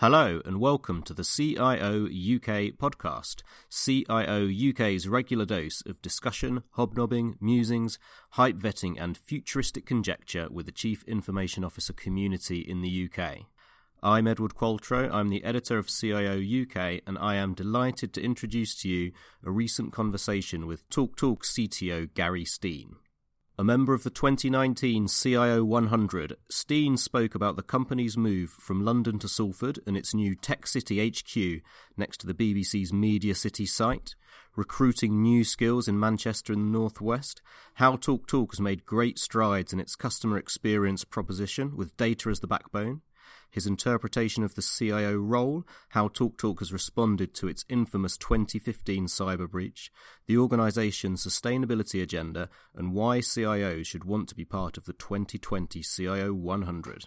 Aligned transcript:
Hello 0.00 0.40
and 0.44 0.60
welcome 0.60 1.02
to 1.02 1.12
the 1.12 1.24
CIO 1.24 2.04
UK 2.04 2.70
podcast, 2.78 3.42
CIO 3.68 4.48
UK's 4.48 5.08
regular 5.08 5.44
dose 5.44 5.82
of 5.86 6.00
discussion, 6.00 6.62
hobnobbing, 6.76 7.36
musings, 7.40 7.98
hype 8.30 8.54
vetting, 8.54 8.94
and 8.96 9.18
futuristic 9.18 9.86
conjecture 9.86 10.46
with 10.52 10.66
the 10.66 10.72
Chief 10.72 11.02
Information 11.08 11.64
Officer 11.64 11.92
community 11.92 12.60
in 12.60 12.80
the 12.80 13.10
UK. 13.10 13.38
I'm 14.00 14.28
Edward 14.28 14.54
Qualtrough, 14.54 15.12
I'm 15.12 15.30
the 15.30 15.42
editor 15.42 15.78
of 15.78 15.88
CIO 15.88 16.36
UK, 16.36 17.00
and 17.04 17.18
I 17.18 17.34
am 17.34 17.54
delighted 17.54 18.12
to 18.12 18.22
introduce 18.22 18.80
to 18.82 18.88
you 18.88 19.10
a 19.44 19.50
recent 19.50 19.92
conversation 19.92 20.68
with 20.68 20.88
TalkTalk 20.90 21.16
Talk 21.16 21.42
CTO 21.42 22.14
Gary 22.14 22.44
Steen. 22.44 22.98
A 23.60 23.64
member 23.64 23.92
of 23.92 24.04
the 24.04 24.10
2019 24.10 25.08
CIO 25.08 25.64
100, 25.64 26.36
Steen 26.48 26.96
spoke 26.96 27.34
about 27.34 27.56
the 27.56 27.62
company's 27.64 28.16
move 28.16 28.50
from 28.50 28.84
London 28.84 29.18
to 29.18 29.26
Salford 29.26 29.80
and 29.84 29.96
its 29.96 30.14
new 30.14 30.36
Tech 30.36 30.64
City 30.64 31.04
HQ 31.04 31.64
next 31.96 32.18
to 32.18 32.28
the 32.28 32.34
BBC's 32.34 32.92
Media 32.92 33.34
City 33.34 33.66
site, 33.66 34.14
recruiting 34.54 35.20
new 35.20 35.42
skills 35.42 35.88
in 35.88 35.98
Manchester 35.98 36.52
and 36.52 36.72
the 36.72 36.78
Northwest, 36.78 37.42
how 37.74 37.96
TalkTalk 37.96 38.52
has 38.52 38.60
made 38.60 38.86
great 38.86 39.18
strides 39.18 39.72
in 39.72 39.80
its 39.80 39.96
customer 39.96 40.38
experience 40.38 41.02
proposition 41.02 41.76
with 41.76 41.96
data 41.96 42.30
as 42.30 42.38
the 42.38 42.46
backbone, 42.46 43.00
his 43.50 43.66
interpretation 43.66 44.42
of 44.42 44.54
the 44.54 44.62
CIO 44.62 45.16
role, 45.16 45.64
how 45.90 46.08
TalkTalk 46.08 46.58
has 46.58 46.72
responded 46.72 47.34
to 47.34 47.48
its 47.48 47.64
infamous 47.68 48.16
2015 48.16 49.06
cyber 49.06 49.50
breach, 49.50 49.90
the 50.26 50.38
organization's 50.38 51.24
sustainability 51.24 52.02
agenda, 52.02 52.48
and 52.74 52.92
why 52.92 53.18
CIOs 53.18 53.86
should 53.86 54.04
want 54.04 54.28
to 54.28 54.34
be 54.34 54.44
part 54.44 54.76
of 54.76 54.84
the 54.84 54.92
2020 54.92 55.82
CIO 55.82 56.32
100. 56.32 57.06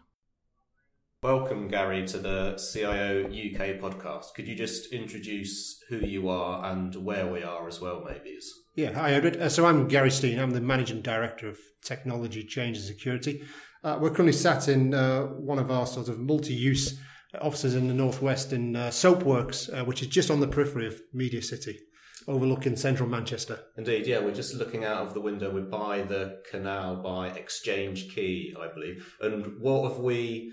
Welcome, 1.24 1.68
Gary, 1.68 2.08
to 2.08 2.18
the 2.18 2.56
CIO 2.56 3.26
UK 3.26 3.80
podcast. 3.80 4.34
Could 4.34 4.48
you 4.48 4.56
just 4.56 4.92
introduce 4.92 5.80
who 5.88 5.98
you 5.98 6.30
are 6.30 6.66
and 6.72 6.96
where 6.96 7.28
we 7.28 7.44
are 7.44 7.68
as 7.68 7.80
well, 7.80 8.04
maybe? 8.04 8.40
Yeah, 8.74 8.94
hi, 8.94 9.12
Edward. 9.12 9.38
Uh, 9.38 9.50
so 9.50 9.66
I'm 9.68 9.88
Gary 9.88 10.10
Steen. 10.10 10.40
I'm 10.40 10.50
the 10.52 10.62
Managing 10.62 11.02
Director 11.02 11.50
of 11.50 11.60
Technology, 11.84 12.44
Change 12.44 12.78
and 12.78 12.86
Security. 12.86 13.44
Uh, 13.84 13.98
we're 14.00 14.10
currently 14.10 14.34
sat 14.34 14.68
in 14.68 14.94
uh, 14.94 15.24
one 15.24 15.58
of 15.58 15.72
our 15.72 15.88
sort 15.88 16.08
of 16.08 16.20
multi-use 16.20 17.00
offices 17.42 17.76
in 17.76 17.88
the 17.88 17.94
northwest 17.94 18.54
in 18.54 18.76
uh, 18.76 18.90
Soapworks, 18.90 19.74
uh, 19.74 19.84
which 19.86 20.02
is 20.02 20.08
just 20.08 20.30
on 20.30 20.40
the 20.40 20.48
periphery 20.48 20.86
of 20.86 21.02
Media 21.14 21.42
City, 21.42 21.80
overlooking 22.28 22.76
central 22.76 23.10
Manchester. 23.10 23.60
Indeed, 23.78 24.06
yeah, 24.06 24.20
we're 24.20 24.34
just 24.34 24.54
looking 24.54 24.84
out 24.84 25.08
of 25.08 25.14
the 25.14 25.22
window. 25.22 25.52
We're 25.52 25.62
by 25.62 26.04
the 26.04 26.42
canal, 26.50 26.98
by 26.98 27.30
Exchange 27.30 28.14
Quay, 28.14 28.54
I 28.60 28.72
believe. 28.74 29.16
And 29.22 29.60
what 29.60 29.90
have 29.90 30.00
we 30.00 30.52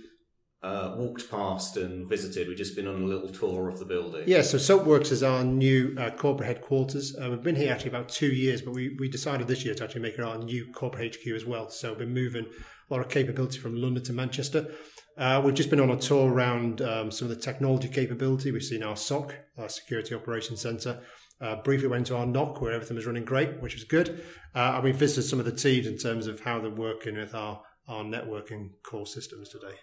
uh, 0.63 0.95
walked 0.97 1.31
past 1.31 1.77
and 1.77 2.09
visited. 2.09 2.49
We've 2.49 2.57
just 2.57 2.75
been 2.75 2.89
on 2.89 3.03
a 3.03 3.07
little 3.07 3.29
tour 3.29 3.69
of 3.69 3.79
the 3.79 3.85
building. 3.85 4.25
Yeah, 4.27 4.43
so 4.43 4.59
Soapworks 4.59 5.13
is 5.13 5.23
our 5.23 5.45
new 5.45 5.95
uh, 5.97 6.11
corporate 6.11 6.49
headquarters. 6.49 7.17
Uh, 7.17 7.31
we've 7.31 7.43
been 7.43 7.55
here 7.55 7.73
actually 7.73 7.91
about 7.91 8.09
two 8.09 8.29
years, 8.29 8.61
but 8.63 8.75
we, 8.75 8.97
we 8.99 9.09
decided 9.09 9.47
this 9.47 9.65
year 9.65 9.75
to 9.75 9.85
actually 9.85 10.01
make 10.01 10.15
it 10.15 10.21
our 10.21 10.39
new 10.39 10.67
corporate 10.73 11.15
HQ 11.15 11.29
as 11.29 11.45
well. 11.45 11.71
So 11.71 11.95
we've 11.95 12.33
been 12.33 12.49
a 12.89 12.95
lot 12.95 13.01
of 13.01 13.09
capability 13.09 13.59
from 13.59 13.77
London 13.77 14.03
to 14.05 14.13
Manchester. 14.13 14.69
Uh, 15.17 15.43
we've 15.45 15.55
just 15.55 15.71
been 15.71 15.81
on 15.81 15.91
a 15.91 15.97
tour 15.97 16.31
around 16.31 16.81
um, 16.81 17.11
some 17.11 17.29
of 17.29 17.37
the 17.37 17.43
technology 17.43 17.89
capability. 17.89 18.53
We've 18.53 18.63
seen 18.63 18.83
our 18.83 18.97
SOC, 18.97 19.35
our 19.59 19.69
Security 19.69 20.15
Operations 20.15 20.61
Centre. 20.61 21.01
Uh, 21.41 21.57
briefly 21.57 21.89
went 21.89 22.07
to 22.07 22.17
our 22.17 22.27
NOC 22.27 22.61
where 22.61 22.73
everything 22.73 22.97
was 22.97 23.07
running 23.07 23.25
great, 23.25 23.61
which 23.61 23.75
was 23.75 23.85
good. 23.85 24.25
Uh, 24.55 24.75
and 24.75 24.85
we 24.85 24.93
visited 24.93 25.23
some 25.23 25.39
of 25.39 25.45
the 25.45 25.53
teams 25.53 25.87
in 25.87 25.99
terms 25.99 26.27
of 26.27 26.41
how 26.41 26.61
they're 26.61 26.71
working 26.71 27.17
with 27.17 27.35
our, 27.35 27.63
our 27.89 28.05
networking 28.05 28.71
core 28.85 29.07
systems 29.07 29.49
today. 29.49 29.75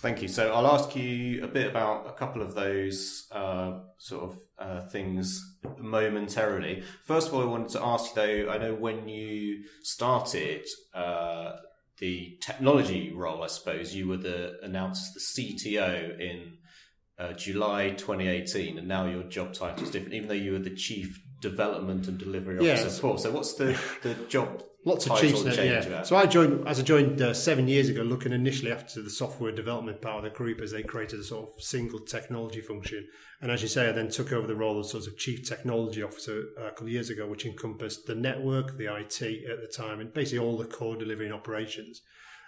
Thank 0.00 0.22
you. 0.22 0.28
So 0.28 0.52
I'll 0.52 0.68
ask 0.68 0.94
you 0.94 1.42
a 1.42 1.48
bit 1.48 1.68
about 1.68 2.06
a 2.06 2.12
couple 2.12 2.40
of 2.40 2.54
those 2.54 3.26
uh, 3.32 3.80
sort 3.98 4.30
of 4.30 4.38
uh, 4.56 4.88
things 4.88 5.58
momentarily. 5.76 6.84
First 7.04 7.28
of 7.28 7.34
all, 7.34 7.42
I 7.42 7.46
wanted 7.46 7.70
to 7.70 7.84
ask 7.84 8.14
you 8.14 8.14
though, 8.14 8.50
I 8.52 8.58
know 8.58 8.74
when 8.74 9.08
you 9.08 9.64
started 9.82 10.64
uh, 10.94 11.56
the 12.00 12.38
technology 12.40 13.12
role, 13.12 13.42
I 13.42 13.48
suppose 13.48 13.94
you 13.94 14.08
were 14.08 14.16
the 14.16 14.58
announced 14.62 15.16
as 15.16 15.34
the 15.34 15.42
CTO 15.42 16.20
in 16.20 16.58
uh, 17.18 17.32
July 17.32 17.90
2018, 17.90 18.78
and 18.78 18.86
now 18.86 19.06
your 19.06 19.24
job 19.24 19.52
title 19.52 19.84
is 19.84 19.90
different, 19.90 20.14
even 20.14 20.28
though 20.28 20.34
you 20.34 20.52
were 20.52 20.58
the 20.60 20.74
chief 20.74 21.20
development 21.40 22.06
and 22.08 22.18
delivery 22.18 22.56
officer 22.56 22.84
yeah. 22.84 22.84
before. 22.84 23.18
So 23.18 23.32
what's 23.32 23.54
the, 23.54 23.78
the 24.02 24.14
job 24.28 24.62
Lots 24.88 25.06
of 25.06 25.20
chiefs 25.20 25.42
there, 25.42 25.64
yeah. 25.64 26.02
So 26.02 26.16
I 26.16 26.24
joined 26.24 26.66
as 26.66 26.80
I 26.80 26.82
joined 26.82 27.20
uh, 27.20 27.34
seven 27.34 27.68
years 27.68 27.90
ago, 27.90 28.02
looking 28.02 28.32
initially 28.32 28.72
after 28.72 29.02
the 29.02 29.10
software 29.10 29.52
development 29.52 30.00
part 30.00 30.24
of 30.24 30.24
the 30.24 30.36
group 30.36 30.62
as 30.62 30.70
they 30.70 30.82
created 30.82 31.20
a 31.20 31.24
sort 31.24 31.48
of 31.48 31.62
single 31.62 32.00
technology 32.00 32.62
function. 32.62 33.06
And 33.42 33.50
as 33.50 33.60
you 33.60 33.68
say, 33.68 33.88
I 33.88 33.92
then 33.92 34.08
took 34.08 34.32
over 34.32 34.46
the 34.46 34.56
role 34.56 34.80
of 34.80 34.86
sort 34.86 35.06
of 35.06 35.18
chief 35.18 35.46
technology 35.46 36.02
officer 36.02 36.44
uh, 36.58 36.68
a 36.68 36.70
couple 36.70 36.86
of 36.86 36.92
years 36.92 37.10
ago, 37.10 37.26
which 37.26 37.44
encompassed 37.44 38.06
the 38.06 38.14
network, 38.14 38.78
the 38.78 38.86
IT 38.86 39.22
at 39.50 39.60
the 39.60 39.70
time, 39.70 40.00
and 40.00 40.12
basically 40.14 40.38
all 40.38 40.56
the 40.56 40.64
core 40.64 40.96
delivery 40.96 41.26
and 41.26 41.34
operations. 41.34 42.00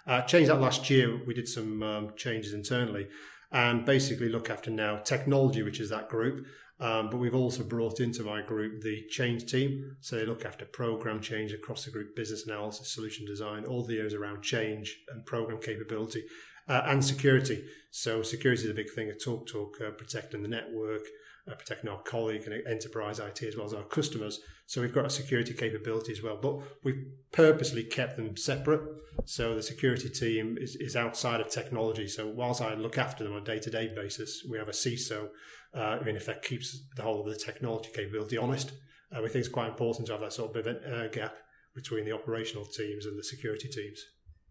Uh, 0.07 0.21
changed 0.21 0.49
that 0.49 0.59
last 0.59 0.89
year. 0.89 1.23
We 1.27 1.35
did 1.35 1.47
some 1.47 1.83
um, 1.83 2.13
changes 2.15 2.53
internally, 2.53 3.07
and 3.51 3.85
basically 3.85 4.29
look 4.29 4.49
after 4.49 4.71
now 4.71 4.97
technology, 4.97 5.61
which 5.61 5.79
is 5.79 5.89
that 5.91 6.09
group. 6.09 6.47
Um, 6.81 7.11
but 7.11 7.17
we've 7.17 7.35
also 7.35 7.63
brought 7.63 7.99
into 7.99 8.23
my 8.23 8.41
group 8.41 8.81
the 8.81 9.05
change 9.07 9.45
team. 9.45 9.97
So 9.99 10.15
they 10.15 10.25
look 10.25 10.45
after 10.45 10.65
program 10.65 11.21
change 11.21 11.53
across 11.53 11.85
the 11.85 11.91
group, 11.91 12.15
business 12.15 12.47
analysis, 12.47 12.91
solution 12.91 13.23
design, 13.25 13.65
all 13.65 13.85
the 13.85 13.97
areas 13.97 14.15
around 14.15 14.41
change 14.41 14.97
and 15.13 15.23
program 15.23 15.61
capability 15.61 16.23
uh, 16.67 16.81
and 16.87 17.05
security. 17.05 17.63
So 17.91 18.23
security 18.23 18.63
is 18.63 18.71
a 18.71 18.73
big 18.73 18.89
thing 18.89 19.09
at 19.09 19.21
TalkTalk, 19.21 19.79
uh, 19.79 19.91
protecting 19.91 20.41
the 20.41 20.47
network, 20.47 21.03
uh, 21.47 21.53
protecting 21.53 21.89
our 21.89 22.01
colleague 22.01 22.47
and 22.47 22.65
enterprise 22.65 23.19
IT 23.19 23.43
as 23.43 23.55
well 23.55 23.65
as 23.65 23.73
our 23.75 23.83
customers. 23.83 24.39
So 24.65 24.81
we've 24.81 24.93
got 24.93 25.05
a 25.05 25.09
security 25.09 25.53
capability 25.53 26.13
as 26.13 26.23
well, 26.23 26.39
but 26.41 26.61
we've 26.83 27.05
purposely 27.31 27.83
kept 27.83 28.17
them 28.17 28.37
separate. 28.37 28.81
So 29.25 29.53
the 29.53 29.61
security 29.61 30.09
team 30.09 30.57
is, 30.59 30.75
is 30.77 30.95
outside 30.95 31.41
of 31.41 31.49
technology. 31.49 32.07
So 32.07 32.27
whilst 32.27 32.61
I 32.61 32.73
look 32.73 32.97
after 32.97 33.23
them 33.23 33.33
on 33.33 33.41
a 33.41 33.45
day 33.45 33.59
to 33.59 33.69
day 33.69 33.91
basis, 33.93 34.43
we 34.49 34.57
have 34.57 34.69
a 34.69 34.71
CISO 34.71 35.29
uh, 35.73 35.99
in 36.05 36.15
effect 36.15 36.45
keeps 36.45 36.85
the 36.95 37.01
whole 37.01 37.21
of 37.21 37.27
the 37.27 37.35
technology 37.35 37.89
capability 37.93 38.37
honest. 38.37 38.71
Uh, 39.15 39.21
we 39.21 39.29
think 39.29 39.45
it's 39.45 39.53
quite 39.53 39.69
important 39.69 40.07
to 40.07 40.13
have 40.13 40.21
that 40.21 40.33
sort 40.33 40.55
of 40.55 40.67
uh, 40.67 41.07
gap 41.09 41.35
between 41.75 42.05
the 42.05 42.11
operational 42.11 42.65
teams 42.65 43.05
and 43.05 43.17
the 43.17 43.23
security 43.23 43.67
teams. 43.67 44.03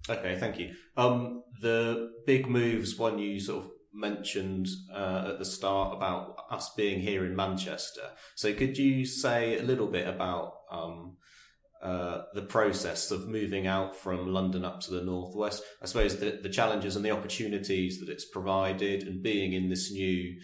Okay, 0.08 0.36
thank 0.38 0.58
you. 0.58 0.74
Um, 0.96 1.42
the 1.60 2.12
big 2.26 2.48
moves, 2.48 2.96
one 2.96 3.18
you 3.18 3.38
sort 3.38 3.64
of 3.64 3.70
mentioned 3.92 4.68
uh, 4.92 5.30
at 5.30 5.38
the 5.38 5.44
start 5.44 5.96
about 5.96 6.36
us 6.50 6.72
being 6.74 7.00
here 7.00 7.24
in 7.26 7.36
Manchester. 7.36 8.10
So, 8.34 8.54
could 8.54 8.78
you 8.78 9.04
say 9.04 9.58
a 9.58 9.62
little 9.62 9.88
bit 9.88 10.08
about 10.08 10.54
um, 10.70 11.16
uh, 11.82 12.22
the 12.34 12.42
process 12.42 13.10
of 13.10 13.28
moving 13.28 13.66
out 13.66 13.94
from 13.94 14.32
London 14.32 14.64
up 14.64 14.80
to 14.80 14.90
the 14.90 15.02
northwest? 15.02 15.62
I 15.82 15.86
suppose 15.86 16.18
the, 16.18 16.40
the 16.42 16.48
challenges 16.48 16.96
and 16.96 17.04
the 17.04 17.10
opportunities 17.10 18.00
that 18.00 18.08
it's 18.08 18.24
provided, 18.24 19.02
and 19.02 19.22
being 19.22 19.52
in 19.52 19.68
this 19.68 19.90
new 19.92 20.40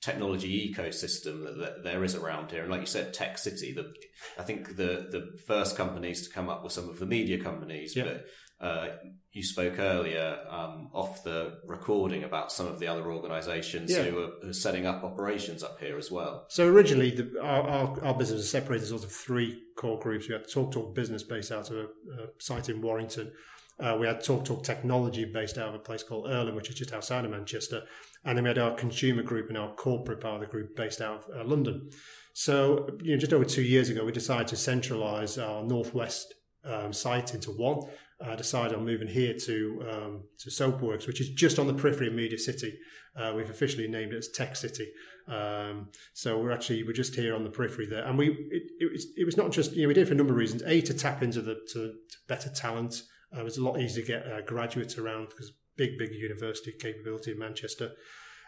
technology 0.00 0.72
ecosystem 0.72 1.44
that, 1.44 1.58
that, 1.58 1.84
there 1.84 2.02
is 2.04 2.14
around 2.14 2.50
here. 2.50 2.62
And 2.62 2.70
like 2.70 2.80
you 2.80 2.86
said, 2.86 3.12
Tech 3.12 3.36
City, 3.36 3.72
the, 3.72 3.92
I 4.38 4.42
think 4.42 4.76
the, 4.76 5.08
the 5.10 5.38
first 5.46 5.76
companies 5.76 6.26
to 6.26 6.34
come 6.34 6.48
up 6.48 6.62
were 6.62 6.70
some 6.70 6.88
of 6.88 6.98
the 6.98 7.06
media 7.06 7.42
companies, 7.42 7.94
yep. 7.94 8.06
but 8.06 8.66
uh, 8.66 8.88
you 9.32 9.42
spoke 9.42 9.78
earlier 9.78 10.38
um, 10.48 10.90
off 10.92 11.24
the 11.24 11.58
recording 11.66 12.24
about 12.24 12.52
some 12.52 12.66
of 12.66 12.78
the 12.78 12.86
other 12.86 13.10
organisations 13.10 13.90
yeah. 13.90 14.02
who, 14.02 14.18
are, 14.18 14.30
who, 14.42 14.50
are, 14.50 14.52
setting 14.52 14.86
up 14.86 15.02
operations 15.02 15.62
up 15.62 15.80
here 15.80 15.96
as 15.96 16.10
well. 16.10 16.46
So 16.48 16.66
originally, 16.66 17.10
the, 17.10 17.40
our, 17.42 17.62
our, 17.62 18.04
our, 18.04 18.14
business 18.14 18.38
was 18.38 18.50
separated 18.50 18.82
into 18.84 18.98
sort 18.98 19.04
of 19.04 19.12
three 19.12 19.62
core 19.76 19.98
groups. 19.98 20.28
We 20.28 20.34
had 20.34 20.50
Talk 20.50 20.72
Talk 20.72 20.94
Business 20.94 21.22
based 21.22 21.52
out 21.52 21.70
of 21.70 21.76
a, 21.76 21.82
a 21.82 22.26
site 22.38 22.68
in 22.68 22.82
Warrington. 22.82 23.32
Uh, 23.78 23.96
we 23.98 24.06
had 24.06 24.22
Talk 24.22 24.44
Talk 24.44 24.62
Technology 24.62 25.24
based 25.24 25.56
out 25.56 25.70
of 25.70 25.74
a 25.74 25.78
place 25.78 26.02
called 26.02 26.26
Irlam, 26.26 26.54
which 26.54 26.68
is 26.68 26.74
just 26.74 26.92
outside 26.92 27.24
of 27.24 27.30
Manchester. 27.30 27.84
And 28.24 28.36
then 28.36 28.44
we 28.44 28.48
had 28.48 28.58
our 28.58 28.74
consumer 28.74 29.22
group 29.22 29.48
and 29.48 29.56
our 29.56 29.72
corporate 29.74 30.20
part 30.20 30.34
of 30.34 30.40
the 30.40 30.46
group 30.46 30.76
based 30.76 31.00
out 31.00 31.24
of 31.24 31.40
uh, 31.40 31.44
London. 31.44 31.90
So, 32.34 32.88
you 33.02 33.12
know, 33.12 33.18
just 33.18 33.32
over 33.32 33.44
two 33.44 33.62
years 33.62 33.88
ago, 33.88 34.04
we 34.04 34.12
decided 34.12 34.48
to 34.48 34.56
centralise 34.56 35.42
our 35.42 35.64
northwest 35.64 36.34
um, 36.64 36.92
site 36.92 37.34
into 37.34 37.50
one. 37.50 37.80
Uh, 38.22 38.36
decided 38.36 38.76
on 38.76 38.84
moving 38.84 39.08
here 39.08 39.32
to 39.32 39.82
um, 39.90 40.22
to 40.38 40.50
Soapworks, 40.50 41.06
which 41.06 41.22
is 41.22 41.30
just 41.30 41.58
on 41.58 41.66
the 41.66 41.72
periphery 41.72 42.08
of 42.08 42.12
Media 42.12 42.38
City. 42.38 42.78
Uh, 43.16 43.32
we've 43.34 43.48
officially 43.48 43.88
named 43.88 44.12
it 44.12 44.18
as 44.18 44.28
Tech 44.28 44.54
City. 44.56 44.86
Um, 45.26 45.88
so 46.12 46.38
we're 46.38 46.52
actually 46.52 46.82
we're 46.82 46.92
just 46.92 47.14
here 47.14 47.34
on 47.34 47.44
the 47.44 47.50
periphery 47.50 47.86
there, 47.86 48.04
and 48.04 48.18
we 48.18 48.28
it, 48.50 48.62
it, 48.78 48.92
was, 48.92 49.06
it 49.16 49.24
was 49.24 49.38
not 49.38 49.52
just 49.52 49.72
you 49.72 49.82
know 49.82 49.88
we 49.88 49.94
did 49.94 50.02
it 50.02 50.06
for 50.06 50.12
a 50.12 50.16
number 50.16 50.34
of 50.34 50.38
reasons. 50.38 50.62
A 50.66 50.82
to 50.82 50.92
tap 50.92 51.22
into 51.22 51.40
the 51.40 51.54
to, 51.72 51.94
to 51.94 52.16
better 52.28 52.50
talent. 52.50 53.02
Uh, 53.34 53.40
it 53.40 53.44
was 53.44 53.56
a 53.56 53.64
lot 53.64 53.80
easier 53.80 54.04
to 54.04 54.12
get 54.12 54.30
uh, 54.30 54.42
graduates 54.42 54.98
around 54.98 55.30
because 55.30 55.52
big, 55.80 55.96
big 55.96 56.14
university 56.14 56.72
capability 56.72 57.32
in 57.32 57.38
Manchester. 57.38 57.92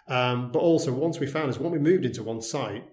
Um, 0.07 0.53
but 0.53 0.59
also, 0.59 0.93
once 0.93 1.19
we 1.19 1.27
found 1.27 1.49
is 1.49 1.59
when 1.59 1.73
we 1.73 1.79
moved 1.79 2.05
into 2.05 2.23
one 2.23 2.43
site 2.43 2.85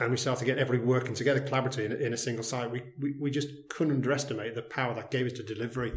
and 0.00 0.10
we 0.10 0.16
started 0.16 0.40
to 0.40 0.44
get 0.44 0.58
everybody 0.58 0.88
working 0.88 1.14
together 1.14 1.40
collaboratively 1.40 1.86
in, 1.86 1.92
in 1.92 2.12
a 2.12 2.16
single 2.16 2.42
site, 2.42 2.70
we, 2.70 2.82
we, 2.98 3.14
we, 3.20 3.30
just 3.30 3.48
couldn't 3.68 3.94
underestimate 3.94 4.56
the 4.56 4.62
power 4.62 4.92
that 4.94 5.12
gave 5.12 5.26
us 5.26 5.34
to 5.34 5.44
delivery. 5.44 5.92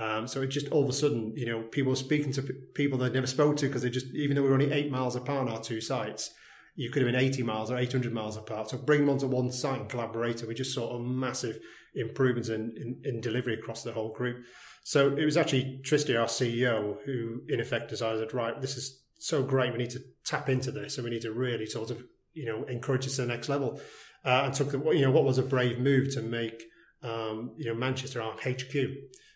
Um, 0.00 0.26
so 0.26 0.40
it 0.40 0.46
just 0.46 0.68
all 0.70 0.84
of 0.84 0.88
a 0.88 0.94
sudden, 0.94 1.34
you 1.36 1.44
know, 1.44 1.62
people 1.62 1.94
speaking 1.94 2.32
to 2.32 2.42
p- 2.42 2.54
people 2.74 2.98
they'd 2.98 3.12
never 3.12 3.26
spoke 3.26 3.56
to 3.58 3.66
because 3.66 3.82
they 3.82 3.90
just, 3.90 4.06
even 4.14 4.34
though 4.34 4.42
we 4.42 4.48
were 4.48 4.54
only 4.54 4.72
eight 4.72 4.90
miles 4.90 5.14
apart 5.14 5.46
on 5.46 5.52
our 5.52 5.60
two 5.60 5.80
sites, 5.80 6.32
you 6.76 6.88
could 6.88 7.02
have 7.02 7.12
been 7.12 7.20
80 7.20 7.42
miles 7.42 7.70
or 7.70 7.76
800 7.76 8.12
miles 8.12 8.38
apart. 8.38 8.70
So 8.70 8.78
bring 8.78 9.00
them 9.00 9.10
onto 9.10 9.26
one 9.26 9.52
site 9.52 9.80
and 9.80 9.88
collaborate. 9.90 10.38
And 10.38 10.48
we 10.48 10.54
just 10.54 10.72
saw 10.72 10.96
a 10.96 11.02
massive 11.02 11.58
improvements 11.94 12.48
in, 12.48 12.72
in, 12.76 13.02
in, 13.04 13.20
delivery 13.20 13.54
across 13.54 13.82
the 13.82 13.92
whole 13.92 14.12
group. 14.12 14.38
So 14.82 15.16
it 15.16 15.24
was 15.24 15.36
actually 15.36 15.80
Tristia, 15.82 16.20
our 16.20 16.26
CEO, 16.26 16.96
who 17.04 17.42
in 17.48 17.60
effect 17.60 17.90
decided, 17.90 18.32
right, 18.34 18.60
this 18.60 18.76
is 18.76 19.02
so 19.18 19.42
great. 19.42 19.72
We 19.72 19.78
need 19.78 19.90
to 19.90 20.02
tap 20.24 20.48
into 20.48 20.70
this 20.72 20.96
and 20.96 21.04
we 21.04 21.10
need 21.10 21.22
to 21.22 21.32
really 21.32 21.66
sort 21.66 21.90
of, 21.90 22.02
you 22.32 22.46
know, 22.46 22.64
encourage 22.64 23.04
this 23.04 23.16
to 23.16 23.22
the 23.22 23.28
next 23.28 23.48
level. 23.48 23.80
Uh, 24.24 24.42
and 24.44 24.54
took, 24.54 24.70
the, 24.70 24.78
you 24.90 25.02
know, 25.02 25.10
what 25.10 25.24
was 25.24 25.38
a 25.38 25.42
brave 25.42 25.78
move 25.78 26.12
to 26.14 26.22
make, 26.22 26.62
um, 27.02 27.52
you 27.56 27.66
know, 27.66 27.74
Manchester 27.74 28.20
our 28.20 28.34
HQ. 28.34 28.74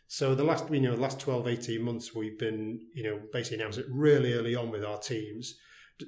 So 0.06 0.34
the 0.34 0.44
last, 0.44 0.70
you 0.70 0.80
know, 0.80 0.94
the 0.94 1.00
last 1.00 1.20
12, 1.20 1.48
18 1.48 1.82
months, 1.82 2.14
we've 2.14 2.38
been, 2.38 2.80
you 2.94 3.02
know, 3.02 3.20
basically 3.32 3.58
announced 3.58 3.78
it 3.78 3.86
really 3.90 4.34
early 4.34 4.54
on 4.54 4.70
with 4.70 4.84
our 4.84 4.98
teams 4.98 5.54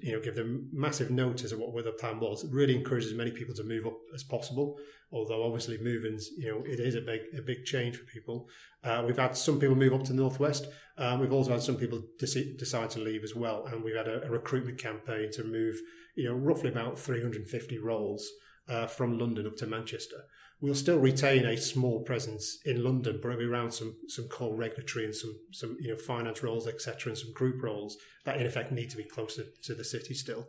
you 0.02 0.12
know, 0.12 0.20
give 0.20 0.34
them 0.34 0.68
massive 0.72 1.10
notice 1.10 1.52
of 1.52 1.58
what 1.60 1.84
the 1.84 1.92
plan 1.92 2.18
was. 2.18 2.44
It 2.44 2.50
really 2.52 2.74
encourages 2.74 3.14
many 3.14 3.30
people 3.30 3.54
to 3.54 3.64
move 3.64 3.86
up 3.86 3.96
as 4.14 4.24
possible. 4.24 4.76
Although 5.12 5.44
obviously 5.44 5.78
moving's, 5.78 6.30
you 6.36 6.50
know, 6.50 6.62
it 6.64 6.80
is 6.80 6.96
a 6.96 7.00
big 7.00 7.20
a 7.38 7.42
big 7.42 7.64
change 7.64 7.96
for 7.96 8.04
people. 8.04 8.48
Uh, 8.82 9.04
we've 9.06 9.16
had 9.16 9.36
some 9.36 9.60
people 9.60 9.76
move 9.76 9.94
up 9.94 10.02
to 10.04 10.12
the 10.12 10.20
northwest. 10.20 10.66
Um, 10.98 11.20
we've 11.20 11.32
also 11.32 11.52
had 11.52 11.62
some 11.62 11.76
people 11.76 12.02
decide 12.18 12.90
to 12.90 13.00
leave 13.00 13.22
as 13.22 13.34
well, 13.34 13.66
and 13.66 13.84
we've 13.84 13.96
had 13.96 14.08
a, 14.08 14.26
a, 14.26 14.30
recruitment 14.30 14.78
campaign 14.78 15.30
to 15.32 15.44
move, 15.44 15.76
you 16.16 16.24
know, 16.24 16.34
roughly 16.34 16.70
about 16.70 16.98
350 16.98 17.78
roles 17.78 18.28
uh, 18.68 18.86
from 18.86 19.18
London 19.18 19.46
up 19.46 19.56
to 19.56 19.66
Manchester 19.66 20.24
we'll 20.60 20.74
still 20.74 20.98
retain 20.98 21.44
a 21.44 21.56
small 21.56 22.00
presence 22.00 22.58
in 22.64 22.82
London, 22.82 23.18
but 23.22 23.28
it'll 23.28 23.40
be 23.40 23.44
around 23.44 23.72
some 23.72 23.96
some 24.08 24.26
core 24.28 24.56
regulatory 24.56 25.04
and 25.04 25.14
some 25.14 25.34
some 25.52 25.76
you 25.80 25.90
know 25.90 25.98
finance 25.98 26.42
roles, 26.42 26.66
etc., 26.66 27.10
and 27.10 27.18
some 27.18 27.32
group 27.32 27.62
roles 27.62 27.96
that 28.24 28.40
in 28.40 28.46
effect 28.46 28.72
need 28.72 28.90
to 28.90 28.96
be 28.96 29.04
closer 29.04 29.44
to 29.62 29.74
the 29.74 29.84
city 29.84 30.14
still. 30.14 30.46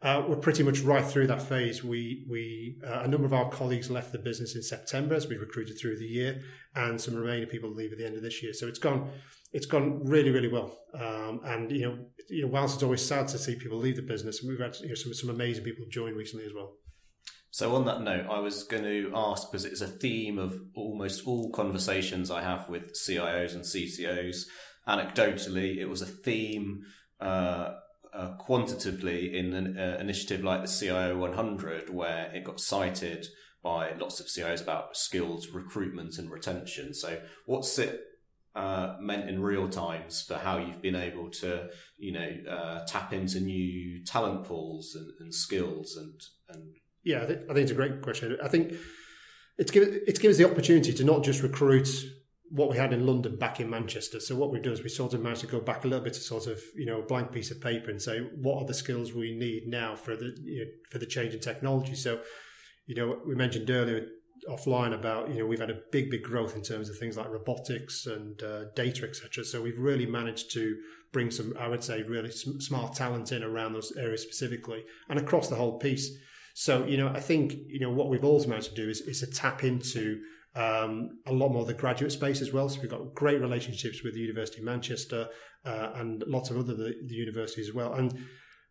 Uh, 0.00 0.22
we're 0.28 0.36
pretty 0.36 0.62
much 0.62 0.80
right 0.80 1.04
through 1.04 1.26
that 1.26 1.42
phase. 1.42 1.82
We 1.82 2.24
we 2.30 2.78
uh, 2.86 3.00
a 3.00 3.08
number 3.08 3.26
of 3.26 3.32
our 3.32 3.50
colleagues 3.50 3.90
left 3.90 4.12
the 4.12 4.18
business 4.18 4.54
in 4.54 4.62
September 4.62 5.16
as 5.16 5.26
we 5.26 5.36
recruited 5.36 5.76
through 5.78 5.98
the 5.98 6.06
year, 6.06 6.40
and 6.76 7.00
some 7.00 7.16
remaining 7.16 7.48
people 7.48 7.70
leave 7.70 7.90
at 7.90 7.98
the 7.98 8.06
end 8.06 8.16
of 8.16 8.22
this 8.22 8.40
year. 8.42 8.52
So 8.52 8.68
it's 8.68 8.78
gone 8.78 9.10
it's 9.52 9.66
gone 9.66 10.04
really 10.04 10.30
really 10.30 10.48
well. 10.48 10.78
Um, 10.94 11.40
and 11.44 11.72
you 11.72 11.82
know 11.82 11.98
you 12.28 12.42
know 12.42 12.48
whilst 12.48 12.74
it's 12.74 12.84
always 12.84 13.04
sad 13.04 13.26
to 13.28 13.38
see 13.38 13.56
people 13.56 13.78
leave 13.78 13.96
the 13.96 14.02
business, 14.02 14.40
we've 14.40 14.60
had 14.60 14.76
you 14.76 14.90
know, 14.90 14.94
some 14.94 15.12
some 15.14 15.30
amazing 15.30 15.64
people 15.64 15.84
join 15.90 16.14
recently 16.14 16.46
as 16.46 16.54
well. 16.54 16.74
So, 17.58 17.74
on 17.74 17.86
that 17.86 18.02
note, 18.02 18.26
I 18.30 18.38
was 18.38 18.62
going 18.62 18.84
to 18.84 19.10
ask 19.16 19.50
because 19.50 19.64
it's 19.64 19.80
a 19.80 19.88
theme 19.88 20.38
of 20.38 20.62
almost 20.76 21.26
all 21.26 21.50
conversations 21.50 22.30
I 22.30 22.40
have 22.40 22.68
with 22.68 22.94
CIOs 22.94 23.52
and 23.52 23.64
CCOs. 23.64 24.44
Anecdotally, 24.86 25.78
it 25.78 25.86
was 25.86 26.00
a 26.00 26.06
theme 26.06 26.84
uh, 27.20 27.70
uh, 28.14 28.36
quantitatively 28.38 29.36
in 29.36 29.54
an 29.54 29.76
uh, 29.76 29.96
initiative 29.98 30.44
like 30.44 30.62
the 30.62 30.68
CIO 30.68 31.18
100, 31.18 31.90
where 31.90 32.30
it 32.32 32.44
got 32.44 32.60
cited 32.60 33.26
by 33.60 33.92
lots 33.94 34.20
of 34.20 34.26
CIOs 34.26 34.62
about 34.62 34.96
skills 34.96 35.48
recruitment 35.48 36.16
and 36.16 36.30
retention. 36.30 36.94
So, 36.94 37.20
what's 37.46 37.76
it 37.80 38.02
uh, 38.54 38.94
meant 39.00 39.28
in 39.28 39.42
real 39.42 39.68
times 39.68 40.22
for 40.22 40.36
how 40.36 40.58
you've 40.58 40.80
been 40.80 40.94
able 40.94 41.28
to, 41.30 41.70
you 41.96 42.12
know, 42.12 42.30
uh, 42.48 42.86
tap 42.86 43.12
into 43.12 43.40
new 43.40 44.04
talent 44.04 44.44
pools 44.44 44.94
and, 44.94 45.10
and 45.18 45.34
skills 45.34 45.96
and 45.96 46.22
and 46.50 46.76
yeah, 47.08 47.22
I 47.22 47.26
think, 47.26 47.40
I 47.44 47.54
think 47.54 47.58
it's 47.62 47.72
a 47.72 47.74
great 47.74 48.02
question. 48.02 48.36
I 48.42 48.48
think 48.48 48.74
it's 49.56 49.70
given 49.70 50.00
it's 50.06 50.18
given 50.18 50.32
us 50.32 50.38
the 50.38 50.50
opportunity 50.50 50.92
to 50.92 51.04
not 51.04 51.24
just 51.24 51.42
recruit 51.42 51.88
what 52.50 52.70
we 52.70 52.76
had 52.76 52.92
in 52.92 53.06
London 53.06 53.36
back 53.36 53.60
in 53.60 53.70
Manchester. 53.70 54.20
So 54.20 54.36
what 54.36 54.50
we've 54.50 54.62
done 54.62 54.74
is 54.74 54.82
we 54.82 54.90
sort 54.90 55.14
of 55.14 55.22
managed 55.22 55.40
to 55.42 55.46
go 55.46 55.60
back 55.60 55.84
a 55.84 55.88
little 55.88 56.04
bit 56.04 56.12
to 56.14 56.20
sort 56.20 56.46
of 56.46 56.60
you 56.76 56.84
know 56.84 57.00
a 57.00 57.06
blank 57.06 57.32
piece 57.32 57.50
of 57.50 57.62
paper 57.62 57.90
and 57.90 58.00
say 58.00 58.18
what 58.42 58.60
are 58.60 58.66
the 58.66 58.74
skills 58.74 59.14
we 59.14 59.34
need 59.34 59.68
now 59.68 59.96
for 59.96 60.16
the 60.16 60.36
you 60.42 60.64
know, 60.64 60.70
for 60.90 60.98
the 60.98 61.06
change 61.06 61.32
in 61.32 61.40
technology. 61.40 61.94
So 61.94 62.20
you 62.86 62.94
know 62.94 63.20
we 63.26 63.34
mentioned 63.34 63.70
earlier 63.70 64.06
offline 64.50 64.94
about 64.94 65.30
you 65.30 65.38
know 65.38 65.46
we've 65.46 65.60
had 65.60 65.70
a 65.70 65.80
big 65.90 66.10
big 66.10 66.22
growth 66.22 66.54
in 66.54 66.62
terms 66.62 66.90
of 66.90 66.98
things 66.98 67.16
like 67.16 67.30
robotics 67.30 68.04
and 68.04 68.42
uh, 68.42 68.64
data 68.76 69.08
etc. 69.08 69.46
So 69.46 69.62
we've 69.62 69.78
really 69.78 70.06
managed 70.06 70.52
to 70.52 70.76
bring 71.10 71.30
some 71.30 71.54
I 71.58 71.68
would 71.68 71.82
say 71.82 72.02
really 72.02 72.30
smart 72.30 72.94
talent 72.94 73.32
in 73.32 73.42
around 73.42 73.72
those 73.72 73.96
areas 73.96 74.22
specifically 74.22 74.84
and 75.08 75.18
across 75.18 75.48
the 75.48 75.56
whole 75.56 75.78
piece. 75.78 76.10
So, 76.60 76.84
you 76.86 76.96
know, 76.96 77.06
I 77.06 77.20
think, 77.20 77.54
you 77.68 77.78
know, 77.78 77.90
what 77.90 78.08
we've 78.08 78.24
also 78.24 78.48
managed 78.48 78.70
to 78.70 78.74
do 78.74 78.90
is, 78.90 79.00
is 79.02 79.20
to 79.20 79.28
tap 79.28 79.62
into 79.62 80.20
um, 80.56 81.20
a 81.24 81.32
lot 81.32 81.50
more 81.50 81.64
the 81.64 81.72
graduate 81.72 82.10
space 82.10 82.40
as 82.40 82.52
well. 82.52 82.68
So 82.68 82.80
we've 82.80 82.90
got 82.90 83.14
great 83.14 83.40
relationships 83.40 84.02
with 84.02 84.14
the 84.14 84.20
University 84.20 84.58
of 84.58 84.64
Manchester 84.64 85.28
uh, 85.64 85.92
and 85.94 86.24
lots 86.26 86.50
of 86.50 86.58
other 86.58 86.74
the, 86.74 86.96
the, 87.06 87.14
universities 87.14 87.68
as 87.68 87.74
well. 87.76 87.94
And 87.94 88.26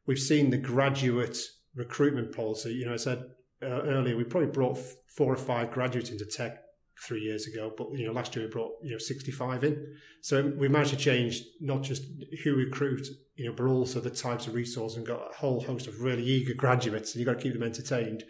we've 0.05 0.19
seen 0.19 0.49
the 0.49 0.57
graduate 0.57 1.37
recruitment 1.75 2.35
policy. 2.35 2.73
You 2.73 2.87
know, 2.87 2.93
I 2.93 2.97
said 2.97 3.23
uh, 3.63 3.83
earlier, 3.83 4.17
we 4.17 4.25
probably 4.25 4.51
brought 4.51 4.77
four 5.15 5.31
or 5.31 5.37
five 5.37 5.71
graduates 5.71 6.09
into 6.09 6.25
tech 6.25 6.63
three 7.01 7.21
years 7.21 7.47
ago, 7.47 7.71
but 7.77 7.87
you 7.93 8.05
know, 8.05 8.11
last 8.11 8.35
year 8.35 8.43
we 8.43 8.51
brought 8.51 8.73
you 8.83 8.91
know 8.91 8.97
65 8.97 9.63
in. 9.63 9.95
So 10.19 10.51
we 10.57 10.67
managed 10.67 10.91
to 10.91 10.97
change 10.97 11.41
not 11.61 11.83
just 11.83 12.03
who 12.43 12.57
we 12.57 12.65
recruit, 12.65 13.07
you 13.37 13.45
know, 13.45 13.53
but 13.53 13.65
also 13.65 13.99
the 13.99 14.09
types 14.09 14.47
of 14.47 14.55
resources 14.55 14.97
and 14.97 15.05
got 15.05 15.31
a 15.31 15.35
whole 15.35 15.61
host 15.61 15.87
of 15.87 16.01
really 16.01 16.23
eager 16.23 16.53
graduates. 16.53 17.13
And 17.13 17.19
you've 17.19 17.27
got 17.27 17.39
to 17.39 17.43
keep 17.43 17.53
them 17.53 17.63
entertained, 17.63 18.23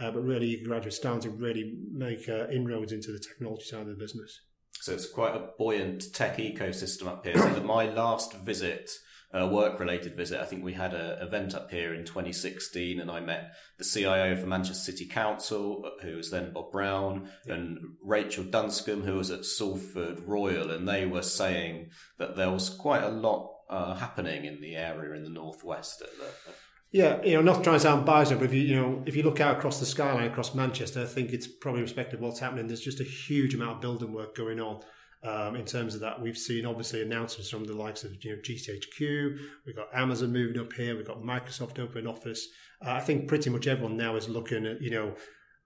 uh, 0.00 0.10
but 0.10 0.24
really 0.24 0.48
eager 0.48 0.68
graduates 0.68 0.96
starting 0.96 1.20
to 1.22 1.30
really 1.30 1.74
make 1.92 2.28
uh, 2.28 2.48
inroads 2.48 2.92
into 2.92 3.12
the 3.12 3.20
technology 3.20 3.64
side 3.64 3.82
of 3.82 3.88
the 3.88 3.94
business. 3.94 4.40
So 4.80 4.92
it's 4.92 5.08
quite 5.08 5.34
a 5.34 5.50
buoyant 5.58 6.12
tech 6.12 6.38
ecosystem 6.38 7.06
up 7.06 7.24
here. 7.24 7.36
So 7.36 7.50
that 7.50 7.64
my 7.64 7.86
last 7.86 8.34
visit 8.38 8.90
a 9.32 9.46
work 9.46 9.78
related 9.80 10.16
visit. 10.16 10.40
I 10.40 10.44
think 10.44 10.64
we 10.64 10.72
had 10.72 10.94
an 10.94 11.20
event 11.20 11.54
up 11.54 11.70
here 11.70 11.94
in 11.94 12.04
2016 12.04 13.00
and 13.00 13.10
I 13.10 13.20
met 13.20 13.52
the 13.78 13.84
CIO 13.84 14.36
for 14.36 14.46
Manchester 14.46 14.92
City 14.92 15.06
Council, 15.06 15.90
who 16.02 16.16
was 16.16 16.30
then 16.30 16.52
Bob 16.52 16.72
Brown, 16.72 17.28
and 17.46 17.78
Rachel 18.02 18.44
Dunscombe, 18.44 19.04
who 19.04 19.16
was 19.16 19.30
at 19.30 19.44
Salford 19.44 20.20
Royal. 20.20 20.70
And 20.70 20.88
they 20.88 21.06
were 21.06 21.22
saying 21.22 21.90
that 22.18 22.36
there 22.36 22.50
was 22.50 22.70
quite 22.70 23.02
a 23.02 23.10
lot 23.10 23.55
happening 23.68 24.44
in 24.44 24.60
the 24.60 24.76
area 24.76 25.14
in 25.14 25.24
the 25.24 25.30
northwest 25.30 26.02
at 26.02 26.10
the, 26.18 26.52
yeah, 26.92 27.22
you 27.22 27.34
know, 27.34 27.42
not 27.42 27.64
trying 27.64 27.76
to 27.76 27.80
sound 27.80 28.06
biased, 28.06 28.32
but 28.32 28.44
if 28.44 28.54
you 28.54 28.62
you 28.62 28.76
know 28.76 29.02
if 29.06 29.16
you 29.16 29.22
look 29.22 29.40
out 29.40 29.56
across 29.56 29.80
the 29.80 29.86
skyline 29.86 30.30
across 30.30 30.54
Manchester, 30.54 31.02
I 31.02 31.06
think 31.06 31.32
it's 31.32 31.46
probably 31.46 31.82
respective 31.82 32.20
what's 32.20 32.38
happening. 32.40 32.68
There's 32.68 32.80
just 32.80 33.00
a 33.00 33.04
huge 33.04 33.54
amount 33.54 33.72
of 33.72 33.80
building 33.80 34.12
work 34.12 34.36
going 34.36 34.60
on. 34.60 34.82
Um, 35.22 35.56
in 35.56 35.64
terms 35.64 35.94
of 35.94 36.00
that, 36.02 36.22
we've 36.22 36.38
seen 36.38 36.64
obviously 36.64 37.02
announcements 37.02 37.50
from 37.50 37.64
the 37.64 37.74
likes 37.74 38.04
of 38.04 38.24
you 38.24 38.30
know 38.30 38.42
GCHQ. 38.42 39.38
We've 39.66 39.76
got 39.76 39.88
Amazon 39.92 40.32
moving 40.32 40.60
up 40.60 40.72
here. 40.72 40.96
We've 40.96 41.06
got 41.06 41.22
Microsoft 41.22 41.80
open 41.80 42.06
office. 42.06 42.48
Uh, 42.84 42.92
I 42.92 43.00
think 43.00 43.26
pretty 43.26 43.50
much 43.50 43.66
everyone 43.66 43.96
now 43.96 44.14
is 44.16 44.28
looking 44.28 44.64
at 44.66 44.80
you 44.80 44.90
know 44.90 45.16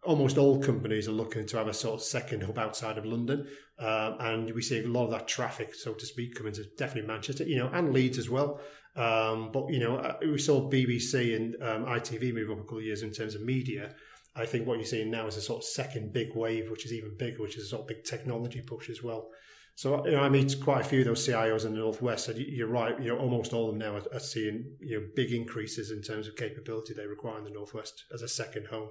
almost 0.05 0.39
all 0.39 0.63
companies 0.63 1.09
are 1.09 1.13
looking 1.13 1.47
to 1.47 1.57
have 1.59 1.69
a 1.69 1.75
sort 1.75 1.95
of 1.95 2.03
second 2.03 2.43
hub 2.43 2.59
outside 2.59 2.99
of 2.99 3.05
London, 3.05 3.47
uh, 3.79 4.17
and 4.21 4.51
we 4.55 4.63
see 4.63 4.81
a 4.81 4.87
lot 4.87 5.05
of 5.05 5.11
that 5.11 5.29
traffic, 5.29 5.75
so 5.75 5.93
to 5.95 6.07
speak, 6.07 6.35
coming 6.35 6.53
to 6.55 6.65
definitely 6.79 7.09
Manchester, 7.09 7.45
you 7.45 7.57
know, 7.57 7.71
and 7.73 7.93
Leeds 7.93 8.19
as 8.19 8.31
well. 8.31 8.61
Um, 8.97 9.51
but 9.53 9.69
you 9.71 9.79
know, 9.79 9.97
uh, 9.97 10.17
we 10.23 10.39
saw 10.39 10.69
BBC 10.69 11.37
and 11.37 11.55
um, 11.63 11.85
ITV 11.85 12.35
move 12.35 12.51
up 12.51 12.59
a 12.59 12.63
couple 12.63 12.79
of 12.79 12.85
years 12.85 13.03
in 13.03 13.13
terms 13.13 13.35
of 13.35 13.43
media. 13.43 13.95
I 14.35 14.47
think 14.47 14.67
what 14.67 14.79
you're 14.79 14.87
seeing 14.87 15.11
now 15.11 15.27
is 15.27 15.37
a 15.37 15.41
sort 15.41 15.63
of 15.63 15.65
second 15.65 16.13
big 16.13 16.35
wave, 16.35 16.71
which 16.71 16.87
is 16.87 16.93
even 16.93 17.17
bigger, 17.19 17.43
which 17.43 17.57
is 17.57 17.65
a 17.65 17.69
sort 17.69 17.83
of 17.83 17.89
big 17.89 18.05
technology 18.05 18.63
push 18.63 18.89
as 18.89 19.03
well. 19.03 19.29
So 19.75 20.05
you 20.07 20.13
know, 20.13 20.21
I 20.21 20.29
meet 20.29 20.55
quite 20.63 20.83
a 20.83 20.85
few 20.85 21.01
of 21.01 21.07
those 21.07 21.27
CIOs 21.27 21.65
in 21.65 21.73
the 21.73 21.79
northwest, 21.79 22.29
and 22.29 22.39
you're 22.39 22.69
right. 22.69 23.01
You 23.01 23.15
know, 23.15 23.19
almost 23.19 23.53
all 23.53 23.69
of 23.69 23.79
them 23.79 23.79
now 23.79 23.97
are, 23.97 24.15
are 24.15 24.21
seeing 24.21 24.77
you 24.81 25.01
know 25.01 25.07
big 25.15 25.33
increases 25.33 25.91
in 25.91 26.03
terms 26.03 26.27
of 26.27 26.37
capability 26.37 26.95
they 26.95 27.07
require 27.07 27.39
in 27.39 27.45
the 27.45 27.51
northwest 27.51 28.05
as 28.13 28.23
a 28.23 28.29
second 28.29 28.67
home. 28.67 28.91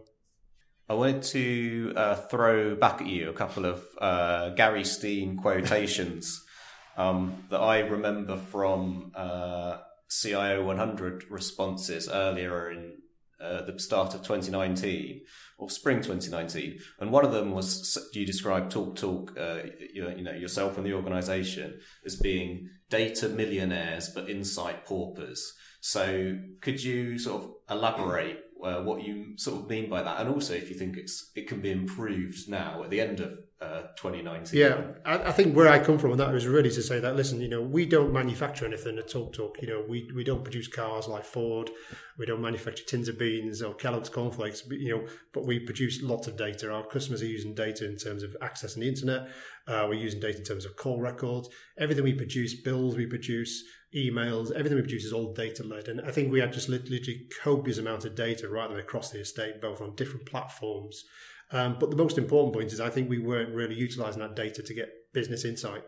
I 0.90 0.94
wanted 0.94 1.22
to 1.22 1.94
uh, 1.96 2.16
throw 2.16 2.76
back 2.76 3.00
at 3.02 3.06
you 3.06 3.30
a 3.30 3.34
couple 3.34 3.66
of 3.66 3.86
uh, 4.02 4.50
Gary 4.50 4.84
Steen 4.84 5.38
quotations 5.38 6.44
um, 6.98 7.44
that 7.52 7.60
I 7.60 7.82
remember 7.82 8.38
from 8.38 9.12
uh, 9.14 9.78
CIO 10.10 10.66
100 10.66 11.30
responses 11.30 12.10
earlier 12.10 12.72
in 12.72 12.94
uh, 13.40 13.62
the 13.62 13.78
start 13.78 14.16
of 14.16 14.24
2019 14.24 15.22
or 15.60 15.70
spring 15.70 15.98
2019, 15.98 16.80
and 17.00 17.12
one 17.12 17.24
of 17.24 17.34
them 17.34 17.52
was 17.52 17.96
you 18.14 18.26
described 18.26 18.72
Talk 18.72 18.96
Talk, 18.96 19.38
uh, 19.40 19.60
you, 19.94 20.10
you, 20.10 20.24
know 20.24 20.34
yourself 20.34 20.78
and 20.78 20.86
the 20.86 20.94
organisation 20.94 21.80
as 22.04 22.16
being 22.16 22.68
data 22.90 23.30
millionaires 23.30 24.10
but 24.10 24.28
insight 24.28 24.86
paupers. 24.86 25.54
So 25.82 26.38
could 26.62 26.84
you 26.84 27.20
sort 27.20 27.44
of 27.44 27.52
elaborate 27.70 28.49
uh, 28.64 28.82
what 28.82 29.04
you 29.04 29.38
sort 29.38 29.62
of 29.62 29.70
mean 29.70 29.90
by 29.90 30.02
that, 30.02 30.20
and 30.20 30.30
also 30.30 30.54
if 30.54 30.70
you 30.70 30.76
think 30.76 30.98
it's 30.98 31.32
it 31.36 31.48
can 31.48 31.62
be 31.62 31.72
improved 31.72 32.50
now 32.50 32.84
at 32.84 32.90
the 32.90 33.02
end 33.02 33.20
of 33.20 33.40
uh, 33.62 33.82
2019. 33.98 34.58
Yeah, 34.58 34.82
I, 35.04 35.30
I, 35.30 35.32
think 35.34 35.54
where 35.54 35.68
I 35.68 35.80
come 35.80 35.98
from 35.98 36.12
on 36.12 36.18
that 36.20 36.32
was 36.32 36.48
really 36.48 36.70
to 36.70 36.82
say 36.82 37.02
that 37.02 37.18
listen, 37.18 37.42
you 37.42 37.50
know, 37.50 37.62
we 37.62 37.86
don't 37.86 38.14
manufacture 38.14 38.66
anything 38.66 38.98
at 38.98 39.10
Talk 39.10 39.34
Talk. 39.34 39.62
You 39.62 39.68
know, 39.68 39.86
we 39.86 40.10
we 40.16 40.24
don't 40.24 40.44
produce 40.44 40.70
cars 40.70 41.10
like 41.10 41.26
Ford, 41.26 41.70
we 42.18 42.26
don't 42.26 42.42
manufacture 42.42 42.86
tins 42.86 43.10
of 43.10 43.20
beans 43.20 43.62
or 43.62 43.74
Kellogg's 43.74 44.08
cornflakes. 44.08 44.62
But, 44.62 44.80
You 44.80 44.96
know, 44.96 45.08
but 45.34 45.46
we 45.46 45.60
produce 45.60 46.02
lots 46.02 46.28
of 46.28 46.38
data. 46.38 46.72
Our 46.72 46.86
customers 46.86 47.22
are 47.22 47.26
using 47.26 47.54
data 47.54 47.86
in 47.86 47.98
terms 47.98 48.24
of 48.24 48.36
accessing 48.42 48.80
the 48.80 48.88
internet. 48.88 49.28
Uh, 49.68 49.86
we're 49.90 49.96
using 49.96 50.22
data 50.22 50.38
in 50.38 50.46
terms 50.46 50.64
of 50.64 50.78
call 50.78 51.02
records. 51.02 51.50
Everything 51.78 52.06
we 52.06 52.14
produce, 52.14 52.54
bills 52.54 52.96
we 52.96 53.08
produce, 53.08 53.66
emails, 53.94 54.52
everything 54.52 54.78
we 54.78 54.84
produce 54.84 55.04
is 55.04 55.14
all 55.14 55.34
data 55.34 55.64
led. 55.64 55.90
And 55.90 56.00
I 56.00 56.12
think 56.12 56.32
we 56.32 56.40
had 56.40 56.54
just 56.54 56.70
literally 56.70 57.28
copious 57.44 57.78
amount 57.78 58.06
of 58.06 58.16
data 58.16 58.48
right 58.48 58.70
the 58.70 58.76
way 58.76 58.82
across 58.82 59.12
the 59.12 59.20
estate, 59.20 59.62
both 59.62 59.82
on 59.82 59.96
different 59.96 60.26
platforms 60.26 61.04
um, 61.52 61.78
but 61.80 61.90
the 61.90 61.96
most 61.96 62.18
important 62.18 62.54
point 62.54 62.72
is 62.74 62.80
I 62.80 62.90
think 62.90 63.10
we 63.10 63.20
weren't 63.20 63.54
really 63.54 63.76
utilizing 63.76 64.22
that 64.22 64.36
data 64.36 64.62
to 64.64 64.74
get 64.74 64.90
business 65.14 65.46
insight. 65.46 65.84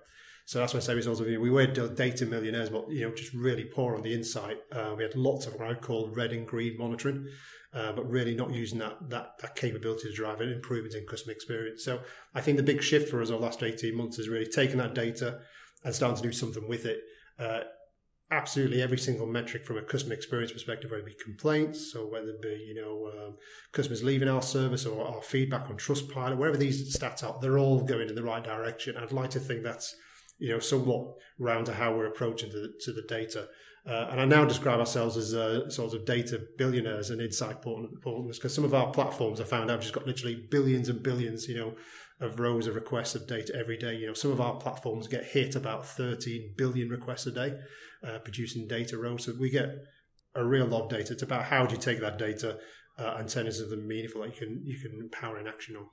So 0.46 0.60
that's 0.60 0.74
why 0.74 0.80
I 0.80 0.82
say 0.82 1.00
sort 1.02 1.20
of, 1.20 1.28
we 1.28 1.50
were 1.52 1.68
data 1.68 2.26
millionaires, 2.26 2.70
but 2.70 2.90
you 2.90 3.02
know, 3.02 3.14
just 3.14 3.34
really 3.34 3.64
poor 3.64 3.96
on 3.96 4.02
the 4.02 4.14
insight. 4.14 4.58
Uh, 4.72 4.96
we 4.98 5.04
had 5.04 5.16
lots 5.16 5.46
of 5.46 5.54
what 5.54 5.70
I 5.70 5.76
call 5.76 6.10
red 6.10 6.34
and 6.34 6.48
green 6.48 6.78
monitoring, 6.78 7.28
uh, 7.74 7.94
but 7.94 8.10
really 8.10 8.36
not 8.36 8.52
using 8.52 8.80
that, 8.80 8.98
that 9.10 9.38
that 9.42 9.56
capability 9.56 10.10
to 10.10 10.16
drive 10.16 10.42
an 10.42 10.52
improvement 10.52 10.96
in 10.96 11.06
customer 11.06 11.34
experience. 11.34 11.86
So 11.86 12.02
I 12.34 12.42
think 12.42 12.58
the 12.58 12.64
big 12.64 12.82
shift 12.82 13.10
for 13.10 13.22
us 13.22 13.30
over 13.30 13.40
the 13.40 13.46
last 13.46 13.64
eighteen 13.64 13.96
months 13.96 14.18
is 14.20 14.28
really 14.30 14.48
taking 14.48 14.78
that 14.80 14.96
data 14.96 15.40
and 15.86 15.94
starting 15.94 16.18
to 16.18 16.24
do 16.24 16.34
something 16.34 16.68
with 16.68 16.86
it. 16.86 17.00
Uh, 17.38 17.62
absolutely 18.32 18.82
every 18.82 18.98
single 18.98 19.28
metric 19.28 19.66
from 19.66 19.78
a 19.78 19.82
customer 19.82 20.14
experience 20.14 20.52
perspective, 20.52 20.90
whether 20.90 21.04
it 21.04 21.18
be 21.18 21.24
complaints 21.24 21.94
or 21.94 22.10
whether 22.10 22.30
it 22.30 22.42
be, 22.42 22.66
you 22.68 22.74
know, 22.74 23.12
um, 23.18 23.36
customers 23.74 24.04
leaving 24.04 24.30
our 24.30 24.42
service 24.42 24.86
or 24.86 25.06
our 25.06 25.22
feedback 25.22 25.70
on 25.70 25.78
Trustpilot, 25.78 26.38
wherever 26.38 26.58
these 26.58 26.98
stats 26.98 27.24
are, 27.24 27.38
they're 27.42 27.60
all 27.60 27.82
going 27.82 28.10
in 28.10 28.16
the 28.16 28.24
right 28.24 28.44
direction. 28.44 28.96
I'd 28.96 29.12
like 29.12 29.32
to 29.32 29.40
think 29.40 29.64
that's, 29.64 29.96
you 30.40 30.50
know, 30.50 30.60
somewhat 30.60 31.14
round 31.40 31.66
to 31.66 31.74
how 31.74 31.94
we're 31.94 32.08
approaching 32.08 32.50
to 32.52 32.60
the, 32.62 32.74
to 32.86 32.94
the 32.94 33.04
data. 33.04 33.48
Uh, 33.88 34.08
and 34.12 34.22
I 34.22 34.26
now 34.26 34.46
describe 34.46 34.80
ourselves 34.80 35.18
as 35.18 35.34
uh, 35.34 35.68
sort 35.70 35.96
of 35.96 36.06
data 36.06 36.40
billionaires 36.58 37.10
and 37.10 37.20
insight 37.20 37.64
partners 37.64 38.38
because 38.38 38.54
some 38.54 38.64
of 38.64 38.76
our 38.76 38.92
platforms 38.92 39.42
I 39.42 39.44
found 39.44 39.72
out 39.72 39.82
just 39.82 39.94
got 39.94 40.06
literally 40.06 40.48
billions 40.52 40.88
and 40.88 41.02
billions, 41.02 41.48
you 41.48 41.58
know, 41.58 41.74
of 42.20 42.40
rows 42.40 42.68
of 42.68 42.76
requests 42.76 43.16
of 43.16 43.28
data 43.28 43.56
every 43.56 43.78
day. 43.78 43.96
You 43.96 44.08
know, 44.08 44.14
some 44.14 44.32
of 44.32 44.40
our 44.40 44.56
platforms 44.58 45.08
get 45.08 45.26
hit 45.26 45.56
about 45.56 45.88
13 45.88 46.54
billion 46.56 46.90
requests 46.90 47.26
a 47.26 47.32
day, 47.32 47.58
uh, 48.08 48.20
producing 48.20 48.68
data 48.68 48.98
rows. 48.98 49.26
So 49.26 49.34
we 49.40 49.50
get 49.50 49.70
a 50.36 50.46
real 50.46 50.68
lot 50.68 50.84
of 50.84 50.90
data. 50.90 51.14
It's 51.14 51.24
about 51.24 51.46
how 51.46 51.66
do 51.66 51.74
you 51.74 51.82
take 51.82 52.00
that 52.02 52.20
data 52.20 52.60
uh, 53.00 53.16
and 53.18 53.28
turn 53.28 53.46
it 53.46 53.50
into 53.50 53.60
something 53.62 53.88
meaningful 53.88 54.22
that 54.22 54.40
you 54.40 54.48
can 54.48 54.62
you 54.64 54.78
can 54.78 55.10
power 55.10 55.40
in 55.40 55.48
action 55.48 55.76
on. 55.76 55.88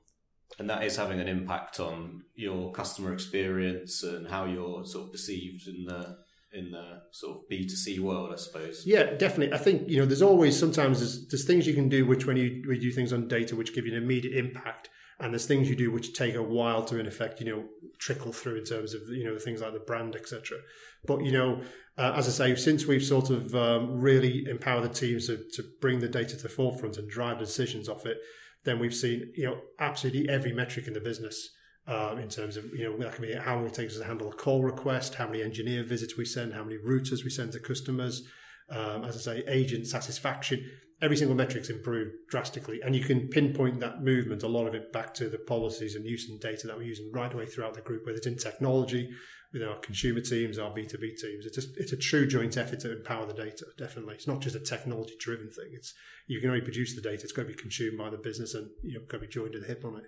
And 0.59 0.69
that 0.69 0.85
is 0.85 0.97
having 0.97 1.21
an 1.21 1.29
impact 1.29 1.81
on 1.81 2.23
your 2.35 2.73
customer 2.73 3.13
experience 3.13 4.03
and 4.03 4.29
how 4.29 4.45
you're 4.45 4.85
sort 4.85 5.07
of 5.07 5.13
perceived 5.13 5.67
in 5.69 5.85
the 5.85 6.19
in 6.53 6.71
the 6.71 7.03
sort 7.11 7.37
of 7.37 7.49
B 7.49 7.65
two 7.65 7.77
C 7.77 7.99
world, 7.99 8.31
I 8.33 8.37
suppose. 8.37 8.85
Yeah, 8.87 9.15
definitely. 9.15 9.55
I 9.55 9.59
think 9.59 9.89
you 9.89 9.99
know 9.99 10.07
there's 10.07 10.23
always 10.23 10.59
sometimes 10.59 10.99
there's, 10.99 11.29
there's 11.29 11.45
things 11.45 11.67
you 11.67 11.75
can 11.75 11.89
do 11.89 12.07
which 12.07 12.27
when 12.27 12.37
you 12.37 12.79
do 12.79 12.91
things 12.91 13.13
on 13.13 13.29
data 13.29 13.57
which 13.57 13.75
give 13.75 13.87
you 13.87 13.97
an 13.97 14.03
immediate 14.03 14.37
impact 14.37 14.89
and 15.21 15.33
there's 15.33 15.47
things 15.47 15.69
you 15.69 15.77
do 15.77 15.91
which 15.91 16.15
take 16.15 16.35
a 16.35 16.43
while 16.43 16.85
to 16.85 16.99
in 16.99 17.07
effect 17.07 17.41
you 17.41 17.47
know 17.47 17.65
trickle 17.99 18.33
through 18.33 18.57
in 18.57 18.65
terms 18.65 18.95
of 18.95 19.03
you 19.09 19.25
know 19.25 19.39
things 19.39 19.61
like 19.61 19.73
the 19.73 19.81
brand 19.81 20.15
etc 20.15 20.59
but 21.07 21.25
you 21.25 21.33
know 21.33 21.61
uh, 21.97 22.13
as 22.17 22.29
i 22.29 22.31
say 22.31 22.57
since 22.57 22.87
we've 22.87 23.05
sort 23.05 23.31
of 23.31 23.55
um, 23.55 24.01
really 24.01 24.47
empowered 24.49 24.85
the 24.85 24.95
teams 24.95 25.27
to, 25.27 25.39
to 25.53 25.63
bring 25.81 25.99
the 25.99 26.09
data 26.09 26.37
to 26.37 26.43
the 26.43 26.49
forefront 26.49 26.97
and 26.97 27.11
drive 27.11 27.39
decisions 27.39 27.89
off 27.89 28.07
it 28.07 28.19
then 28.65 28.79
we've 28.79 28.95
seen 28.95 29.33
you 29.35 29.45
know 29.45 29.59
absolutely 29.79 30.29
every 30.29 30.53
metric 30.53 30.87
in 30.87 30.93
the 30.93 31.01
business 31.01 31.51
um, 31.89 32.19
in 32.19 32.29
terms 32.29 32.57
of 32.57 32.67
you 32.75 32.85
know 32.85 32.97
that 32.99 33.15
can 33.15 33.27
be 33.27 33.35
how 33.35 33.57
long 33.57 33.67
it 33.67 33.75
takes 33.75 33.95
us 33.95 34.01
to 34.01 34.05
handle 34.05 34.29
a 34.29 34.35
call 34.35 34.63
request, 34.63 35.15
how 35.15 35.27
many 35.27 35.43
engineer 35.43 35.83
visits 35.83 36.17
we 36.17 36.25
send, 36.25 36.55
how 36.55 36.63
many 36.63 36.77
routers 36.79 37.25
we 37.25 37.31
send 37.31 37.53
to 37.53 37.61
customers. 37.61 38.23
Um, 38.71 39.03
as 39.05 39.17
I 39.17 39.21
say, 39.21 39.45
agent 39.49 39.87
satisfaction 39.87 40.63
every 41.01 41.17
single 41.17 41.37
metric's 41.37 41.71
improved 41.71 42.11
drastically. 42.29 42.81
And 42.83 42.95
you 42.95 43.05
can 43.05 43.29
pinpoint 43.29 43.81
that 43.81 44.03
movement, 44.03 44.43
a 44.43 44.49
lot 44.49 44.67
of 44.67 44.75
it 44.75 44.93
back 44.93 45.15
to 45.15 45.29
the 45.29 45.39
policies 45.39 45.95
and 45.95 46.05
use 46.05 46.29
and 46.29 46.41
data 46.41 46.67
that 46.67 46.77
we're 46.77 46.83
using 46.83 47.11
right 47.13 47.33
away 47.33 47.47
throughout 47.47 47.75
the 47.75 47.81
group, 47.81 48.05
whether 48.05 48.19
it's 48.19 48.27
in 48.27 48.37
technology, 48.37 49.09
with 49.53 49.63
our 49.63 49.79
consumer 49.79 50.21
teams, 50.21 50.59
our 50.59 50.71
B2B 50.71 51.01
teams. 51.01 51.47
It's 51.47 51.59
a, 51.59 51.63
it's 51.77 51.93
a 51.93 51.97
true 51.97 52.27
joint 52.27 52.57
effort 52.57 52.81
to 52.81 52.93
empower 52.93 53.27
the 53.27 53.33
data, 53.33 53.65
definitely. 53.79 54.15
It's 54.15 54.27
not 54.27 54.41
just 54.41 54.57
a 54.57 54.61
technology 54.61 55.15
driven 55.19 55.51
thing. 55.51 55.71
It's 55.73 55.95
you 56.27 56.41
can 56.41 56.51
only 56.51 56.61
produce 56.61 56.95
the 56.95 57.01
data, 57.01 57.23
it's 57.23 57.33
got 57.33 57.43
to 57.43 57.49
be 57.49 57.55
consumed 57.55 57.97
by 57.97 58.11
the 58.11 58.19
business 58.19 58.53
and 58.55 58.69
you 58.83 58.99
know 58.99 59.05
got 59.09 59.19
to 59.19 59.27
be 59.27 59.29
joined 59.29 59.53
to 59.53 59.61
the 59.61 59.67
hip 59.67 59.85
on 59.85 59.97
it. 59.97 60.05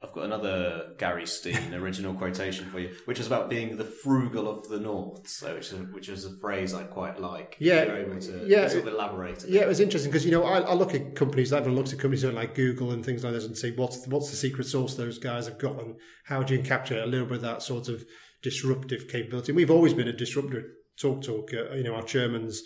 I've 0.00 0.12
got 0.12 0.26
another 0.26 0.92
Gary 0.96 1.26
Steen 1.26 1.74
original 1.74 2.14
quotation 2.14 2.66
for 2.66 2.78
you, 2.78 2.94
which 3.06 3.18
is 3.18 3.26
about 3.26 3.50
being 3.50 3.76
the 3.76 3.84
frugal 3.84 4.48
of 4.48 4.68
the 4.68 4.78
North. 4.78 5.26
So, 5.28 5.56
which 5.56 5.72
is, 5.72 5.92
which 5.92 6.08
is 6.08 6.24
a 6.24 6.36
phrase 6.36 6.72
I 6.72 6.84
quite 6.84 7.20
like. 7.20 7.56
Yeah, 7.58 7.84
to 7.84 8.44
yeah, 8.46 8.68
sort 8.68 8.86
of 8.86 8.94
elaborate. 8.94 9.44
Yeah, 9.48 9.62
it 9.62 9.68
was 9.68 9.80
interesting 9.80 10.12
because 10.12 10.24
you 10.24 10.30
know 10.30 10.44
I, 10.44 10.60
I, 10.60 10.74
look 10.74 10.94
at 10.94 11.16
companies. 11.16 11.52
I've 11.52 11.66
looked 11.66 11.92
at 11.92 11.98
companies 11.98 12.24
like 12.24 12.54
Google 12.54 12.92
and 12.92 13.04
things 13.04 13.24
like 13.24 13.32
this, 13.32 13.44
and 13.44 13.58
say 13.58 13.72
what's 13.72 14.06
what's 14.06 14.30
the 14.30 14.36
secret 14.36 14.68
sauce 14.68 14.94
those 14.94 15.18
guys 15.18 15.46
have 15.48 15.58
got, 15.58 15.80
and 15.82 15.96
how 16.24 16.44
do 16.44 16.54
you 16.54 16.62
capture 16.62 17.02
a 17.02 17.06
little 17.06 17.26
bit 17.26 17.36
of 17.36 17.42
that 17.42 17.62
sort 17.62 17.88
of 17.88 18.04
disruptive 18.40 19.08
capability? 19.08 19.50
And 19.50 19.56
we've 19.56 19.70
always 19.70 19.94
been 19.94 20.08
a 20.08 20.12
disruptor. 20.12 20.74
Talk 20.96 21.22
talk. 21.22 21.52
Uh, 21.52 21.74
you 21.74 21.82
know, 21.82 21.94
our 21.94 22.02
chairman's 22.02 22.62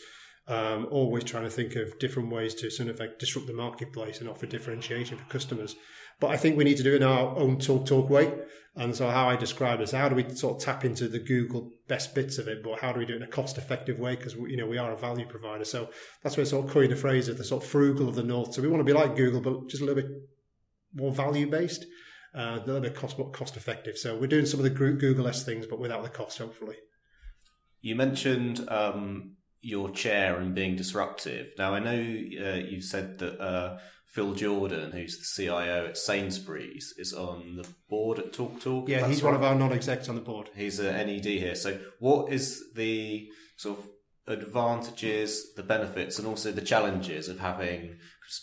um, 0.49 0.87
always 0.91 1.25
trying 1.25 1.45
to 1.45 1.51
think 1.51 1.77
of 1.77 1.99
different 1.99 2.31
ways 2.31 2.55
to 2.57 2.71
sort 2.71 2.91
of 2.91 2.99
like 2.99 3.19
disrupt 3.19 3.47
the 3.47 3.55
marketplace 3.55 4.21
and 4.21 4.29
offer 4.29 4.45
differentiation 4.47 5.17
for 5.17 5.25
customers. 5.25 5.77
But 6.23 6.31
I 6.31 6.37
think 6.37 6.57
we 6.57 6.63
need 6.63 6.77
to 6.77 6.85
do 6.85 6.93
it 6.93 7.03
in 7.03 7.03
our 7.03 7.37
own 7.37 7.59
talk 7.59 7.85
talk 7.85 8.09
way. 8.09 8.33
And 8.77 8.95
so 8.95 9.11
how 9.11 9.29
I 9.29 9.35
describe 9.35 9.81
this, 9.81 9.91
how 9.91 10.09
do 10.09 10.15
we 10.15 10.29
sort 10.31 10.57
of 10.57 10.63
tap 10.63 10.85
into 10.85 11.09
the 11.09 11.19
Google 11.19 11.73
best 11.89 12.15
bits 12.15 12.39
of 12.39 12.47
it, 12.47 12.63
but 12.63 12.79
how 12.79 12.93
do 12.93 13.01
we 13.01 13.07
do 13.07 13.15
it 13.15 13.17
in 13.17 13.23
a 13.25 13.27
cost 13.27 13.59
effective 13.59 13.99
way? 13.99 14.15
Because 14.15 14.35
you 14.35 14.57
know 14.57 14.69
we 14.69 14.79
are 14.79 14.93
a 14.93 14.97
value 14.97 15.27
provider, 15.27 15.65
so 15.65 15.91
that's 16.23 16.37
where 16.37 16.47
sort 16.47 16.65
of 16.65 16.71
coined 16.71 16.93
the 16.93 16.97
phrase 16.97 17.27
of 17.27 17.39
the 17.39 17.45
sort 17.45 17.65
of 17.65 17.69
frugal 17.69 18.09
of 18.09 18.15
the 18.15 18.23
north. 18.23 18.55
So 18.55 18.63
we 18.63 18.69
want 18.69 18.81
to 18.81 18.85
be 18.85 18.93
like 18.93 19.17
Google, 19.17 19.41
but 19.41 19.69
just 19.69 19.83
a 19.83 19.85
little 19.85 20.01
bit 20.01 20.13
more 20.95 21.11
value 21.11 21.51
based, 21.51 21.87
uh, 22.37 22.61
a 22.63 22.65
little 22.65 22.81
bit 22.81 22.95
cost 22.95 23.17
cost 23.33 23.57
effective. 23.57 23.99
So 23.99 24.17
we're 24.17 24.29
doing 24.29 24.47
some 24.47 24.61
of 24.61 24.65
the 24.65 24.71
Google 24.71 25.27
s 25.27 25.45
things, 25.45 25.67
but 25.67 25.81
without 25.81 26.05
the 26.05 26.09
cost, 26.09 26.39
hopefully. 26.39 26.77
You 27.81 27.97
mentioned 27.97 28.65
um, 28.71 29.33
your 29.61 29.91
chair 29.91 30.39
and 30.39 30.55
being 30.55 30.77
disruptive. 30.77 31.51
Now 31.59 31.75
I 31.75 31.81
know 31.81 31.99
uh, 31.99 32.61
you 32.71 32.81
said 32.81 33.19
that. 33.19 33.41
Uh, 33.41 33.79
Phil 34.13 34.35
Jordan, 34.35 34.93
who's 34.93 35.19
the 35.19 35.43
CIO 35.43 35.87
at 35.87 35.97
Sainsbury's, 35.97 36.93
is 36.99 37.15
on 37.15 37.57
the 37.57 37.67
board 37.89 38.19
at 38.19 38.33
Talk 38.35 38.61
Talk. 38.61 38.87
Yeah, 38.89 39.07
he's 39.09 39.23
right. 39.23 39.33
one 39.33 39.35
of 39.35 39.43
our 39.43 39.55
non-execs 39.55 40.09
on 40.09 40.17
the 40.17 40.21
board. 40.21 40.51
He's 40.55 40.79
a 40.79 40.93
NED 40.93 41.25
here. 41.25 41.55
So, 41.55 41.79
what 41.99 42.31
is 42.31 42.63
the 42.75 43.29
sort 43.57 43.79
of 43.79 43.87
advantages, 44.27 45.55
the 45.55 45.63
benefits, 45.63 46.19
and 46.19 46.29
also 46.29 46.53
the 46.53 46.61
challenges 46.61 47.29
of 47.29 47.41
having 47.41 47.97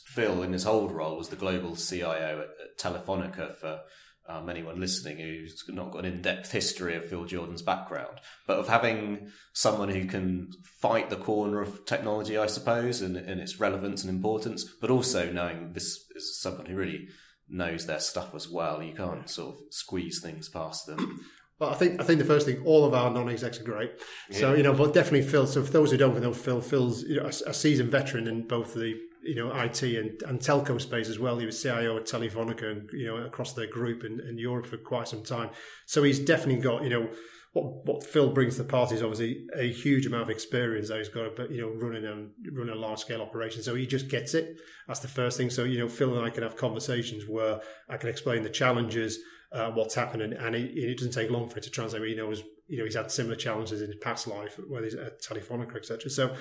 Phil 0.07 0.41
in 0.41 0.53
his 0.53 0.65
old 0.65 0.91
role 0.91 1.17
was 1.17 1.29
the 1.29 1.35
global 1.35 1.75
CIO 1.75 2.43
at, 2.43 2.49
at 2.49 2.79
Telefonica 2.79 3.55
for 3.55 3.81
um, 4.29 4.47
anyone 4.49 4.79
listening 4.79 5.17
who's 5.17 5.63
not 5.67 5.91
got 5.91 6.05
an 6.05 6.13
in-depth 6.13 6.51
history 6.51 6.95
of 6.95 7.05
Phil 7.05 7.25
Jordan's 7.25 7.63
background, 7.63 8.19
but 8.45 8.59
of 8.59 8.67
having 8.67 9.31
someone 9.53 9.89
who 9.89 10.05
can 10.05 10.51
fight 10.63 11.09
the 11.09 11.15
corner 11.15 11.61
of 11.61 11.85
technology, 11.85 12.37
I 12.37 12.45
suppose, 12.45 13.01
and, 13.01 13.17
and 13.17 13.41
its 13.41 13.59
relevance 13.59 14.03
and 14.03 14.09
importance, 14.09 14.63
but 14.63 14.91
also 14.91 15.31
knowing 15.31 15.73
this 15.73 16.05
is 16.15 16.39
someone 16.39 16.67
who 16.67 16.75
really 16.75 17.07
knows 17.49 17.87
their 17.87 17.99
stuff 17.99 18.35
as 18.35 18.47
well. 18.47 18.83
You 18.83 18.93
can't 18.93 19.27
sort 19.27 19.55
of 19.55 19.61
squeeze 19.71 20.21
things 20.21 20.47
past 20.47 20.85
them. 20.85 21.25
Well, 21.57 21.71
I 21.71 21.73
think 21.73 21.99
I 21.99 22.03
think 22.03 22.19
the 22.19 22.25
first 22.25 22.45
thing, 22.45 22.61
all 22.63 22.85
of 22.85 22.93
our 22.93 23.09
non-execs 23.09 23.59
are 23.59 23.63
great. 23.63 23.91
Yeah. 24.29 24.39
So 24.39 24.53
you 24.53 24.63
know, 24.63 24.73
but 24.73 24.93
definitely 24.93 25.23
Phil. 25.23 25.45
So 25.45 25.61
for 25.63 25.71
those 25.71 25.91
who 25.91 25.97
don't 25.97 26.21
know, 26.21 26.33
Phil, 26.33 26.61
Phil's 26.61 27.03
you 27.03 27.17
know, 27.17 27.25
a, 27.25 27.49
a 27.49 27.53
seasoned 27.53 27.91
veteran 27.91 28.27
in 28.27 28.47
both 28.47 28.75
the 28.75 28.97
you 29.29 29.35
know 29.35 29.51
IT 29.51 29.83
and, 29.83 30.21
and 30.23 30.39
telco 30.39 30.81
space 30.81 31.07
as 31.07 31.19
well. 31.19 31.37
He 31.37 31.45
was 31.45 31.61
CIO 31.61 31.97
at 31.97 32.05
Telefonica 32.05 32.71
and 32.71 32.89
you 32.91 33.05
know 33.05 33.17
across 33.17 33.53
their 33.53 33.67
group 33.67 34.03
in, 34.03 34.19
in 34.27 34.39
Europe 34.39 34.65
for 34.65 34.77
quite 34.77 35.07
some 35.07 35.23
time. 35.23 35.51
So 35.85 36.01
he's 36.01 36.19
definitely 36.19 36.61
got 36.61 36.83
you 36.83 36.89
know 36.89 37.09
what 37.53 37.85
what 37.85 38.03
Phil 38.03 38.31
brings 38.31 38.55
to 38.55 38.63
the 38.63 38.69
party 38.69 38.95
is 38.95 39.03
obviously 39.03 39.45
a 39.55 39.71
huge 39.71 40.07
amount 40.07 40.23
of 40.23 40.29
experience 40.31 40.89
that 40.89 40.97
he's 40.97 41.09
got, 41.09 41.35
but 41.35 41.51
you 41.51 41.61
know 41.61 41.69
running 41.69 42.05
and 42.05 42.31
running 42.51 42.73
a 42.73 42.79
large 42.79 42.99
scale 42.99 43.21
operation. 43.21 43.61
So 43.61 43.75
he 43.75 43.85
just 43.85 44.07
gets 44.07 44.33
it. 44.33 44.57
That's 44.87 45.01
the 45.01 45.07
first 45.07 45.37
thing. 45.37 45.51
So 45.51 45.63
you 45.63 45.77
know 45.77 45.87
Phil 45.87 46.17
and 46.17 46.25
I 46.25 46.31
can 46.31 46.41
have 46.41 46.57
conversations 46.57 47.25
where 47.27 47.61
I 47.87 47.97
can 47.97 48.09
explain 48.09 48.41
the 48.41 48.49
challenges. 48.49 49.19
Uh, 49.51 49.71
what's 49.71 49.95
happening, 49.95 50.31
and 50.31 50.55
it, 50.55 50.77
it, 50.77 50.95
doesn't 50.99 51.11
take 51.11 51.31
long 51.31 51.49
for 51.49 51.57
it 51.57 51.63
to 51.63 51.71
translate. 51.71 52.07
He 52.07 52.13
knows, 52.13 52.43
you 52.67 52.77
know, 52.77 52.83
he's 52.85 52.93
had 52.93 53.09
similar 53.09 53.35
challenges 53.35 53.81
in 53.81 53.87
his 53.87 53.95
past 53.99 54.27
life, 54.27 54.59
whether 54.67 54.85
he's 54.85 54.93
at 54.93 55.23
Telefonica, 55.23 55.75
etc. 55.75 56.07
So, 56.11 56.35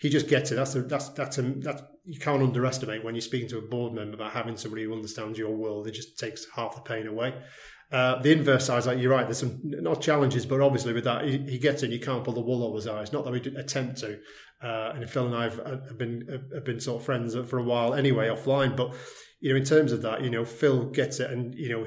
he 0.00 0.08
just 0.08 0.28
gets 0.28 0.50
it. 0.50 0.54
That's 0.54 0.74
a, 0.74 0.82
that's 0.82 1.10
that's 1.10 1.38
a, 1.38 1.42
that 1.42 1.90
you 2.04 2.18
can't 2.18 2.42
underestimate 2.42 3.04
when 3.04 3.14
you're 3.14 3.20
speaking 3.20 3.48
to 3.50 3.58
a 3.58 3.62
board 3.62 3.92
member 3.92 4.14
about 4.14 4.32
having 4.32 4.56
somebody 4.56 4.84
who 4.84 4.94
understands 4.94 5.38
your 5.38 5.54
world. 5.54 5.86
It 5.86 5.92
just 5.92 6.18
takes 6.18 6.46
half 6.56 6.74
the 6.74 6.80
pain 6.80 7.06
away. 7.06 7.34
Uh, 7.92 8.20
the 8.22 8.32
inverse 8.32 8.66
side 8.66 8.78
is 8.78 8.86
like 8.86 8.98
you're 8.98 9.10
right. 9.10 9.26
There's 9.26 9.38
some 9.38 9.60
not 9.62 10.00
challenges, 10.00 10.46
but 10.46 10.62
obviously 10.62 10.94
with 10.94 11.04
that 11.04 11.26
he, 11.26 11.38
he 11.38 11.58
gets 11.58 11.82
it. 11.82 11.90
You 11.90 12.00
can't 12.00 12.24
pull 12.24 12.32
the 12.32 12.40
wool 12.40 12.64
over 12.64 12.76
his 12.76 12.86
eyes. 12.86 13.12
Not 13.12 13.24
that 13.24 13.30
we 13.30 13.40
attempt 13.56 13.98
to. 13.98 14.18
Uh, 14.62 14.92
and 14.94 15.08
Phil 15.08 15.26
and 15.26 15.34
I 15.34 15.44
have, 15.44 15.56
have 15.66 15.98
been 15.98 16.48
have 16.54 16.64
been 16.64 16.80
sort 16.80 17.00
of 17.00 17.04
friends 17.04 17.36
for 17.48 17.58
a 17.58 17.62
while 17.62 17.92
anyway 17.92 18.28
offline. 18.28 18.74
But 18.74 18.94
you 19.40 19.50
know, 19.50 19.56
in 19.56 19.64
terms 19.64 19.92
of 19.92 20.00
that, 20.02 20.22
you 20.22 20.30
know, 20.30 20.46
Phil 20.46 20.86
gets 20.86 21.20
it, 21.20 21.30
and 21.30 21.54
you 21.54 21.68
know, 21.68 21.84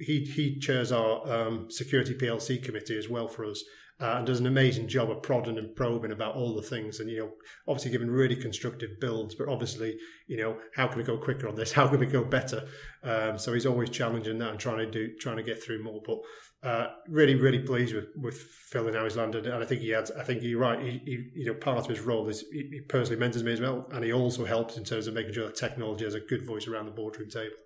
he 0.00 0.20
he 0.20 0.60
chairs 0.60 0.92
our 0.92 1.28
um, 1.32 1.68
security 1.68 2.14
PLC 2.14 2.62
committee 2.62 2.96
as 2.96 3.08
well 3.08 3.26
for 3.26 3.44
us 3.44 3.64
uh, 3.98 4.16
and 4.18 4.26
does 4.26 4.40
an 4.40 4.46
amazing 4.46 4.86
job 4.88 5.10
of 5.10 5.22
prodding 5.22 5.56
and 5.56 5.74
probing 5.74 6.12
about 6.12 6.34
all 6.34 6.54
the 6.54 6.62
things 6.62 7.00
and 7.00 7.08
you 7.08 7.18
know 7.18 7.30
obviously 7.66 7.90
giving 7.90 8.10
really 8.10 8.36
constructive 8.36 8.90
builds 9.00 9.34
but 9.34 9.48
obviously 9.48 9.96
you 10.26 10.36
know 10.36 10.58
how 10.74 10.86
can 10.86 10.98
we 10.98 11.04
go 11.04 11.16
quicker 11.16 11.48
on 11.48 11.54
this? 11.54 11.72
How 11.76 11.88
can 11.88 12.00
we 12.00 12.06
go 12.06 12.24
better? 12.24 12.68
Um, 13.02 13.38
so 13.38 13.52
he's 13.52 13.66
always 13.66 13.90
challenging 13.90 14.38
that 14.38 14.50
and 14.50 14.60
trying 14.60 14.78
to 14.78 14.90
do 14.90 15.14
trying 15.18 15.36
to 15.36 15.42
get 15.42 15.62
through 15.62 15.82
more 15.82 16.00
but 16.04 16.18
uh, 16.62 16.88
really 17.08 17.34
really 17.34 17.60
pleased 17.60 17.94
with 17.94 18.08
with 18.16 18.36
Phil 18.36 18.86
and 18.86 18.96
how 18.96 19.04
he's 19.04 19.16
landed. 19.16 19.46
And 19.46 19.62
I 19.62 19.66
think 19.66 19.80
he 19.80 19.90
had 19.90 20.10
I 20.18 20.24
think 20.24 20.42
you're 20.42 20.60
right. 20.60 20.80
He, 20.80 21.00
he, 21.04 21.30
you 21.34 21.46
know 21.46 21.54
part 21.54 21.78
of 21.78 21.86
his 21.86 22.00
role 22.00 22.28
is 22.28 22.44
he, 22.52 22.68
he 22.70 22.80
personally 22.80 23.20
mentors 23.20 23.44
me 23.44 23.52
as 23.52 23.60
well 23.60 23.88
and 23.92 24.04
he 24.04 24.12
also 24.12 24.44
helps 24.44 24.76
in 24.76 24.84
terms 24.84 25.06
of 25.06 25.14
making 25.14 25.32
sure 25.32 25.46
that 25.46 25.56
technology 25.56 26.04
has 26.04 26.14
a 26.14 26.20
good 26.20 26.46
voice 26.46 26.66
around 26.66 26.86
the 26.86 26.92
boardroom 26.92 27.30
table. 27.30 27.56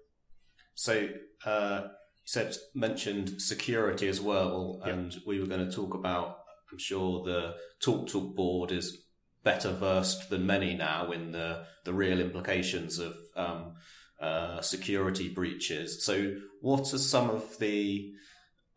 So 0.74 1.08
uh 1.44 1.88
said 2.30 2.56
mentioned 2.74 3.42
security 3.42 4.06
as 4.06 4.20
well, 4.20 4.80
and 4.84 5.20
we 5.26 5.40
were 5.40 5.48
going 5.48 5.68
to 5.68 5.74
talk 5.74 5.94
about. 5.94 6.38
I'm 6.70 6.78
sure 6.78 7.24
the 7.24 7.56
Talk 7.80 8.06
Talk 8.06 8.36
board 8.36 8.70
is 8.70 9.02
better 9.42 9.72
versed 9.72 10.30
than 10.30 10.46
many 10.46 10.74
now 10.74 11.10
in 11.10 11.32
the 11.32 11.64
the 11.84 11.92
real 11.92 12.20
implications 12.20 13.00
of 13.00 13.16
um, 13.34 13.72
uh, 14.20 14.60
security 14.60 15.28
breaches. 15.28 16.04
So, 16.04 16.36
what 16.60 16.94
are 16.94 16.98
some 16.98 17.30
of 17.30 17.58
the 17.58 18.12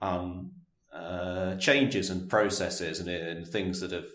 um, 0.01 0.53
uh, 0.91 1.55
changes 1.57 2.09
and 2.09 2.27
processes 2.27 2.99
and, 2.99 3.07
and, 3.07 3.47
things 3.47 3.81
that 3.81 3.91
have 3.91 4.09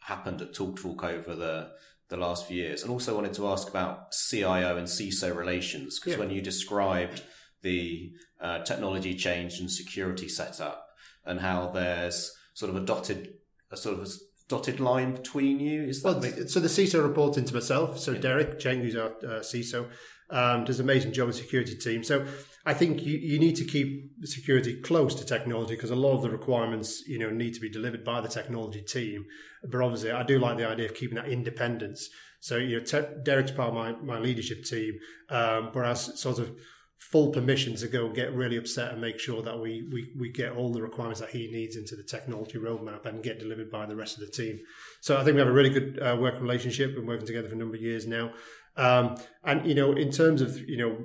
happened 0.00 0.42
at 0.42 0.54
Talk 0.54 0.80
Talk 0.80 1.04
over 1.04 1.36
the 1.36 1.70
the 2.08 2.16
last 2.16 2.48
few 2.48 2.56
years? 2.56 2.82
And 2.82 2.90
also 2.90 3.14
wanted 3.14 3.34
to 3.34 3.46
ask 3.46 3.68
about 3.68 4.10
CIO 4.10 4.76
and 4.76 4.88
CISO 4.88 5.36
relations 5.36 6.00
because 6.00 6.14
yeah. 6.14 6.18
when 6.18 6.30
you 6.30 6.42
described 6.42 7.22
the 7.62 8.12
uh, 8.42 8.58
technology 8.64 9.14
change 9.14 9.58
and 9.60 9.70
security 9.70 10.28
setup, 10.28 10.86
and 11.24 11.40
how 11.40 11.68
there's 11.68 12.32
sort 12.54 12.70
of 12.70 12.76
a 12.76 12.84
dotted, 12.84 13.34
a 13.70 13.76
sort 13.76 13.98
of 13.98 14.06
a 14.06 14.10
dotted 14.48 14.80
line 14.80 15.14
between 15.14 15.60
you. 15.60 15.84
Is 15.84 16.02
well, 16.02 16.20
so 16.20 16.60
the 16.60 16.68
CISO 16.68 17.02
reports 17.02 17.38
into 17.38 17.54
myself. 17.54 17.98
So 17.98 18.12
yeah. 18.12 18.20
Derek 18.20 18.58
Cheng, 18.58 18.80
who's 18.80 18.96
our 18.96 19.12
uh, 19.22 19.40
CISO, 19.40 19.88
um, 20.30 20.64
does 20.64 20.80
an 20.80 20.86
amazing 20.86 21.12
job 21.12 21.28
with 21.28 21.36
security 21.36 21.76
team. 21.76 22.02
So 22.02 22.26
I 22.66 22.74
think 22.74 23.02
you, 23.02 23.18
you 23.18 23.38
need 23.38 23.56
to 23.56 23.64
keep 23.64 24.10
security 24.24 24.80
close 24.80 25.14
to 25.16 25.24
technology 25.24 25.74
because 25.74 25.90
a 25.90 25.96
lot 25.96 26.16
of 26.16 26.22
the 26.22 26.30
requirements, 26.30 27.06
you 27.06 27.18
know, 27.18 27.30
need 27.30 27.54
to 27.54 27.60
be 27.60 27.70
delivered 27.70 28.04
by 28.04 28.20
the 28.20 28.28
technology 28.28 28.82
team. 28.82 29.24
But 29.62 29.80
obviously, 29.80 30.10
I 30.10 30.22
do 30.22 30.38
like 30.38 30.56
the 30.58 30.68
idea 30.68 30.86
of 30.86 30.94
keeping 30.94 31.16
that 31.16 31.28
independence. 31.28 32.08
So 32.40 32.56
you 32.56 32.78
know, 32.78 32.84
te- 32.84 33.22
Derek's 33.22 33.52
part 33.52 33.68
of 33.68 33.74
my 33.74 33.92
my 33.92 34.18
leadership 34.18 34.64
team, 34.64 34.98
um, 35.28 35.70
whereas 35.72 36.20
sort 36.20 36.40
of 36.40 36.52
full 37.10 37.30
permission 37.30 37.74
to 37.74 37.88
go 37.88 38.08
get 38.08 38.32
really 38.32 38.56
upset 38.56 38.92
and 38.92 39.00
make 39.00 39.18
sure 39.18 39.42
that 39.42 39.58
we, 39.58 39.88
we, 39.92 40.12
we 40.16 40.30
get 40.30 40.52
all 40.52 40.72
the 40.72 40.80
requirements 40.80 41.20
that 41.20 41.30
he 41.30 41.50
needs 41.50 41.76
into 41.76 41.96
the 41.96 42.02
technology 42.02 42.58
roadmap 42.58 43.04
and 43.06 43.22
get 43.22 43.38
delivered 43.38 43.70
by 43.70 43.84
the 43.84 43.96
rest 43.96 44.18
of 44.18 44.24
the 44.24 44.32
team. 44.32 44.60
So 45.00 45.16
I 45.18 45.24
think 45.24 45.34
we 45.34 45.40
have 45.40 45.48
a 45.48 45.52
really 45.52 45.70
good 45.70 45.98
uh, 46.00 46.16
working 46.18 46.42
relationship 46.42 46.96
and 46.96 47.06
working 47.06 47.26
together 47.26 47.48
for 47.48 47.54
a 47.54 47.58
number 47.58 47.74
of 47.74 47.82
years 47.82 48.06
now. 48.06 48.32
Um, 48.76 49.16
and, 49.44 49.66
you 49.66 49.74
know, 49.74 49.92
in 49.92 50.10
terms 50.10 50.40
of, 50.40 50.56
you 50.58 50.78
know, 50.78 50.96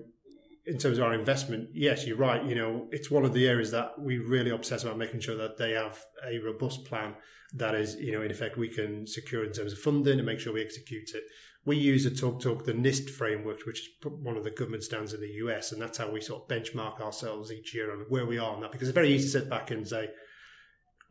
in 0.65 0.77
terms 0.77 0.97
of 0.97 1.03
our 1.03 1.13
investment, 1.13 1.69
yes, 1.73 2.05
you're 2.05 2.17
right. 2.17 2.45
You 2.45 2.55
know, 2.55 2.87
it's 2.91 3.09
one 3.09 3.25
of 3.25 3.33
the 3.33 3.47
areas 3.47 3.71
that 3.71 3.99
we 3.99 4.19
really 4.19 4.51
obsess 4.51 4.83
about 4.83 4.97
making 4.97 5.21
sure 5.21 5.35
that 5.35 5.57
they 5.57 5.71
have 5.71 5.99
a 6.25 6.37
robust 6.39 6.85
plan 6.85 7.15
that 7.53 7.75
is, 7.75 7.95
you 7.95 8.11
know, 8.11 8.21
in 8.21 8.31
effect, 8.31 8.57
we 8.57 8.69
can 8.69 9.07
secure 9.07 9.43
in 9.43 9.51
terms 9.51 9.73
of 9.73 9.79
funding 9.79 10.19
and 10.19 10.25
make 10.25 10.39
sure 10.39 10.53
we 10.53 10.61
execute 10.61 11.09
it 11.15 11.23
we 11.67 11.75
use 11.75 12.05
a 12.05 12.09
Talk 12.09 12.39
Talk, 12.41 12.63
the 12.63 12.71
NIST 12.71 13.09
framework, 13.09 13.65
which 13.65 13.81
is 13.81 13.89
one 14.01 14.37
of 14.37 14.45
the 14.45 14.51
government 14.51 14.83
standards 14.83 15.13
in 15.13 15.19
the 15.19 15.33
US, 15.45 15.73
and 15.73 15.81
that's 15.81 15.97
how 15.97 16.09
we 16.09 16.21
sort 16.21 16.41
of 16.41 16.47
benchmark 16.47 17.01
ourselves 17.01 17.51
each 17.51 17.75
year 17.75 17.91
on 17.91 18.05
where 18.07 18.25
we 18.25 18.37
are 18.37 18.55
on 18.55 18.61
that. 18.61 18.71
Because 18.71 18.87
it's 18.87 18.95
very 18.95 19.09
easy 19.09 19.25
to 19.25 19.31
sit 19.31 19.49
back 19.49 19.69
and 19.69 19.85
say, 19.85 20.07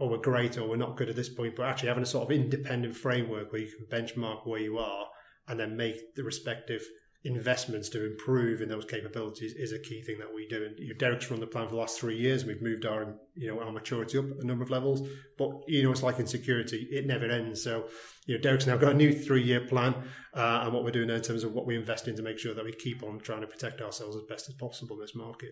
oh, 0.00 0.08
we're 0.08 0.16
great 0.16 0.56
or 0.56 0.66
we're 0.66 0.76
not 0.76 0.96
good 0.96 1.10
at 1.10 1.14
this 1.14 1.28
point, 1.28 1.56
but 1.56 1.66
actually 1.66 1.88
having 1.88 2.02
a 2.02 2.06
sort 2.06 2.24
of 2.24 2.34
independent 2.34 2.96
framework 2.96 3.52
where 3.52 3.60
you 3.60 3.68
can 3.68 3.86
benchmark 3.86 4.46
where 4.46 4.60
you 4.60 4.78
are 4.78 5.06
and 5.46 5.60
then 5.60 5.76
make 5.76 6.14
the 6.14 6.24
respective 6.24 6.82
investments 7.26 7.88
to 7.90 8.06
improve 8.06 8.62
in 8.62 8.68
those 8.68 8.84
capabilities 8.84 9.52
is 9.54 9.72
a 9.72 9.78
key 9.78 10.00
thing 10.00 10.18
that 10.18 10.32
we 10.32 10.46
do. 10.46 10.64
And 10.64 10.78
you 10.78 10.88
know, 10.88 10.94
Derek's 10.94 11.30
run 11.30 11.40
the 11.40 11.46
plan 11.46 11.66
for 11.66 11.72
the 11.72 11.80
last 11.80 11.98
three 11.98 12.16
years. 12.16 12.44
We've 12.44 12.62
moved 12.62 12.86
our 12.86 13.16
you 13.34 13.52
know 13.52 13.60
our 13.60 13.72
maturity 13.72 14.18
up 14.18 14.24
a 14.40 14.44
number 14.44 14.62
of 14.62 14.70
levels, 14.70 15.06
but 15.36 15.50
you 15.66 15.82
know 15.82 15.90
it's 15.90 16.02
like 16.02 16.18
in 16.18 16.26
security, 16.26 16.88
it 16.90 17.06
never 17.06 17.26
ends. 17.26 17.62
So 17.62 17.88
you 18.26 18.36
know 18.36 18.40
Derek's 18.40 18.66
now 18.66 18.76
got 18.76 18.92
a 18.92 18.96
new 18.96 19.12
three 19.12 19.42
year 19.42 19.60
plan, 19.60 19.94
uh, 20.34 20.60
and 20.64 20.72
what 20.72 20.84
we're 20.84 20.90
doing 20.90 21.10
in 21.10 21.20
terms 21.20 21.44
of 21.44 21.52
what 21.52 21.66
we 21.66 21.76
invest 21.76 22.08
in 22.08 22.16
to 22.16 22.22
make 22.22 22.38
sure 22.38 22.54
that 22.54 22.64
we 22.64 22.72
keep 22.72 23.02
on 23.02 23.18
trying 23.18 23.40
to 23.40 23.46
protect 23.46 23.80
ourselves 23.80 24.16
as 24.16 24.22
best 24.28 24.48
as 24.48 24.54
possible 24.54 24.96
in 24.96 25.02
this 25.02 25.14
market. 25.14 25.50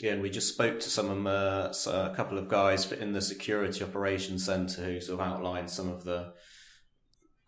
Yeah, 0.00 0.12
and 0.12 0.22
we 0.22 0.30
just 0.30 0.52
spoke 0.52 0.80
to 0.80 0.90
some 0.90 1.26
uh, 1.26 1.72
a 1.86 2.12
couple 2.16 2.38
of 2.38 2.48
guys 2.48 2.90
in 2.90 3.12
the 3.12 3.22
security 3.22 3.84
operations 3.84 4.44
center 4.44 4.82
who 4.82 5.00
sort 5.00 5.20
of 5.20 5.26
outlined 5.26 5.70
some 5.70 5.88
of 5.88 6.02
the 6.02 6.32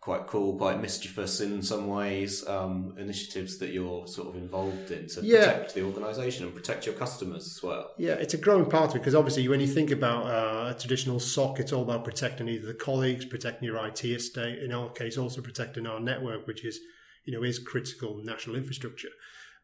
quite 0.07 0.25
cool, 0.25 0.55
quite 0.55 0.79
mischievous 0.79 1.41
in 1.41 1.61
some 1.61 1.85
ways 1.85 2.47
um, 2.47 2.95
initiatives 2.97 3.57
that 3.57 3.71
you're 3.71 4.07
sort 4.07 4.29
of 4.29 4.37
involved 4.37 4.89
in 4.89 5.05
to 5.05 5.19
yeah. 5.21 5.51
protect 5.51 5.73
the 5.73 5.83
organisation 5.83 6.45
and 6.45 6.55
protect 6.55 6.85
your 6.85 6.95
customers 6.95 7.45
as 7.45 7.61
well. 7.61 7.91
Yeah, 7.97 8.13
it's 8.13 8.33
a 8.33 8.37
growing 8.37 8.69
part 8.69 8.91
of 8.91 8.95
it 8.95 8.99
because 8.99 9.15
obviously 9.15 9.45
when 9.49 9.59
you 9.59 9.67
think 9.67 9.91
about 9.91 10.23
uh, 10.27 10.73
a 10.73 10.79
traditional 10.79 11.19
SOC, 11.19 11.59
it's 11.59 11.73
all 11.73 11.81
about 11.81 12.05
protecting 12.05 12.47
either 12.47 12.67
the 12.67 12.73
colleagues, 12.73 13.25
protecting 13.25 13.65
your 13.65 13.85
IT 13.85 14.05
estate, 14.05 14.63
in 14.63 14.71
our 14.71 14.89
case, 14.91 15.17
also 15.17 15.41
protecting 15.41 15.85
our 15.85 15.99
network, 15.99 16.47
which 16.47 16.63
is 16.63 16.79
you 17.25 17.33
know 17.33 17.43
is 17.43 17.59
critical 17.59 18.15
national 18.23 18.55
infrastructure. 18.55 19.09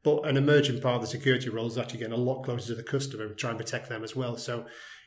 But 0.04 0.28
an 0.28 0.36
emerging 0.36 0.82
part 0.82 0.96
of 0.96 1.02
the 1.04 1.08
security 1.08 1.48
role 1.48 1.68
is 1.68 1.78
actually 1.78 2.00
getting 2.00 2.20
a 2.20 2.30
lot 2.32 2.44
closer 2.44 2.68
to 2.68 2.76
the 2.76 2.84
customer 2.84 3.24
and 3.24 3.38
try 3.38 3.52
and 3.52 3.60
protect 3.60 3.88
them 3.88 4.04
as 4.04 4.14
well. 4.14 4.36
So 4.36 4.66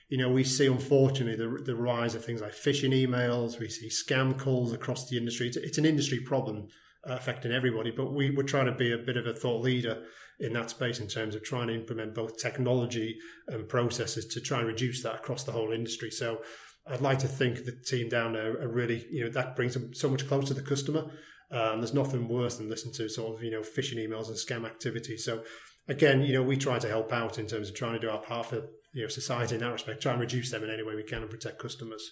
you 0.08 0.18
know, 0.18 0.30
we 0.30 0.44
see 0.44 0.66
unfortunately 0.66 1.36
the, 1.36 1.62
the 1.64 1.74
rise 1.74 2.14
of 2.14 2.24
things 2.24 2.40
like 2.40 2.52
phishing 2.52 2.92
emails. 2.92 3.58
We 3.58 3.68
see 3.68 3.88
scam 3.88 4.38
calls 4.38 4.72
across 4.72 5.08
the 5.08 5.16
industry. 5.16 5.48
It's, 5.48 5.56
it's 5.56 5.78
an 5.78 5.86
industry 5.86 6.20
problem 6.20 6.68
uh, 7.08 7.14
affecting 7.14 7.52
everybody, 7.52 7.90
but 7.90 8.12
we, 8.12 8.30
we're 8.30 8.44
trying 8.44 8.66
to 8.66 8.72
be 8.72 8.92
a 8.92 8.98
bit 8.98 9.16
of 9.16 9.26
a 9.26 9.34
thought 9.34 9.62
leader 9.62 10.04
in 10.38 10.52
that 10.52 10.70
space 10.70 11.00
in 11.00 11.08
terms 11.08 11.34
of 11.34 11.42
trying 11.42 11.68
to 11.68 11.74
implement 11.74 12.14
both 12.14 12.38
technology 12.38 13.16
and 13.48 13.68
processes 13.68 14.26
to 14.26 14.40
try 14.40 14.58
and 14.58 14.66
reduce 14.66 15.02
that 15.02 15.16
across 15.16 15.44
the 15.44 15.52
whole 15.52 15.72
industry. 15.72 16.10
So 16.10 16.42
I'd 16.86 17.00
like 17.00 17.18
to 17.20 17.28
think 17.28 17.64
the 17.64 17.72
team 17.72 18.08
down 18.08 18.34
there 18.34 18.60
are 18.60 18.68
really, 18.68 19.06
you 19.10 19.24
know, 19.24 19.30
that 19.30 19.56
brings 19.56 19.74
them 19.74 19.92
so 19.94 20.08
much 20.08 20.28
closer 20.28 20.48
to 20.48 20.54
the 20.54 20.62
customer. 20.62 21.10
Um, 21.50 21.80
there's 21.80 21.94
nothing 21.94 22.28
worse 22.28 22.56
than 22.56 22.68
listening 22.68 22.94
to 22.94 23.08
sort 23.08 23.36
of, 23.36 23.42
you 23.42 23.50
know, 23.50 23.60
phishing 23.60 23.98
emails 23.98 24.28
and 24.28 24.36
scam 24.36 24.66
activity. 24.66 25.16
So 25.16 25.42
again, 25.88 26.22
you 26.22 26.32
know, 26.32 26.42
we 26.42 26.56
try 26.56 26.78
to 26.78 26.88
help 26.88 27.12
out 27.12 27.38
in 27.38 27.46
terms 27.46 27.68
of 27.68 27.74
trying 27.74 27.94
to 27.94 27.98
do 27.98 28.10
our 28.10 28.20
part 28.20 28.46
for 28.46 28.66
you 28.96 29.02
know 29.02 29.08
society 29.08 29.54
in 29.54 29.60
that 29.60 29.70
respect. 29.70 30.00
Try 30.00 30.12
and 30.12 30.20
reduce 30.20 30.50
them 30.50 30.64
in 30.64 30.70
any 30.70 30.82
way 30.82 30.94
we 30.94 31.02
can 31.02 31.20
and 31.20 31.30
protect 31.30 31.58
customers. 31.58 32.02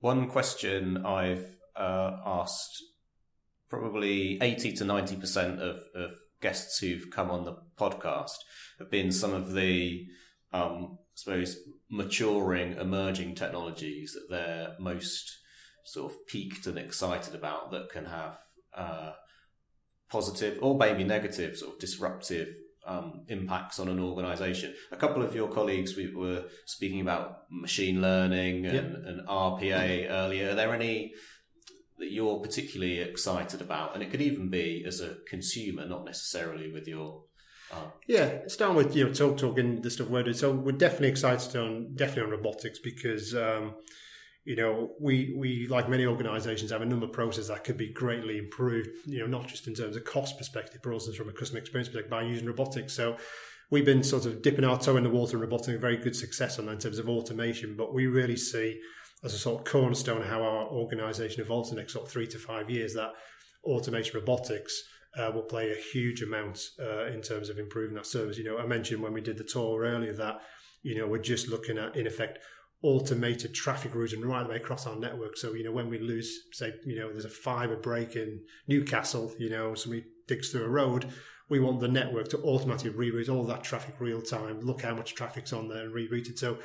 One 0.00 0.28
question 0.28 1.06
I've 1.06 1.46
uh, 1.76 2.16
asked 2.26 2.82
probably 3.68 4.38
eighty 4.42 4.72
to 4.72 4.84
ninety 4.84 5.14
percent 5.14 5.60
of, 5.60 5.76
of 5.94 6.10
guests 6.42 6.78
who've 6.80 7.08
come 7.12 7.30
on 7.30 7.44
the 7.44 7.54
podcast 7.78 8.34
have 8.80 8.90
been 8.90 9.12
some 9.12 9.32
of 9.32 9.52
the 9.52 10.06
um, 10.52 10.98
I 11.00 11.14
suppose 11.14 11.56
maturing, 11.88 12.76
emerging 12.76 13.36
technologies 13.36 14.14
that 14.14 14.28
they're 14.28 14.74
most 14.80 15.38
sort 15.84 16.10
of 16.10 16.26
peaked 16.26 16.66
and 16.66 16.78
excited 16.78 17.34
about 17.36 17.70
that 17.70 17.90
can 17.90 18.06
have 18.06 18.38
uh, 18.76 19.12
positive 20.10 20.58
or 20.62 20.76
maybe 20.76 21.04
negative, 21.04 21.56
sort 21.56 21.74
of 21.74 21.78
disruptive 21.78 22.48
um, 22.86 23.22
impacts 23.28 23.78
on 23.78 23.88
an 23.88 24.00
organization. 24.00 24.74
A 24.92 24.96
couple 24.96 25.22
of 25.22 25.34
your 25.34 25.48
colleagues 25.48 25.96
we 25.96 26.12
were 26.14 26.44
speaking 26.66 27.00
about 27.00 27.44
machine 27.50 28.00
learning 28.00 28.66
and, 28.66 28.74
yep. 28.74 28.84
and 29.06 29.28
RPA 29.28 30.10
earlier. 30.10 30.50
Are 30.50 30.54
there 30.54 30.74
any 30.74 31.12
that 31.98 32.10
you're 32.10 32.40
particularly 32.40 32.98
excited 32.98 33.60
about? 33.60 33.94
And 33.94 34.02
it 34.02 34.10
could 34.10 34.22
even 34.22 34.48
be 34.48 34.84
as 34.86 35.00
a 35.00 35.16
consumer, 35.28 35.86
not 35.86 36.04
necessarily 36.04 36.72
with 36.72 36.88
your 36.88 37.24
uh, 37.72 37.84
yeah, 38.08 38.38
starting 38.48 38.76
with 38.76 38.96
you 38.96 39.06
know 39.06 39.12
talk 39.12 39.36
talking 39.36 39.80
the 39.80 39.90
stuff 39.90 40.08
we're 40.08 40.24
doing. 40.24 40.34
So 40.34 40.52
we're 40.52 40.72
definitely 40.72 41.08
excited 41.08 41.54
on 41.56 41.94
definitely 41.94 42.24
on 42.24 42.30
robotics 42.30 42.80
because 42.80 43.34
um, 43.34 43.74
you 44.44 44.56
know, 44.56 44.94
we 44.98 45.34
we 45.36 45.66
like 45.68 45.88
many 45.88 46.06
organisations 46.06 46.70
have 46.70 46.82
a 46.82 46.86
number 46.86 47.06
of 47.06 47.12
processes 47.12 47.48
that 47.48 47.64
could 47.64 47.76
be 47.76 47.92
greatly 47.92 48.38
improved. 48.38 48.88
You 49.06 49.20
know, 49.20 49.26
not 49.26 49.46
just 49.46 49.66
in 49.66 49.74
terms 49.74 49.96
of 49.96 50.04
cost 50.04 50.38
perspective, 50.38 50.80
but 50.82 50.92
also 50.92 51.12
from 51.12 51.28
a 51.28 51.32
customer 51.32 51.60
experience 51.60 51.88
perspective 51.88 52.10
by 52.10 52.22
using 52.22 52.46
robotics. 52.46 52.94
So 52.94 53.16
we've 53.70 53.84
been 53.84 54.02
sort 54.02 54.26
of 54.26 54.42
dipping 54.42 54.64
our 54.64 54.78
toe 54.78 54.96
in 54.96 55.04
the 55.04 55.10
water 55.10 55.36
in 55.36 55.42
robotics, 55.42 55.78
very 55.80 55.98
good 55.98 56.16
success 56.16 56.58
on 56.58 56.66
that 56.66 56.72
in 56.72 56.78
terms 56.78 56.98
of 56.98 57.08
automation. 57.08 57.76
But 57.76 57.92
we 57.92 58.06
really 58.06 58.36
see 58.36 58.80
as 59.22 59.34
a 59.34 59.38
sort 59.38 59.60
of 59.60 59.70
cornerstone 59.70 60.22
how 60.22 60.42
our 60.42 60.66
organisation 60.68 61.42
evolves 61.42 61.70
in 61.70 61.76
the 61.76 61.82
next 61.82 61.92
sort 61.92 62.06
of 62.06 62.12
three 62.12 62.26
to 62.28 62.38
five 62.38 62.70
years. 62.70 62.94
That 62.94 63.12
automation 63.64 64.18
robotics 64.18 64.82
uh, 65.18 65.30
will 65.34 65.42
play 65.42 65.70
a 65.70 65.76
huge 65.92 66.22
amount 66.22 66.60
uh, 66.80 67.06
in 67.06 67.20
terms 67.20 67.48
of 67.48 67.58
improving 67.58 67.94
that 67.96 68.06
service. 68.06 68.38
You 68.38 68.44
know, 68.44 68.58
I 68.58 68.66
mentioned 68.66 69.02
when 69.02 69.12
we 69.12 69.20
did 69.20 69.38
the 69.38 69.44
tour 69.44 69.82
earlier 69.82 70.14
that 70.14 70.40
you 70.82 70.96
know 70.96 71.06
we're 71.06 71.18
just 71.18 71.48
looking 71.48 71.76
at 71.76 71.96
in 71.96 72.06
effect 72.06 72.38
automated 72.82 73.54
traffic 73.54 73.94
routing 73.94 74.22
right 74.22 74.42
the 74.42 74.50
way 74.50 74.56
across 74.56 74.86
our 74.86 74.96
network. 74.96 75.36
So 75.36 75.52
you 75.52 75.64
know 75.64 75.72
when 75.72 75.90
we 75.90 75.98
lose, 75.98 76.48
say, 76.52 76.74
you 76.84 76.98
know, 76.98 77.10
there's 77.10 77.24
a 77.24 77.30
fibre 77.30 77.76
break 77.76 78.16
in 78.16 78.40
Newcastle, 78.68 79.32
you 79.38 79.50
know, 79.50 79.74
somebody 79.74 80.04
digs 80.26 80.50
through 80.50 80.64
a 80.64 80.68
road. 80.68 81.06
We 81.48 81.60
want 81.60 81.80
the 81.80 81.88
network 81.88 82.28
to 82.28 82.38
automatically 82.38 82.92
reroute 82.92 83.28
all 83.28 83.44
that 83.44 83.64
traffic 83.64 83.96
real 83.98 84.22
time, 84.22 84.60
look 84.60 84.82
how 84.82 84.94
much 84.94 85.14
traffic's 85.14 85.52
on 85.52 85.68
there 85.68 85.84
and 85.84 85.92
reroute 85.92 86.28
it. 86.28 86.38
So 86.38 86.58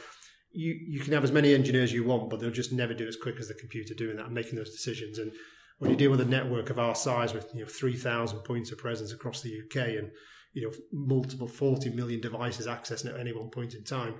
you, 0.52 0.74
you 0.88 1.00
can 1.00 1.14
have 1.14 1.24
as 1.24 1.32
many 1.32 1.54
engineers 1.54 1.92
you 1.92 2.06
want, 2.06 2.30
but 2.30 2.40
they'll 2.40 2.52
just 2.52 2.72
never 2.72 2.94
do 2.94 3.08
as 3.08 3.18
quick 3.18 3.38
as 3.40 3.48
the 3.48 3.54
computer 3.56 3.94
doing 3.94 4.18
that 4.18 4.28
and 4.28 4.34
making 4.34 4.56
those 4.56 4.72
decisions. 4.72 5.18
And 5.18 5.32
when 5.80 5.92
you 5.92 5.98
deal 5.98 6.12
with 6.12 6.22
a 6.22 6.26
network 6.26 6.70
of 6.70 6.80
our 6.80 6.96
size 6.96 7.34
with 7.34 7.54
you 7.54 7.62
know 7.62 7.68
3,000 7.68 8.40
points 8.40 8.72
of 8.72 8.78
presence 8.78 9.12
across 9.12 9.42
the 9.42 9.62
UK 9.66 9.98
and 9.98 10.12
you 10.54 10.64
know 10.64 10.72
multiple 10.94 11.48
40 11.48 11.90
million 11.90 12.22
devices 12.22 12.68
accessing 12.68 13.14
at 13.14 13.20
any 13.20 13.34
one 13.34 13.50
point 13.50 13.74
in 13.74 13.84
time, 13.84 14.16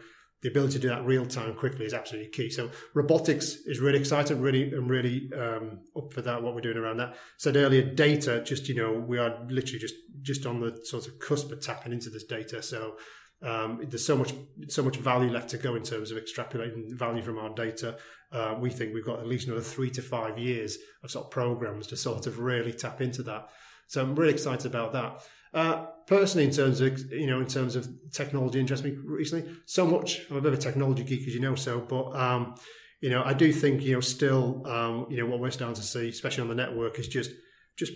the 0.46 0.52
ability 0.52 0.74
to 0.74 0.80
do 0.80 0.90
that 0.90 1.04
real 1.04 1.26
time 1.26 1.56
quickly 1.56 1.86
is 1.86 1.94
absolutely 1.96 2.30
key. 2.30 2.52
So 2.52 2.70
robotics 2.94 3.56
is 3.66 3.80
really 3.80 3.98
exciting. 3.98 4.40
Really, 4.40 4.72
I'm 4.72 4.88
really 4.88 5.32
um, 5.36 5.80
up 5.98 6.14
for 6.14 6.22
that. 6.22 6.44
What 6.44 6.54
we're 6.54 6.62
doing 6.62 6.78
around 6.78 6.98
that. 6.98 7.16
Said 7.38 7.56
earlier, 7.56 7.82
data. 7.82 8.44
Just 8.44 8.70
you 8.70 8.76
know, 8.76 8.94
we 8.94 9.18
are 9.18 9.40
literally 9.50 9.80
just 9.80 9.96
just 10.22 10.46
on 10.46 10.60
the 10.60 10.80
sort 10.84 11.08
of 11.08 11.18
cusp 11.18 11.52
of 11.52 11.62
tapping 11.62 11.94
into 11.94 12.12
this 12.12 12.26
data. 12.26 12.62
So 12.62 12.98
um, 13.42 13.88
there's 13.90 14.06
so 14.06 14.16
much 14.16 14.34
so 14.68 14.84
much 14.84 14.98
value 14.98 15.32
left 15.32 15.50
to 15.50 15.58
go 15.58 15.74
in 15.74 15.82
terms 15.82 16.12
of 16.12 16.24
extrapolating 16.24 16.92
value 16.94 17.24
from 17.24 17.40
our 17.40 17.50
data. 17.50 17.98
Uh, 18.32 18.56
we 18.60 18.70
think 18.70 18.94
we've 18.94 19.04
got 19.04 19.18
at 19.18 19.26
least 19.26 19.48
another 19.48 19.64
three 19.64 19.90
to 19.90 20.04
five 20.04 20.38
years 20.38 20.78
of 21.04 21.10
sort 21.10 21.26
of 21.26 21.32
programs 21.32 21.88
to 21.88 21.98
sort 21.98 22.28
of 22.28 22.38
really 22.38 22.72
tap 22.72 23.02
into 23.02 23.24
that. 23.24 23.50
So 23.88 24.04
I'm 24.04 24.14
really 24.14 24.34
excited 24.34 24.68
about 24.68 24.94
that. 24.94 25.24
Uh, 25.56 25.86
personally, 26.06 26.46
in 26.46 26.52
terms 26.52 26.82
of 26.82 27.12
you 27.12 27.26
know, 27.26 27.40
in 27.40 27.48
terms 27.48 27.78
of 27.78 27.88
technology, 28.12 28.60
interests 28.60 28.86
me 28.86 28.92
recently 29.04 29.50
so 29.66 29.88
much. 29.88 30.22
I'm 30.30 30.36
a 30.36 30.42
bit 30.42 30.52
of 30.54 30.60
a 30.60 30.62
technology 30.62 31.04
geek, 31.04 31.26
as 31.26 31.34
you 31.34 31.40
know. 31.40 31.56
So, 31.56 31.80
but 31.80 32.14
um, 32.14 32.56
you 33.00 33.10
know, 33.10 33.24
I 33.24 33.34
do 33.34 33.54
think 33.54 33.82
you 33.82 33.94
know, 33.94 34.02
still, 34.02 34.68
um, 34.68 35.08
you 35.10 35.18
know, 35.18 35.26
what 35.26 35.40
we're 35.40 35.52
starting 35.52 35.76
to 35.76 35.82
see, 35.82 36.10
especially 36.10 36.42
on 36.42 36.50
the 36.50 36.56
network, 36.56 37.00
is 37.00 37.08
just, 37.08 37.32
just, 37.78 37.94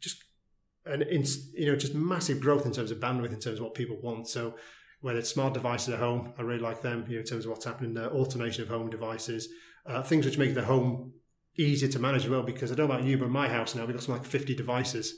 just, 0.00 0.22
an 0.86 1.04
you 1.10 1.66
know, 1.66 1.76
just 1.76 1.94
massive 1.94 2.40
growth 2.40 2.64
in 2.64 2.72
terms 2.72 2.90
of 2.90 3.00
bandwidth, 3.00 3.32
in 3.32 3.40
terms 3.40 3.58
of 3.58 3.64
what 3.64 3.74
people 3.74 3.98
want. 4.02 4.26
So, 4.26 4.54
whether 5.02 5.18
it's 5.18 5.28
smart 5.28 5.52
devices 5.52 5.92
at 5.92 6.00
home, 6.00 6.32
I 6.38 6.42
really 6.42 6.60
like 6.60 6.80
them. 6.80 7.04
You 7.06 7.16
know, 7.16 7.20
in 7.20 7.26
terms 7.26 7.44
of 7.44 7.50
what's 7.50 7.66
happening 7.66 7.92
there, 7.92 8.10
automation 8.10 8.62
of 8.62 8.70
home 8.70 8.88
devices, 8.88 9.48
uh, 9.84 10.02
things 10.02 10.24
which 10.24 10.38
make 10.38 10.54
the 10.54 10.64
home 10.64 11.12
easier 11.58 11.90
to 11.90 11.98
manage 11.98 12.24
as 12.24 12.30
well. 12.30 12.42
Because 12.42 12.72
I 12.72 12.74
don't 12.74 12.88
know 12.88 12.94
about 12.94 13.06
you, 13.06 13.18
but 13.18 13.28
my 13.28 13.46
house 13.46 13.74
now 13.74 13.84
we've 13.84 13.94
got 13.94 14.08
like 14.08 14.24
50 14.24 14.54
devices 14.54 15.16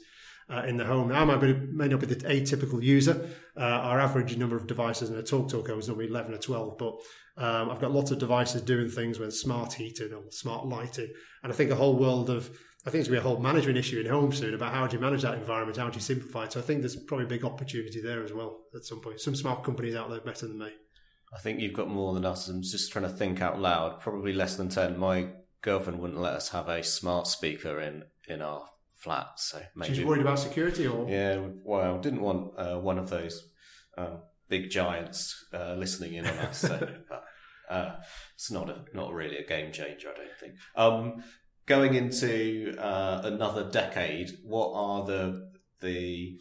uh, 0.49 0.63
in 0.67 0.77
the 0.77 0.85
home. 0.85 1.09
Now, 1.09 1.23
I 1.23 1.25
might 1.25 1.41
be, 1.41 1.55
may 1.55 1.89
not 1.89 2.01
be 2.01 2.07
the 2.07 2.17
atypical 2.17 2.83
user. 2.83 3.29
Uh, 3.57 3.63
our 3.63 4.01
average 4.01 4.37
number 4.37 4.57
of 4.57 4.67
devices 4.67 5.11
in 5.11 5.19
a 5.19 5.23
TalkTalk 5.23 5.77
is 5.79 5.89
normally 5.89 6.09
11 6.09 6.35
or 6.35 6.39
12, 6.39 6.79
but 6.79 6.95
um, 7.37 7.71
I've 7.71 7.81
got 7.81 7.93
lots 7.93 8.11
of 8.11 8.19
devices 8.19 8.63
doing 8.63 8.89
things 8.89 9.19
with 9.19 9.35
smart 9.35 9.73
heating 9.73 10.13
or 10.13 10.23
smart 10.31 10.67
lighting. 10.67 11.13
And 11.43 11.53
I 11.53 11.57
think 11.57 11.71
a 11.71 11.77
whole 11.77 11.97
world 11.97 12.31
of, 12.31 12.49
I 12.87 12.91
think 12.91 13.01
it's 13.01 13.09
going 13.09 13.21
to 13.21 13.25
be 13.25 13.29
a 13.29 13.33
whole 13.33 13.43
management 13.43 13.77
issue 13.77 14.01
in 14.01 14.07
home 14.07 14.33
soon 14.33 14.55
about 14.55 14.73
how 14.73 14.87
do 14.87 14.97
you 14.97 15.03
manage 15.03 15.23
that 15.23 15.35
environment, 15.35 15.77
how 15.77 15.91
do 15.91 15.97
you 15.97 16.01
simplify 16.01 16.45
it. 16.45 16.53
So 16.53 16.61
I 16.61 16.63
think 16.63 16.81
there's 16.81 16.97
probably 16.97 17.27
a 17.27 17.29
big 17.29 17.45
opportunity 17.45 18.01
there 18.01 18.23
as 18.23 18.33
well 18.33 18.61
at 18.75 18.85
some 18.85 19.01
point. 19.01 19.21
Some 19.21 19.35
smart 19.35 19.65
companies 19.65 19.97
out 19.97 20.11
there 20.11 20.21
better 20.21 20.47
than 20.47 20.59
me. 20.59 20.71
I 21.35 21.39
think 21.41 21.61
you've 21.61 21.75
got 21.75 21.89
more 21.89 22.15
than 22.15 22.25
us. 22.25 22.49
I'm 22.49 22.63
just 22.63 22.93
trying 22.93 23.05
to 23.05 23.11
think 23.11 23.43
out 23.43 23.61
loud. 23.61 24.01
Probably 24.01 24.33
less 24.33 24.57
than 24.57 24.69
10. 24.69 24.97
My 24.97 25.29
girlfriend 25.61 25.99
wouldn't 25.99 26.21
let 26.21 26.35
us 26.35 26.51
have 26.51 26.69
a 26.69 26.83
smart 26.85 27.27
speaker 27.27 27.81
in, 27.81 28.05
in 28.29 28.41
our 28.41 28.67
flat. 29.07 29.27
So 29.37 29.63
maybe 29.77 29.95
she's 29.95 30.05
worried 30.05 30.21
about 30.21 30.41
security, 30.41 30.87
or 30.87 31.09
yeah, 31.09 31.41
well, 31.63 31.99
didn't 32.01 32.21
want 32.21 32.59
uh, 32.59 32.79
one 32.79 32.99
of 32.99 33.09
those 33.09 33.49
um, 33.97 34.19
big 34.49 34.69
giants 34.69 35.47
uh, 35.55 35.75
listening 35.75 36.15
in 36.15 36.27
on 36.27 36.39
us. 36.39 36.59
So 36.59 36.89
uh, 37.71 37.93
it's 38.35 38.51
not 38.51 38.69
a 38.69 38.85
not 38.93 39.13
really 39.13 39.37
a 39.37 39.47
game 39.47 39.73
changer, 39.73 40.09
I 40.11 40.19
don't 40.19 40.39
think. 40.41 40.55
Um, 40.75 41.25
going 41.67 41.95
into 41.95 42.75
uh, 42.79 43.21
another 43.25 43.71
decade, 43.71 44.31
what 44.45 44.73
are 44.75 45.07
the 45.07 45.51
the 45.81 46.39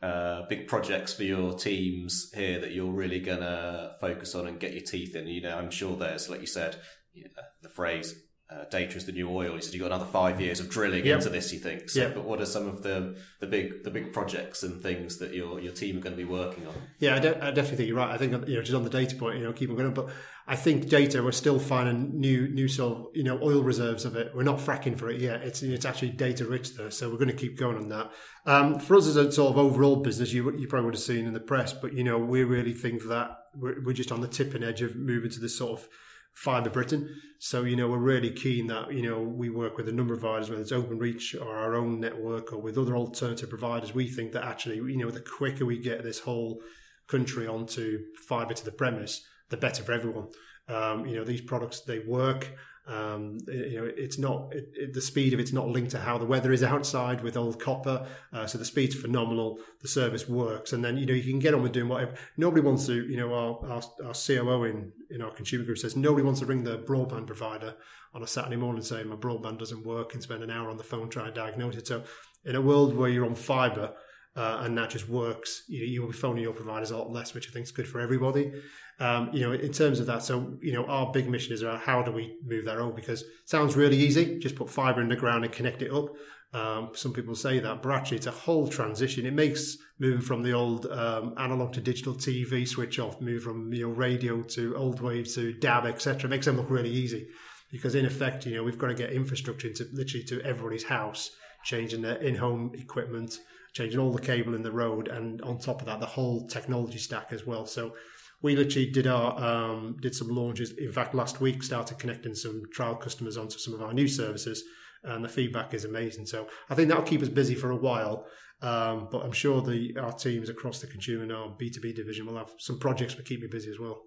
uh, 0.00 0.42
big 0.48 0.68
projects 0.68 1.14
for 1.14 1.24
your 1.24 1.54
teams 1.54 2.30
here 2.34 2.60
that 2.60 2.70
you're 2.70 2.92
really 2.92 3.20
gonna 3.20 3.92
focus 4.00 4.36
on 4.36 4.46
and 4.46 4.60
get 4.60 4.72
your 4.72 4.84
teeth 4.84 5.16
in? 5.16 5.26
You 5.26 5.42
know, 5.42 5.58
I'm 5.58 5.70
sure 5.70 5.96
there's, 5.96 6.30
like 6.30 6.40
you 6.40 6.46
said, 6.46 6.76
you 7.12 7.24
know, 7.24 7.42
the 7.60 7.68
phrase 7.68 8.14
uh, 8.50 8.64
data 8.70 8.96
is 8.96 9.06
the 9.06 9.12
new 9.12 9.30
oil. 9.30 9.54
You 9.54 9.62
said 9.62 9.72
you've 9.72 9.80
got 9.80 9.92
another 9.92 10.10
five 10.10 10.38
years 10.38 10.60
of 10.60 10.68
drilling 10.68 11.06
yep. 11.06 11.18
into 11.18 11.30
this. 11.30 11.52
You 11.52 11.58
think, 11.58 11.88
so, 11.88 12.00
yep. 12.00 12.14
but 12.14 12.24
what 12.24 12.40
are 12.40 12.46
some 12.46 12.68
of 12.68 12.82
the, 12.82 13.16
the 13.40 13.46
big 13.46 13.84
the 13.84 13.90
big 13.90 14.12
projects 14.12 14.62
and 14.62 14.82
things 14.82 15.16
that 15.18 15.32
your 15.32 15.60
your 15.60 15.72
team 15.72 15.96
are 15.96 16.00
going 16.00 16.14
to 16.14 16.22
be 16.22 16.28
working 16.28 16.66
on? 16.66 16.74
Yeah, 16.98 17.16
I, 17.16 17.18
de- 17.20 17.44
I 17.44 17.50
definitely 17.52 17.78
think 17.78 17.88
you're 17.88 17.96
right. 17.96 18.10
I 18.10 18.18
think 18.18 18.32
you 18.46 18.56
know 18.56 18.62
just 18.62 18.74
on 18.74 18.84
the 18.84 18.90
data 18.90 19.16
point, 19.16 19.38
you 19.38 19.44
know, 19.44 19.52
keep 19.54 19.70
on 19.70 19.76
going. 19.76 19.94
But 19.94 20.10
I 20.46 20.56
think 20.56 20.90
data, 20.90 21.22
we're 21.22 21.32
still 21.32 21.58
finding 21.58 22.20
new 22.20 22.48
new 22.48 22.68
sort 22.68 22.98
of 22.98 23.06
you 23.14 23.24
know 23.24 23.40
oil 23.42 23.62
reserves 23.62 24.04
of 24.04 24.14
it. 24.14 24.32
We're 24.34 24.42
not 24.42 24.58
fracking 24.58 24.98
for 24.98 25.08
it 25.08 25.22
yet. 25.22 25.42
It's 25.42 25.62
it's 25.62 25.86
actually 25.86 26.10
data 26.10 26.44
rich 26.44 26.74
though, 26.74 26.90
so 26.90 27.08
we're 27.08 27.16
going 27.16 27.28
to 27.28 27.36
keep 27.36 27.58
going 27.58 27.78
on 27.78 27.88
that. 27.88 28.12
Um, 28.44 28.78
for 28.78 28.96
us 28.96 29.06
as 29.06 29.16
a 29.16 29.32
sort 29.32 29.52
of 29.52 29.58
overall 29.58 29.96
business, 29.96 30.34
you 30.34 30.54
you 30.58 30.68
probably 30.68 30.84
would 30.84 30.94
have 30.94 31.02
seen 31.02 31.26
in 31.26 31.32
the 31.32 31.40
press, 31.40 31.72
but 31.72 31.94
you 31.94 32.04
know 32.04 32.18
we 32.18 32.44
really 32.44 32.74
think 32.74 33.04
that 33.08 33.38
we're, 33.56 33.82
we're 33.82 33.94
just 33.94 34.12
on 34.12 34.20
the 34.20 34.28
tipping 34.28 34.62
edge 34.62 34.82
of 34.82 34.96
moving 34.96 35.30
to 35.30 35.40
this 35.40 35.56
sort 35.56 35.80
of 35.80 35.88
Fibre 36.34 36.70
Britain. 36.70 37.08
So, 37.38 37.62
you 37.64 37.76
know, 37.76 37.88
we're 37.88 37.98
really 37.98 38.30
keen 38.30 38.66
that, 38.68 38.92
you 38.92 39.08
know, 39.08 39.20
we 39.20 39.50
work 39.50 39.76
with 39.76 39.88
a 39.88 39.92
number 39.92 40.14
of 40.14 40.20
providers, 40.20 40.50
whether 40.50 40.62
it's 40.62 40.72
Openreach 40.72 41.40
or 41.40 41.56
our 41.56 41.74
own 41.74 42.00
network 42.00 42.52
or 42.52 42.60
with 42.60 42.78
other 42.78 42.96
alternative 42.96 43.48
providers. 43.48 43.94
We 43.94 44.08
think 44.08 44.32
that 44.32 44.44
actually, 44.44 44.76
you 44.76 44.96
know, 44.96 45.10
the 45.10 45.20
quicker 45.20 45.64
we 45.64 45.78
get 45.78 46.02
this 46.02 46.20
whole 46.20 46.60
country 47.06 47.46
onto 47.46 48.00
fibre 48.26 48.54
to 48.54 48.64
the 48.64 48.72
premise, 48.72 49.24
the 49.50 49.56
better 49.56 49.82
for 49.82 49.92
everyone. 49.92 50.28
Um, 50.68 51.06
you 51.06 51.16
know, 51.16 51.24
these 51.24 51.42
products, 51.42 51.80
they 51.80 52.00
work. 52.00 52.50
Um, 52.86 53.38
you 53.48 53.80
know, 53.80 53.90
it's 53.96 54.18
not 54.18 54.54
it, 54.54 54.68
it, 54.74 54.92
the 54.92 55.00
speed 55.00 55.32
of 55.32 55.40
it's 55.40 55.52
not 55.52 55.68
linked 55.68 55.92
to 55.92 55.98
how 55.98 56.18
the 56.18 56.26
weather 56.26 56.52
is 56.52 56.62
outside 56.62 57.22
with 57.22 57.36
old 57.36 57.58
copper. 57.58 58.06
Uh, 58.32 58.46
so 58.46 58.58
the 58.58 58.64
speed's 58.64 58.94
phenomenal. 58.94 59.58
The 59.80 59.88
service 59.88 60.28
works, 60.28 60.72
and 60.72 60.84
then 60.84 60.98
you 60.98 61.06
know 61.06 61.14
you 61.14 61.22
can 61.22 61.38
get 61.38 61.54
on 61.54 61.62
with 61.62 61.72
doing 61.72 61.88
whatever. 61.88 62.14
Nobody 62.36 62.60
wants 62.60 62.86
to. 62.86 62.94
You 62.94 63.16
know, 63.16 63.32
our 63.32 63.70
our, 63.70 63.82
our 64.06 64.14
COO 64.14 64.64
in 64.64 64.92
in 65.10 65.22
our 65.22 65.30
consumer 65.30 65.64
group 65.64 65.78
says 65.78 65.96
nobody 65.96 66.24
wants 66.24 66.40
to 66.40 66.46
ring 66.46 66.64
the 66.64 66.78
broadband 66.78 67.26
provider 67.26 67.74
on 68.12 68.22
a 68.22 68.26
Saturday 68.26 68.56
morning 68.56 68.82
saying 68.82 69.08
my 69.08 69.16
broadband 69.16 69.58
doesn't 69.58 69.84
work 69.84 70.14
and 70.14 70.22
spend 70.22 70.42
an 70.42 70.50
hour 70.50 70.68
on 70.68 70.76
the 70.76 70.84
phone 70.84 71.08
trying 71.08 71.32
to 71.32 71.40
diagnose 71.40 71.76
it. 71.76 71.86
So 71.86 72.04
in 72.44 72.54
a 72.54 72.60
world 72.60 72.94
where 72.94 73.08
you're 73.08 73.24
on 73.24 73.34
fibre 73.34 73.94
uh, 74.36 74.62
and 74.62 74.76
that 74.76 74.90
just 74.90 75.08
works, 75.08 75.62
you, 75.68 76.00
will 76.00 76.08
be 76.08 76.14
phoning 76.14 76.42
your 76.42 76.52
providers 76.52 76.90
a 76.90 76.96
lot 76.96 77.10
less, 77.10 77.34
which 77.34 77.48
I 77.48 77.52
think 77.52 77.64
is 77.64 77.72
good 77.72 77.86
for 77.86 78.00
everybody. 78.00 78.52
Um, 79.00 79.30
you 79.32 79.40
know, 79.40 79.52
in 79.52 79.72
terms 79.72 80.00
of 80.00 80.06
that, 80.06 80.22
so 80.22 80.56
you 80.60 80.72
know, 80.72 80.84
our 80.86 81.12
big 81.12 81.28
mission 81.28 81.52
is 81.52 81.62
around 81.62 81.80
how 81.80 82.02
do 82.02 82.12
we 82.12 82.36
move 82.44 82.64
that 82.64 82.78
over? 82.78 82.92
Because 82.92 83.22
it 83.22 83.28
sounds 83.44 83.76
really 83.76 83.96
easy, 83.96 84.38
just 84.38 84.56
put 84.56 84.70
fibre 84.70 85.00
in 85.00 85.08
the 85.08 85.16
ground 85.16 85.44
and 85.44 85.52
connect 85.52 85.82
it 85.82 85.92
up. 85.92 86.10
Um, 86.52 86.90
some 86.94 87.12
people 87.12 87.34
say 87.34 87.58
that, 87.58 87.82
but 87.82 87.92
actually, 87.92 88.18
it's 88.18 88.28
a 88.28 88.32
whole 88.32 88.68
transition. 88.68 89.26
It 89.26 89.32
makes 89.32 89.76
moving 89.98 90.20
from 90.20 90.42
the 90.44 90.52
old 90.52 90.86
um, 90.86 91.34
analog 91.36 91.72
to 91.72 91.80
digital 91.80 92.14
TV 92.14 92.66
switch 92.66 93.00
off, 93.00 93.20
move 93.20 93.42
from 93.42 93.72
you 93.72 93.88
know 93.88 93.94
radio 93.94 94.42
to 94.42 94.76
old 94.76 95.00
wave 95.00 95.32
to 95.34 95.52
DAB, 95.54 95.86
etc. 95.86 96.30
Makes 96.30 96.46
them 96.46 96.56
look 96.56 96.70
really 96.70 96.90
easy, 96.90 97.26
because 97.72 97.96
in 97.96 98.06
effect, 98.06 98.46
you 98.46 98.54
know, 98.54 98.62
we've 98.62 98.78
got 98.78 98.88
to 98.88 98.94
get 98.94 99.12
infrastructure 99.12 99.66
into 99.66 99.88
literally 99.92 100.24
to 100.26 100.40
everybody's 100.42 100.84
house, 100.84 101.30
changing 101.64 102.02
their 102.02 102.16
in-home 102.16 102.70
equipment, 102.74 103.38
changing 103.74 104.00
all 104.00 104.12
the 104.12 104.22
cable 104.22 104.54
in 104.54 104.62
the 104.62 104.72
road, 104.72 105.08
and 105.08 105.42
on 105.42 105.58
top 105.58 105.80
of 105.80 105.86
that, 105.86 106.00
the 106.00 106.06
whole 106.06 106.46
technology 106.46 106.98
stack 106.98 107.28
as 107.32 107.44
well. 107.44 107.66
So 107.66 107.94
we 108.40 108.56
literally 108.56 108.90
did 108.90 109.06
our 109.06 109.42
um, 109.42 109.96
did 110.00 110.14
some 110.14 110.28
launches. 110.28 110.72
In 110.78 110.92
fact, 110.92 111.14
last 111.14 111.40
week 111.40 111.62
started 111.62 111.98
connecting 111.98 112.34
some 112.34 112.62
trial 112.72 112.94
customers 112.94 113.36
onto 113.36 113.58
some 113.58 113.74
of 113.74 113.82
our 113.82 113.92
new 113.92 114.08
services, 114.08 114.62
and 115.02 115.24
the 115.24 115.28
feedback 115.28 115.74
is 115.74 115.84
amazing. 115.84 116.26
So 116.26 116.48
I 116.70 116.74
think 116.74 116.88
that'll 116.88 117.04
keep 117.04 117.22
us 117.22 117.28
busy 117.28 117.54
for 117.54 117.70
a 117.70 117.76
while. 117.76 118.26
Um, 118.62 119.08
but 119.10 119.22
I'm 119.22 119.32
sure 119.32 119.60
the 119.60 119.96
our 120.00 120.12
teams 120.12 120.48
across 120.48 120.80
the 120.80 120.86
consumer 120.86 121.24
and 121.24 121.32
our 121.32 121.48
B2B 121.48 121.94
division 121.94 122.26
will 122.26 122.36
have 122.36 122.50
some 122.58 122.78
projects 122.78 123.14
to 123.14 123.22
keep 123.22 123.40
me 123.40 123.48
busy 123.48 123.70
as 123.70 123.78
well. 123.78 124.02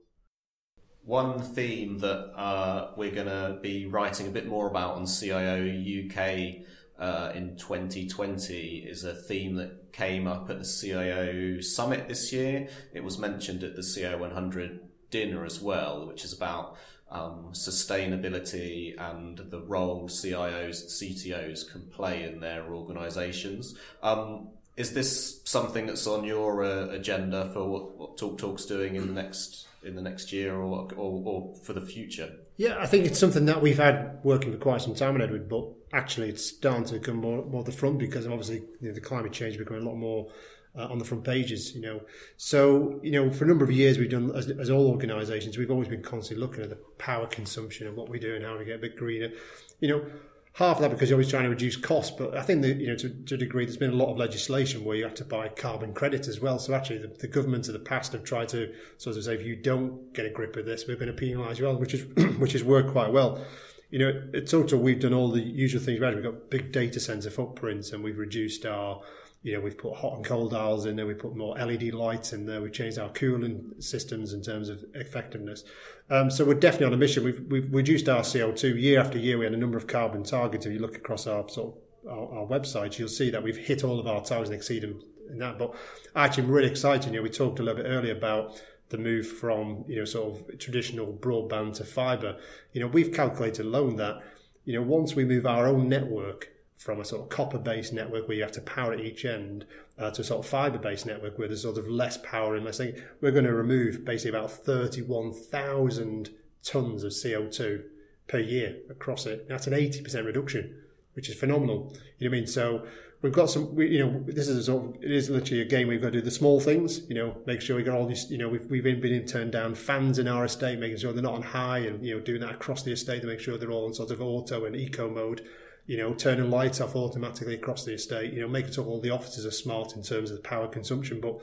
One 1.03 1.39
theme 1.39 1.99
that 1.99 2.31
uh, 2.35 2.91
we're 2.97 3.11
going 3.11 3.27
to 3.27 3.59
be 3.61 3.85
writing 3.85 4.27
a 4.27 4.29
bit 4.29 4.47
more 4.47 4.67
about 4.67 4.95
on 4.95 5.05
CIO 5.05 5.63
UK 5.63 6.65
uh, 6.99 7.31
in 7.35 7.57
2020 7.57 8.77
is 8.79 9.03
a 9.03 9.13
theme 9.13 9.55
that 9.55 9.93
came 9.93 10.27
up 10.27 10.49
at 10.49 10.59
the 10.59 10.65
CIO 10.65 11.61
summit 11.61 12.07
this 12.07 12.33
year. 12.33 12.67
It 12.93 13.03
was 13.03 13.17
mentioned 13.17 13.63
at 13.63 13.75
the 13.75 13.83
CIO 13.83 14.17
100 14.17 14.79
dinner 15.09 15.45
as 15.45 15.61
well, 15.61 16.07
which 16.07 16.25
is 16.25 16.33
about 16.33 16.77
um, 17.09 17.49
sustainability 17.53 18.93
and 18.99 19.37
the 19.37 19.61
role 19.61 20.09
CIOs 20.09 20.85
CTOs 20.87 21.71
can 21.71 21.83
play 21.83 22.23
in 22.23 22.39
their 22.39 22.65
organizations. 22.73 23.75
Um, 24.03 24.49
is 24.75 24.93
this 24.93 25.41
something 25.45 25.87
that's 25.87 26.05
on 26.05 26.23
your 26.23 26.63
uh, 26.63 26.89
agenda 26.89 27.49
for 27.53 27.67
what, 27.67 27.97
what 27.97 28.17
Talk 28.17 28.37
Talk's 28.37 28.65
doing 28.65 28.95
in 28.95 29.07
the 29.07 29.13
next 29.13 29.67
in 29.83 29.95
the 29.95 30.01
next 30.01 30.33
year 30.33 30.55
or, 30.55 30.87
or, 30.95 31.21
or 31.25 31.55
for 31.63 31.73
the 31.73 31.81
future? 31.81 32.31
Yeah, 32.57 32.77
I 32.79 32.85
think 32.85 33.05
it's 33.05 33.19
something 33.19 33.45
that 33.45 33.61
we've 33.61 33.77
had 33.77 34.19
working 34.23 34.51
for 34.51 34.57
quite 34.57 34.81
some 34.81 34.93
time 34.93 35.19
Edward, 35.21 35.49
but 35.49 35.65
actually 35.93 36.29
it's 36.29 36.45
starting 36.45 36.83
to 36.85 36.99
come 36.99 37.17
more 37.17 37.45
more 37.45 37.63
the 37.63 37.71
front 37.71 37.97
because 37.97 38.27
obviously 38.27 38.63
you 38.81 38.89
know, 38.89 38.93
the 38.93 39.01
climate 39.01 39.31
change 39.31 39.57
becoming 39.57 39.83
a 39.83 39.85
lot 39.85 39.95
more 39.95 40.29
uh, 40.77 40.85
on 40.85 40.99
the 40.99 41.05
front 41.05 41.23
pages, 41.23 41.73
you 41.73 41.81
know. 41.81 42.01
So, 42.37 42.99
you 43.01 43.11
know, 43.11 43.31
for 43.31 43.45
a 43.45 43.47
number 43.47 43.63
of 43.63 43.71
years 43.71 43.97
we've 43.97 44.09
done, 44.09 44.31
as, 44.35 44.47
as 44.49 44.69
all 44.69 44.87
organisations, 44.87 45.57
we've 45.57 45.71
always 45.71 45.87
been 45.87 46.03
constantly 46.03 46.45
looking 46.45 46.63
at 46.63 46.69
the 46.69 46.77
power 46.97 47.25
consumption 47.27 47.87
and 47.87 47.95
what 47.95 48.09
we 48.09 48.19
do 48.19 48.35
and 48.35 48.45
how 48.45 48.57
we 48.57 48.65
get 48.65 48.75
a 48.75 48.79
bit 48.79 48.95
greener. 48.95 49.31
You 49.79 49.87
know, 49.89 50.05
half 50.53 50.77
of 50.77 50.81
that 50.83 50.91
because 50.91 51.09
you're 51.09 51.17
always 51.17 51.29
trying 51.29 51.43
to 51.43 51.49
reduce 51.49 51.75
costs, 51.75 52.15
but 52.15 52.37
I 52.37 52.43
think 52.43 52.61
that, 52.61 52.77
you 52.77 52.87
know, 52.87 52.95
to, 52.95 53.09
to 53.09 53.35
a 53.35 53.37
degree, 53.37 53.65
there's 53.65 53.77
been 53.77 53.91
a 53.91 53.95
lot 53.95 54.11
of 54.11 54.17
legislation 54.17 54.83
where 54.83 54.95
you 54.95 55.03
have 55.03 55.15
to 55.15 55.25
buy 55.25 55.47
carbon 55.49 55.93
credits 55.93 56.27
as 56.27 56.39
well. 56.39 56.59
So 56.59 56.73
actually 56.73 56.99
the, 56.99 57.07
the 57.07 57.27
governments 57.27 57.67
of 57.69 57.73
the 57.73 57.79
past 57.79 58.13
have 58.13 58.23
tried 58.23 58.49
to 58.49 58.71
sort 58.97 59.17
of 59.17 59.23
say, 59.23 59.33
if 59.33 59.43
you 59.43 59.55
don't 59.55 60.13
get 60.13 60.25
a 60.25 60.29
grip 60.29 60.55
of 60.57 60.65
this, 60.65 60.85
we're 60.87 60.97
going 60.97 61.15
to 61.15 61.25
penalise 61.25 61.57
you, 61.57 61.65
well, 61.65 61.77
which 61.77 61.95
is, 61.95 62.03
which 62.37 62.51
has 62.51 62.63
worked 62.63 62.91
quite 62.91 63.11
well 63.11 63.41
you 63.89 63.99
know, 63.99 64.23
at 64.33 64.47
Total, 64.47 64.79
we've 64.79 64.99
done 64.99 65.13
all 65.13 65.31
the 65.31 65.41
usual 65.41 65.81
things. 65.81 65.99
We've 65.99 66.23
got 66.23 66.49
big 66.49 66.71
data 66.71 66.99
center 66.99 67.29
footprints, 67.29 67.91
and 67.91 68.03
we've 68.03 68.17
reduced 68.17 68.65
our 68.65 69.01
you 69.43 69.53
know, 69.53 69.61
we've 69.61 69.77
put 69.77 69.95
hot 69.95 70.15
and 70.15 70.25
cold 70.25 70.53
aisles 70.53 70.85
in 70.85 70.97
there, 70.97 71.05
we 71.05 71.13
put 71.13 71.35
more 71.35 71.55
LED 71.57 71.93
lights 71.93 72.33
in 72.33 72.45
there, 72.45 72.61
we've 72.61 72.73
changed 72.73 72.99
our 72.99 73.09
cooling 73.09 73.71
systems 73.79 74.33
in 74.33 74.41
terms 74.41 74.67
of 74.67 74.83
effectiveness. 74.93 75.63
Um, 76.09 76.29
so 76.29 76.43
we're 76.43 76.55
definitely 76.55 76.87
on 76.87 76.93
a 76.93 76.97
mission. 76.97 77.23
We've, 77.23 77.41
we've 77.47 77.73
reduced 77.73 78.09
our 78.09 78.21
CO2 78.21 78.81
year 78.81 78.99
after 78.99 79.17
year. 79.17 79.37
We 79.37 79.45
had 79.45 79.53
a 79.53 79.57
number 79.57 79.77
of 79.77 79.87
carbon 79.87 80.23
targets. 80.23 80.65
If 80.65 80.73
you 80.73 80.79
look 80.79 80.97
across 80.97 81.27
our 81.27 81.47
sort 81.47 81.75
of 81.75 82.11
our, 82.11 82.39
our 82.39 82.45
website, 82.45 82.97
you'll 82.97 83.07
see 83.07 83.29
that 83.29 83.41
we've 83.41 83.57
hit 83.57 83.83
all 83.83 83.99
of 83.99 84.07
our 84.07 84.23
targets 84.23 84.49
and 84.49 84.57
exceeded 84.57 84.89
them 84.89 85.03
in 85.29 85.37
that. 85.39 85.57
But 85.57 85.75
actually, 86.15 86.43
I'm 86.43 86.51
really 86.51 86.69
excited. 86.69 87.11
You 87.11 87.19
know, 87.19 87.23
we 87.23 87.29
talked 87.29 87.59
a 87.59 87.63
little 87.63 87.81
bit 87.81 87.89
earlier 87.89 88.15
about 88.15 88.61
the 88.89 88.97
move 88.97 89.27
from 89.27 89.83
you 89.87 89.97
know 89.97 90.05
sort 90.05 90.35
of 90.35 90.59
traditional 90.59 91.13
broadband 91.13 91.75
to 91.75 91.85
fibre. 91.85 92.37
You 92.73 92.81
know, 92.81 92.87
we've 92.87 93.13
calculated 93.13 93.65
alone 93.65 93.95
that 93.97 94.21
you 94.65 94.73
know 94.73 94.81
once 94.81 95.15
we 95.15 95.25
move 95.25 95.45
our 95.45 95.67
own 95.67 95.89
network 95.89 96.49
from 96.77 97.01
a 97.01 97.05
sort 97.05 97.23
of 97.23 97.29
copper 97.29 97.57
based 97.57 97.91
network 97.91 98.27
where 98.27 98.37
you 98.37 98.43
have 98.43 98.51
to 98.51 98.61
power 98.61 98.93
at 98.93 98.99
each 98.99 99.25
end 99.25 99.65
uh, 99.97 100.11
to 100.11 100.21
a 100.21 100.23
sort 100.23 100.45
of 100.45 100.49
fiber 100.49 100.77
based 100.77 101.05
network 101.05 101.37
where 101.37 101.47
there's 101.47 101.63
sort 101.63 101.77
of 101.77 101.87
less 101.87 102.17
power 102.17 102.55
and 102.55 102.63
less 102.63 102.77
thing, 102.77 102.95
we're 103.19 103.31
going 103.31 103.45
to 103.45 103.53
remove 103.53 104.05
basically 104.05 104.37
about 104.37 104.51
31,000 104.51 106.29
tons 106.63 107.03
of 107.03 107.11
CO2 107.11 107.83
per 108.27 108.39
year 108.39 108.77
across 108.89 109.25
it. 109.25 109.47
That's 109.49 109.67
an 109.67 109.73
80% 109.73 110.25
reduction, 110.25 110.75
which 111.13 111.29
is 111.29 111.35
phenomenal. 111.35 111.95
You 112.19 112.29
know 112.29 112.31
what 112.31 112.37
I 112.37 112.39
mean? 112.39 112.47
So 112.47 112.85
we've 113.21 113.33
got 113.33 113.49
some, 113.49 113.73
we, 113.75 113.87
you 113.89 114.05
know, 114.05 114.23
this 114.27 114.47
is 114.47 114.57
a 114.57 114.63
sort 114.63 114.83
of, 114.83 115.03
it 115.03 115.11
is 115.11 115.29
literally 115.29 115.61
a 115.61 115.65
game 115.65 115.87
we've 115.87 116.01
got 116.01 116.13
to 116.13 116.19
do 116.19 116.21
the 116.21 116.31
small 116.31 116.59
things, 116.59 117.01
you 117.09 117.15
know, 117.15 117.35
make 117.45 117.61
sure 117.61 117.75
we 117.75 117.83
got 117.83 117.95
all 117.95 118.05
these, 118.05 118.29
you 118.29 118.37
know, 118.37 118.49
we've, 118.49 118.65
we've 118.67 118.83
been, 118.83 119.01
been 119.01 119.25
turned 119.25 119.51
down 119.51 119.75
fans 119.75 120.19
in 120.19 120.27
our 120.27 120.45
estate, 120.45 120.79
making 120.79 120.97
sure 120.97 121.13
they're 121.13 121.23
not 121.23 121.33
on 121.33 121.41
high 121.41 121.79
and, 121.79 122.05
you 122.05 122.15
know, 122.15 122.21
doing 122.21 122.41
that 122.41 122.51
across 122.51 122.83
the 122.83 122.91
estate 122.91 123.21
to 123.21 123.27
make 123.27 123.39
sure 123.39 123.57
they're 123.57 123.71
all 123.71 123.87
in 123.87 123.93
sort 123.93 124.11
of 124.11 124.21
auto 124.21 124.65
and 124.65 124.75
eco 124.75 125.09
mode 125.09 125.47
you 125.87 125.95
know, 125.95 126.13
turning 126.13 126.51
lights 126.51 126.81
off 126.81 126.95
automatically 126.95 127.55
across 127.55 127.85
the 127.85 127.93
estate, 127.93 128.33
you 128.33 128.41
know, 128.41 128.47
making 128.47 128.73
sure 128.73 128.85
all 128.85 128.99
the 128.99 129.09
offices 129.09 129.45
are 129.45 129.51
smart 129.51 129.95
in 129.95 130.03
terms 130.03 130.29
of 130.29 130.35
the 130.35 130.43
power 130.43 130.67
consumption. 130.67 131.21
But 131.21 131.39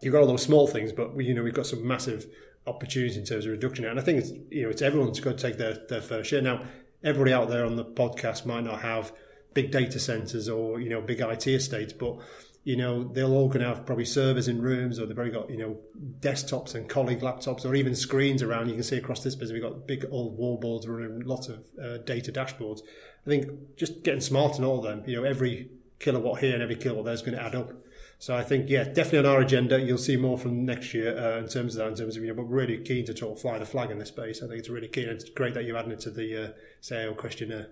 you've 0.00 0.12
got 0.12 0.22
all 0.22 0.26
those 0.26 0.42
small 0.42 0.66
things, 0.66 0.90
but 0.90 1.14
we, 1.14 1.26
you 1.26 1.34
know, 1.34 1.42
we've 1.42 1.54
got 1.54 1.66
some 1.66 1.86
massive 1.86 2.26
opportunities 2.66 3.18
in 3.18 3.24
terms 3.24 3.44
of 3.44 3.52
reduction. 3.52 3.84
And 3.84 4.00
I 4.00 4.02
think 4.02 4.20
it's, 4.20 4.32
you 4.50 4.62
know, 4.62 4.70
it's 4.70 4.80
everyone's 4.80 5.20
got 5.20 5.36
to 5.36 5.42
take 5.42 5.58
their, 5.58 5.76
their 5.88 6.00
fair 6.00 6.24
share. 6.24 6.40
Now, 6.40 6.62
everybody 7.04 7.34
out 7.34 7.50
there 7.50 7.66
on 7.66 7.76
the 7.76 7.84
podcast 7.84 8.46
might 8.46 8.64
not 8.64 8.80
have 8.80 9.12
big 9.54 9.70
data 9.70 9.98
centers 9.98 10.48
or, 10.48 10.80
you 10.80 10.90
know, 10.90 11.00
big 11.00 11.20
IT 11.20 11.46
estates, 11.46 11.92
but 11.92 12.18
you 12.64 12.76
know, 12.76 13.04
they'll 13.04 13.34
all 13.34 13.48
going 13.48 13.60
to 13.60 13.66
have 13.66 13.84
probably 13.84 14.06
servers 14.06 14.48
in 14.48 14.60
rooms 14.60 14.98
or 14.98 15.04
they've 15.04 15.16
already 15.16 15.32
got, 15.32 15.50
you 15.50 15.58
know, 15.58 15.76
desktops 16.20 16.74
and 16.74 16.88
colleague 16.88 17.20
laptops 17.20 17.66
or 17.66 17.74
even 17.74 17.94
screens 17.94 18.42
around. 18.42 18.68
You 18.68 18.74
can 18.74 18.82
see 18.82 18.96
across 18.96 19.22
this 19.22 19.34
business, 19.34 19.52
we've 19.52 19.62
got 19.62 19.86
big 19.86 20.06
old 20.10 20.38
wallboards 20.38 20.88
running 20.88 21.20
lots 21.20 21.48
of 21.48 21.62
uh, 21.82 21.98
data 21.98 22.32
dashboards. 22.32 22.80
I 23.26 23.28
think 23.28 23.76
just 23.76 24.02
getting 24.02 24.22
smart 24.22 24.58
in 24.58 24.64
all 24.64 24.78
of 24.78 24.84
them, 24.84 25.04
you 25.06 25.14
know, 25.14 25.24
every 25.24 25.72
kilowatt 25.98 26.40
here 26.40 26.54
and 26.54 26.62
every 26.62 26.76
kilowatt 26.76 27.04
there 27.04 27.14
is 27.14 27.20
going 27.20 27.36
to 27.36 27.42
add 27.42 27.54
up. 27.54 27.70
So 28.18 28.34
I 28.34 28.42
think, 28.42 28.70
yeah, 28.70 28.84
definitely 28.84 29.18
on 29.18 29.26
our 29.26 29.40
agenda. 29.42 29.78
You'll 29.78 29.98
see 29.98 30.16
more 30.16 30.38
from 30.38 30.64
next 30.64 30.94
year 30.94 31.18
uh, 31.18 31.40
in 31.40 31.48
terms 31.48 31.76
of 31.76 31.80
that, 31.80 31.88
in 31.88 31.94
terms 31.96 32.16
of, 32.16 32.22
you 32.22 32.28
know, 32.28 32.34
but 32.34 32.46
we're 32.46 32.56
really 32.56 32.78
keen 32.78 33.04
to 33.06 33.16
sort 33.16 33.36
of 33.36 33.42
fly 33.42 33.58
the 33.58 33.66
flag 33.66 33.90
in 33.90 33.98
this 33.98 34.08
space. 34.08 34.42
I 34.42 34.46
think 34.46 34.60
it's 34.60 34.70
really 34.70 34.88
keen. 34.88 35.10
It's 35.10 35.28
great 35.28 35.52
that 35.52 35.64
you're 35.64 35.76
adding 35.76 35.92
it 35.92 36.00
to 36.00 36.10
the 36.10 36.44
uh, 36.44 36.48
CIO 36.80 37.12
questionnaire. 37.12 37.68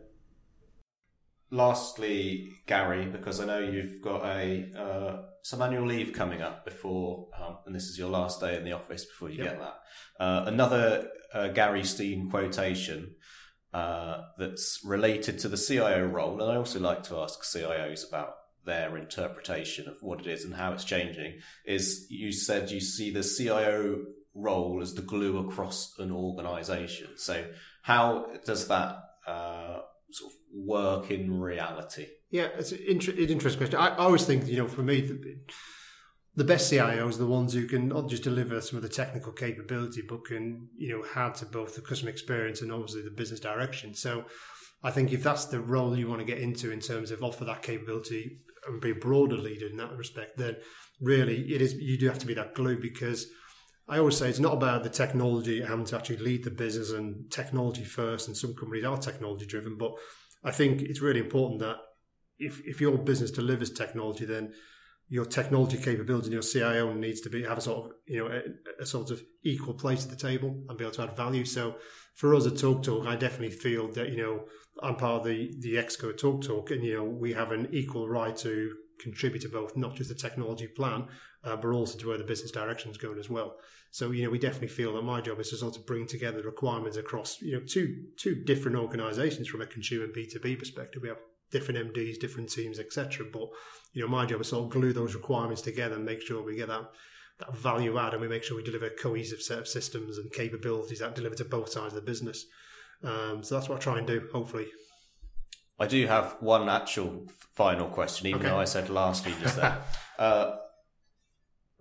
Lastly, 1.52 2.48
Gary, 2.66 3.06
because 3.06 3.38
I 3.38 3.44
know 3.44 3.58
you've 3.58 4.00
got 4.00 4.24
a 4.24 4.70
uh, 4.76 5.22
some 5.42 5.60
annual 5.60 5.86
leave 5.86 6.14
coming 6.14 6.40
up 6.40 6.64
before, 6.64 7.28
um, 7.38 7.58
and 7.66 7.74
this 7.74 7.84
is 7.84 7.98
your 7.98 8.08
last 8.08 8.40
day 8.40 8.56
in 8.56 8.64
the 8.64 8.72
office 8.72 9.04
before 9.04 9.28
you 9.28 9.44
yep. 9.44 9.52
get 9.52 9.60
that. 9.60 9.74
Uh, 10.18 10.44
another 10.46 11.08
uh, 11.34 11.48
Gary 11.48 11.84
Steen 11.84 12.30
quotation 12.30 13.16
uh, 13.74 14.22
that's 14.38 14.80
related 14.84 15.38
to 15.40 15.48
the 15.48 15.56
CIO 15.56 16.06
role. 16.06 16.40
And 16.40 16.50
I 16.50 16.56
also 16.56 16.80
like 16.80 17.02
to 17.04 17.18
ask 17.18 17.42
CIOs 17.42 18.08
about 18.08 18.34
their 18.64 18.96
interpretation 18.96 19.88
of 19.88 19.96
what 20.02 20.20
it 20.20 20.26
is 20.26 20.44
and 20.44 20.54
how 20.54 20.72
it's 20.72 20.84
changing. 20.84 21.40
Is 21.66 22.06
you 22.08 22.32
said 22.32 22.70
you 22.70 22.80
see 22.80 23.10
the 23.10 23.22
CIO 23.22 24.04
role 24.34 24.80
as 24.80 24.94
the 24.94 25.02
glue 25.02 25.38
across 25.38 25.94
an 25.98 26.10
organization. 26.10 27.08
So, 27.16 27.44
how 27.82 28.26
does 28.44 28.68
that 28.68 28.96
uh, 29.26 29.80
sort 30.12 30.32
of 30.32 30.38
work 30.54 31.10
in 31.10 31.40
reality? 31.40 32.06
Yeah, 32.30 32.48
it's 32.56 32.72
an 32.72 32.80
inter- 32.86 33.12
interesting 33.12 33.58
question. 33.58 33.78
I, 33.78 33.88
I 33.88 34.04
always 34.04 34.24
think, 34.24 34.46
you 34.46 34.56
know, 34.56 34.68
for 34.68 34.82
me, 34.82 35.10
the 36.34 36.44
best 36.44 36.72
CIOs 36.72 37.14
are 37.14 37.18
the 37.18 37.26
ones 37.26 37.52
who 37.52 37.66
can 37.66 37.88
not 37.88 38.08
just 38.08 38.22
deliver 38.22 38.60
some 38.60 38.76
of 38.76 38.82
the 38.82 38.88
technical 38.88 39.32
capability, 39.32 40.02
but 40.08 40.24
can 40.24 40.68
you 40.76 40.96
know 40.96 41.04
add 41.14 41.34
to 41.36 41.46
both 41.46 41.74
the 41.74 41.82
customer 41.82 42.10
experience 42.10 42.62
and 42.62 42.72
obviously 42.72 43.02
the 43.02 43.10
business 43.10 43.40
direction. 43.40 43.94
So, 43.94 44.24
I 44.82 44.90
think 44.90 45.12
if 45.12 45.22
that's 45.22 45.46
the 45.46 45.60
role 45.60 45.96
you 45.96 46.08
want 46.08 46.20
to 46.20 46.26
get 46.26 46.38
into 46.38 46.72
in 46.72 46.80
terms 46.80 47.10
of 47.10 47.22
offer 47.22 47.44
that 47.44 47.62
capability 47.62 48.40
and 48.66 48.80
be 48.80 48.90
a 48.92 48.94
broader 48.94 49.36
leader 49.36 49.66
in 49.66 49.76
that 49.76 49.96
respect, 49.96 50.38
then 50.38 50.56
really 51.00 51.52
it 51.52 51.60
is 51.60 51.74
you 51.74 51.98
do 51.98 52.08
have 52.08 52.18
to 52.20 52.26
be 52.26 52.34
that 52.34 52.54
glue 52.54 52.80
because 52.80 53.26
I 53.88 53.98
always 53.98 54.16
say 54.16 54.28
it's 54.28 54.38
not 54.38 54.54
about 54.54 54.84
the 54.84 54.90
technology 54.90 55.60
having 55.60 55.84
to 55.86 55.96
actually 55.96 56.18
lead 56.18 56.44
the 56.44 56.50
business 56.50 56.92
and 56.92 57.30
technology 57.30 57.84
first. 57.84 58.28
And 58.28 58.36
some 58.36 58.54
companies 58.54 58.84
are 58.84 58.96
technology 58.96 59.46
driven, 59.46 59.76
but 59.76 59.92
I 60.44 60.50
think 60.50 60.82
it's 60.82 61.00
really 61.00 61.20
important 61.20 61.60
that 61.60 61.76
if 62.38 62.60
if 62.64 62.80
your 62.80 62.98
business 62.98 63.30
delivers 63.30 63.70
technology, 63.70 64.24
then 64.24 64.52
your 65.08 65.24
technology 65.26 65.76
capability 65.76 66.26
and 66.26 66.32
your 66.32 66.42
CIO 66.42 66.92
needs 66.94 67.20
to 67.20 67.28
be 67.28 67.42
have 67.42 67.58
a 67.58 67.60
sort 67.60 67.84
of 67.84 67.92
you 68.06 68.18
know 68.18 68.30
a, 68.30 68.82
a, 68.82 68.86
sort 68.86 69.10
of 69.10 69.22
equal 69.42 69.74
place 69.74 70.04
at 70.04 70.10
the 70.10 70.16
table 70.16 70.64
and 70.68 70.78
be 70.78 70.84
able 70.84 70.94
to 70.94 71.02
add 71.02 71.16
value. 71.16 71.44
So 71.44 71.76
for 72.14 72.34
us 72.34 72.46
at 72.46 72.56
Talk 72.56 72.82
Talk, 72.82 73.06
I 73.06 73.16
definitely 73.16 73.50
feel 73.50 73.92
that 73.92 74.10
you 74.10 74.16
know 74.16 74.44
I'm 74.82 74.96
part 74.96 75.20
of 75.20 75.24
the 75.24 75.54
the 75.60 75.74
Exco 75.74 76.16
Talk 76.16 76.42
Talk, 76.42 76.70
and 76.70 76.82
you 76.82 76.96
know 76.96 77.04
we 77.04 77.34
have 77.34 77.52
an 77.52 77.68
equal 77.72 78.08
right 78.08 78.36
to 78.38 78.72
contribute 79.02 79.42
to 79.42 79.48
both 79.48 79.76
not 79.76 79.94
just 79.96 80.08
the 80.08 80.14
technology 80.14 80.66
plan, 80.66 81.06
uh, 81.44 81.56
but 81.56 81.68
also 81.68 81.98
to 81.98 82.08
where 82.08 82.18
the 82.18 82.24
business 82.24 82.50
direction 82.50 82.90
is 82.90 82.98
going 82.98 83.18
as 83.18 83.28
well. 83.30 83.56
So 83.90 84.10
you 84.10 84.24
know 84.24 84.30
we 84.30 84.38
definitely 84.38 84.68
feel 84.68 84.94
that 84.94 85.02
my 85.02 85.20
job 85.20 85.40
is 85.40 85.50
to 85.50 85.56
sort 85.56 85.76
of 85.76 85.86
bring 85.86 86.06
together 86.06 86.42
requirements 86.42 86.96
across 86.96 87.40
you 87.42 87.52
know 87.52 87.64
two 87.66 88.04
two 88.16 88.36
different 88.44 88.78
organisations 88.78 89.48
from 89.48 89.60
a 89.60 89.66
consumer 89.66 90.06
B 90.12 90.26
two 90.26 90.40
B 90.40 90.56
perspective. 90.56 91.02
We 91.02 91.08
have 91.08 91.18
different 91.50 91.94
MDs, 91.94 92.18
different 92.18 92.50
teams, 92.50 92.78
etc. 92.78 93.26
But 93.30 93.48
you 93.92 94.02
know, 94.02 94.08
my 94.08 94.26
job 94.26 94.40
is 94.40 94.48
sort 94.48 94.64
of 94.64 94.70
glue 94.70 94.92
those 94.92 95.14
requirements 95.14 95.62
together 95.62 95.96
and 95.96 96.04
make 96.04 96.22
sure 96.22 96.42
we 96.42 96.56
get 96.56 96.68
that 96.68 96.90
that 97.38 97.56
value 97.56 97.98
add, 97.98 98.12
and 98.12 98.22
we 98.22 98.28
make 98.28 98.44
sure 98.44 98.56
we 98.56 98.62
deliver 98.62 98.86
a 98.86 98.90
cohesive 98.90 99.42
set 99.42 99.58
of 99.58 99.68
systems 99.68 100.18
and 100.18 100.32
capabilities 100.32 101.00
that 101.00 101.14
deliver 101.14 101.34
to 101.36 101.44
both 101.44 101.70
sides 101.70 101.94
of 101.94 102.04
the 102.04 102.10
business. 102.10 102.46
Um, 103.04 103.42
so 103.42 103.54
that's 103.54 103.68
what 103.68 103.76
I 103.76 103.80
try 103.80 103.98
and 103.98 104.06
do. 104.06 104.28
Hopefully, 104.32 104.66
I 105.78 105.86
do 105.86 106.06
have 106.06 106.36
one 106.40 106.68
actual 106.68 107.26
final 107.54 107.88
question, 107.88 108.26
even 108.26 108.40
okay. 108.40 108.50
though 108.50 108.58
I 108.58 108.64
said 108.64 108.88
lastly 108.88 109.34
just 109.40 109.56
there. 109.56 109.78
uh, 110.18 110.56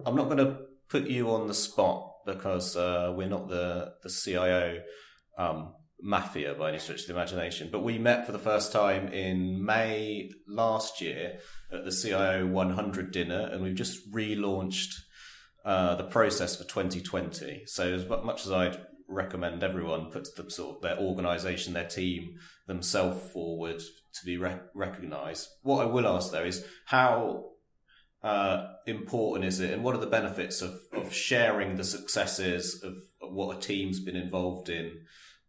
I'm 0.06 0.15
not 0.15 0.25
going 0.25 0.38
to 0.38 0.58
put 0.89 1.08
you 1.08 1.32
on 1.32 1.47
the 1.47 1.54
spot 1.54 2.12
because 2.25 2.75
uh, 2.75 3.13
we're 3.15 3.27
not 3.27 3.47
the 3.47 3.93
the 4.04 4.10
CIO 4.10 4.82
um, 5.38 5.73
mafia 6.01 6.54
by 6.54 6.69
any 6.69 6.80
stretch 6.80 7.01
of 7.01 7.08
the 7.08 7.13
imagination. 7.13 7.69
But 7.71 7.84
we 7.84 7.97
met 7.97 8.25
for 8.25 8.32
the 8.32 8.39
first 8.39 8.71
time 8.71 9.08
in 9.10 9.63
May 9.63 10.32
last 10.47 11.01
year 11.01 11.39
at 11.71 11.86
the 11.86 11.91
CIO 11.91 12.47
100 12.47 13.12
dinner, 13.12 13.49
and 13.51 13.63
we've 13.63 13.75
just 13.75 14.12
relaunched 14.12 14.95
uh, 15.63 15.95
the 15.95 16.04
process 16.04 16.56
for 16.56 16.63
2020. 16.63 17.63
So 17.65 17.93
as 17.93 18.08
much 18.08 18.45
as 18.45 18.51
I'd 18.51 18.77
recommend 19.12 19.63
everyone 19.63 20.12
puts 20.12 20.32
the 20.32 20.50
sort 20.50 20.78
of 20.78 20.82
their 20.82 20.97
organisation, 20.97 21.74
their 21.74 21.88
team, 21.88 22.36
themselves 22.67 23.32
forward 23.32 23.80
to 23.80 24.26
be 24.26 24.38
re- 24.38 24.60
recognised. 24.74 25.47
What 25.62 25.86
I 25.86 25.89
will 25.89 26.08
ask 26.08 26.32
though 26.32 26.43
is 26.43 26.65
how 26.86 27.52
uh, 28.24 28.67
important 28.86 29.45
is 29.45 29.60
it, 29.60 29.71
and 29.71 29.84
what 29.84 29.95
are 29.95 30.00
the 30.00 30.08
benefits 30.08 30.62
of, 30.62 30.80
of 30.93 31.13
sharing 31.13 31.76
the 31.76 31.84
successes 31.84 32.82
of, 32.84 32.95
what 33.34 33.56
a 33.56 33.60
team's 33.62 34.02
been 34.02 34.15
involved 34.15 34.67
in? 34.67 34.91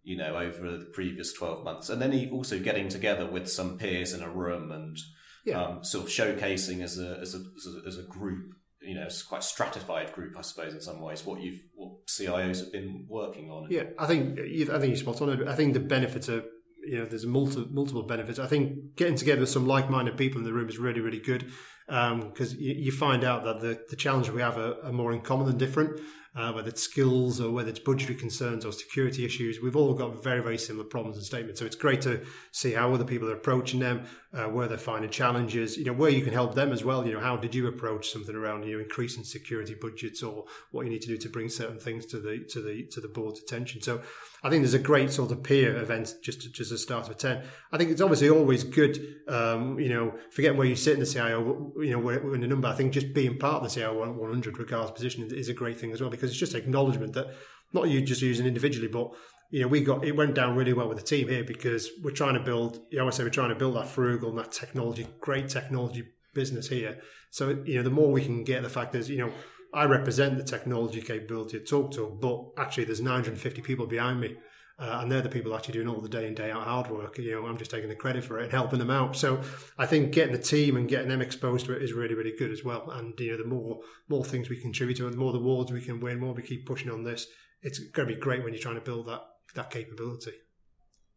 you 0.04 0.16
know, 0.16 0.36
over 0.36 0.78
the 0.78 0.84
previous 0.86 1.32
12 1.32 1.62
months. 1.62 1.88
And 1.88 2.02
then 2.02 2.12
he 2.12 2.28
also 2.28 2.58
getting 2.58 2.88
together 2.88 3.24
with 3.24 3.48
some 3.48 3.78
peers 3.78 4.12
in 4.12 4.22
a 4.22 4.28
room 4.28 4.72
and 4.72 4.98
yeah. 5.44 5.62
um, 5.62 5.84
sort 5.84 6.04
of 6.04 6.10
showcasing 6.10 6.82
as 6.82 6.98
a, 6.98 7.18
as 7.20 7.34
a, 7.34 7.38
as 7.38 7.66
a, 7.66 7.86
as 7.86 7.98
a 7.98 8.02
group 8.02 8.52
you 8.84 8.94
know, 8.94 9.04
it's 9.04 9.22
quite 9.22 9.44
stratified 9.44 10.12
group, 10.12 10.36
I 10.36 10.42
suppose, 10.42 10.74
in 10.74 10.80
some 10.80 11.00
ways. 11.00 11.24
What 11.24 11.40
you've, 11.40 11.60
what 11.74 12.06
CIOs 12.06 12.60
have 12.60 12.72
been 12.72 13.06
working 13.08 13.50
on. 13.50 13.68
Yeah, 13.70 13.84
I 13.98 14.06
think 14.06 14.38
I 14.38 14.78
think 14.78 14.88
you're 14.88 14.96
spot 14.96 15.22
on. 15.22 15.48
I 15.48 15.54
think 15.54 15.74
the 15.74 15.80
benefits 15.80 16.28
are, 16.28 16.42
you 16.84 16.98
know, 16.98 17.04
there's 17.04 17.26
multiple 17.26 17.66
multiple 17.70 18.02
benefits. 18.02 18.38
I 18.38 18.46
think 18.46 18.96
getting 18.96 19.16
together 19.16 19.40
with 19.40 19.50
some 19.50 19.66
like-minded 19.66 20.16
people 20.16 20.38
in 20.38 20.44
the 20.44 20.52
room 20.52 20.68
is 20.68 20.78
really 20.78 21.00
really 21.00 21.20
good 21.20 21.50
because 21.86 22.52
um, 22.52 22.58
you, 22.58 22.74
you, 22.74 22.92
find 22.92 23.24
out 23.24 23.44
that 23.44 23.60
the 23.60 23.80
the 23.90 23.96
challenges 23.96 24.32
we 24.32 24.40
have 24.40 24.56
are, 24.58 24.76
are 24.84 24.92
more 24.92 25.12
in 25.12 25.20
common 25.20 25.46
than 25.46 25.58
different 25.58 26.00
uh, 26.34 26.50
whether 26.52 26.70
it's 26.70 26.82
skills 26.82 27.40
or 27.40 27.50
whether 27.50 27.68
it's 27.68 27.78
budgetary 27.78 28.14
concerns 28.14 28.64
or 28.64 28.72
security 28.72 29.24
issues. 29.24 29.60
We've 29.60 29.76
all 29.76 29.92
got 29.92 30.22
very, 30.22 30.42
very 30.42 30.56
similar 30.56 30.84
problems 30.84 31.18
and 31.18 31.26
statements. 31.26 31.60
So 31.60 31.66
it's 31.66 31.76
great 31.76 32.00
to 32.02 32.22
see 32.52 32.72
how 32.72 32.92
other 32.94 33.04
people 33.04 33.28
are 33.28 33.34
approaching 33.34 33.80
them, 33.80 34.06
uh, 34.32 34.44
where 34.44 34.66
they're 34.66 34.78
finding 34.78 35.10
challenges, 35.10 35.76
you 35.76 35.84
know, 35.84 35.92
where 35.92 36.10
you 36.10 36.22
can 36.22 36.32
help 36.32 36.54
them 36.54 36.72
as 36.72 36.82
well. 36.82 37.06
You 37.06 37.14
know, 37.14 37.20
how 37.20 37.36
did 37.36 37.54
you 37.54 37.66
approach 37.66 38.08
something 38.08 38.34
around, 38.34 38.64
you 38.64 38.76
know, 38.76 38.82
increasing 38.82 39.24
security 39.24 39.76
budgets 39.78 40.22
or 40.22 40.46
what 40.70 40.86
you 40.86 40.90
need 40.90 41.02
to 41.02 41.08
do 41.08 41.18
to 41.18 41.28
bring 41.28 41.50
certain 41.50 41.78
things 41.78 42.06
to 42.06 42.18
the, 42.18 42.44
to 42.50 42.62
the, 42.62 42.84
to 42.92 43.00
the 43.00 43.08
board's 43.08 43.40
attention. 43.40 43.82
So 43.82 44.00
I 44.42 44.48
think 44.48 44.62
there's 44.62 44.74
a 44.74 44.78
great 44.78 45.12
sort 45.12 45.32
of 45.32 45.42
peer 45.42 45.76
event 45.76 46.14
just 46.22 46.42
to, 46.42 46.50
just 46.50 46.72
a 46.72 46.78
start 46.78 47.10
of 47.10 47.18
10. 47.18 47.42
I 47.72 47.76
think 47.76 47.90
it's 47.90 48.00
obviously 48.00 48.30
always 48.30 48.64
good, 48.64 48.98
um, 49.28 49.78
you 49.78 49.90
know, 49.90 50.14
forgetting 50.30 50.56
where 50.56 50.66
you 50.66 50.76
sit 50.76 50.94
in 50.94 51.00
the 51.00 51.06
CIO, 51.06 51.72
you 51.76 51.90
know, 51.90 52.08
in 52.08 52.40
the 52.40 52.46
number. 52.46 52.68
I 52.68 52.74
think 52.74 52.92
just 52.92 53.12
being 53.12 53.38
part 53.38 53.62
of 53.62 53.68
the 53.68 53.74
CIO 53.74 54.12
100 54.14 54.58
regardless 54.58 54.92
position 54.92 55.28
is 55.30 55.48
a 55.48 55.54
great 55.54 55.78
thing 55.78 55.92
as 55.92 56.00
well 56.00 56.10
it's 56.30 56.38
just 56.38 56.54
acknowledgement 56.54 57.14
that 57.14 57.34
not 57.72 57.88
you 57.88 58.00
just 58.02 58.22
using 58.22 58.46
individually, 58.46 58.88
but 58.88 59.12
you 59.50 59.60
know, 59.60 59.68
we 59.68 59.82
got 59.82 60.04
it 60.04 60.16
went 60.16 60.34
down 60.34 60.56
really 60.56 60.72
well 60.72 60.88
with 60.88 60.98
the 60.98 61.04
team 61.04 61.28
here 61.28 61.44
because 61.44 61.90
we're 62.02 62.10
trying 62.10 62.34
to 62.34 62.40
build. 62.40 62.80
You 62.90 62.98
know, 62.98 63.06
I 63.06 63.10
say 63.10 63.22
we're 63.22 63.30
trying 63.30 63.50
to 63.50 63.54
build 63.54 63.76
that 63.76 63.86
frugal 63.86 64.30
and 64.30 64.38
that 64.38 64.52
technology, 64.52 65.06
great 65.20 65.48
technology 65.48 66.08
business 66.34 66.68
here. 66.68 66.98
So 67.30 67.62
you 67.64 67.76
know, 67.76 67.82
the 67.82 67.90
more 67.90 68.10
we 68.10 68.24
can 68.24 68.44
get, 68.44 68.62
the 68.62 68.68
fact 68.68 68.94
is, 68.94 69.10
you 69.10 69.18
know, 69.18 69.32
I 69.74 69.84
represent 69.84 70.38
the 70.38 70.44
technology 70.44 71.00
capability 71.00 71.58
at 71.58 71.66
TalkTalk, 71.66 72.20
but 72.20 72.62
actually 72.62 72.84
there's 72.84 73.00
950 73.00 73.62
people 73.62 73.86
behind 73.86 74.20
me. 74.20 74.36
Uh, 74.82 74.98
and 75.00 75.12
they're 75.12 75.22
the 75.22 75.28
people 75.28 75.54
actually 75.54 75.74
doing 75.74 75.86
all 75.86 76.00
the 76.00 76.08
day 76.08 76.26
in 76.26 76.34
day 76.34 76.50
out 76.50 76.64
hard 76.64 76.90
work. 76.90 77.16
You 77.16 77.30
know, 77.30 77.46
I'm 77.46 77.56
just 77.56 77.70
taking 77.70 77.88
the 77.88 77.94
credit 77.94 78.24
for 78.24 78.40
it 78.40 78.44
and 78.44 78.52
helping 78.52 78.80
them 78.80 78.90
out. 78.90 79.14
So 79.14 79.40
I 79.78 79.86
think 79.86 80.10
getting 80.10 80.32
the 80.32 80.42
team 80.42 80.76
and 80.76 80.88
getting 80.88 81.08
them 81.08 81.22
exposed 81.22 81.66
to 81.66 81.72
it 81.72 81.82
is 81.82 81.92
really, 81.92 82.14
really 82.14 82.34
good 82.36 82.50
as 82.50 82.64
well. 82.64 82.90
And 82.90 83.14
you 83.20 83.30
know, 83.30 83.36
the 83.36 83.48
more 83.48 83.78
more 84.08 84.24
things 84.24 84.48
we 84.48 84.60
contribute 84.60 84.96
to, 84.96 85.08
the 85.08 85.16
more 85.16 85.30
the 85.32 85.38
awards 85.38 85.70
we 85.70 85.82
can 85.82 86.00
win, 86.00 86.18
more 86.18 86.34
we 86.34 86.42
keep 86.42 86.66
pushing 86.66 86.90
on 86.90 87.04
this. 87.04 87.28
It's 87.62 87.78
going 87.78 88.08
to 88.08 88.14
be 88.16 88.20
great 88.20 88.42
when 88.42 88.52
you're 88.52 88.62
trying 88.62 88.74
to 88.74 88.80
build 88.80 89.06
that 89.06 89.20
that 89.54 89.70
capability. 89.70 90.32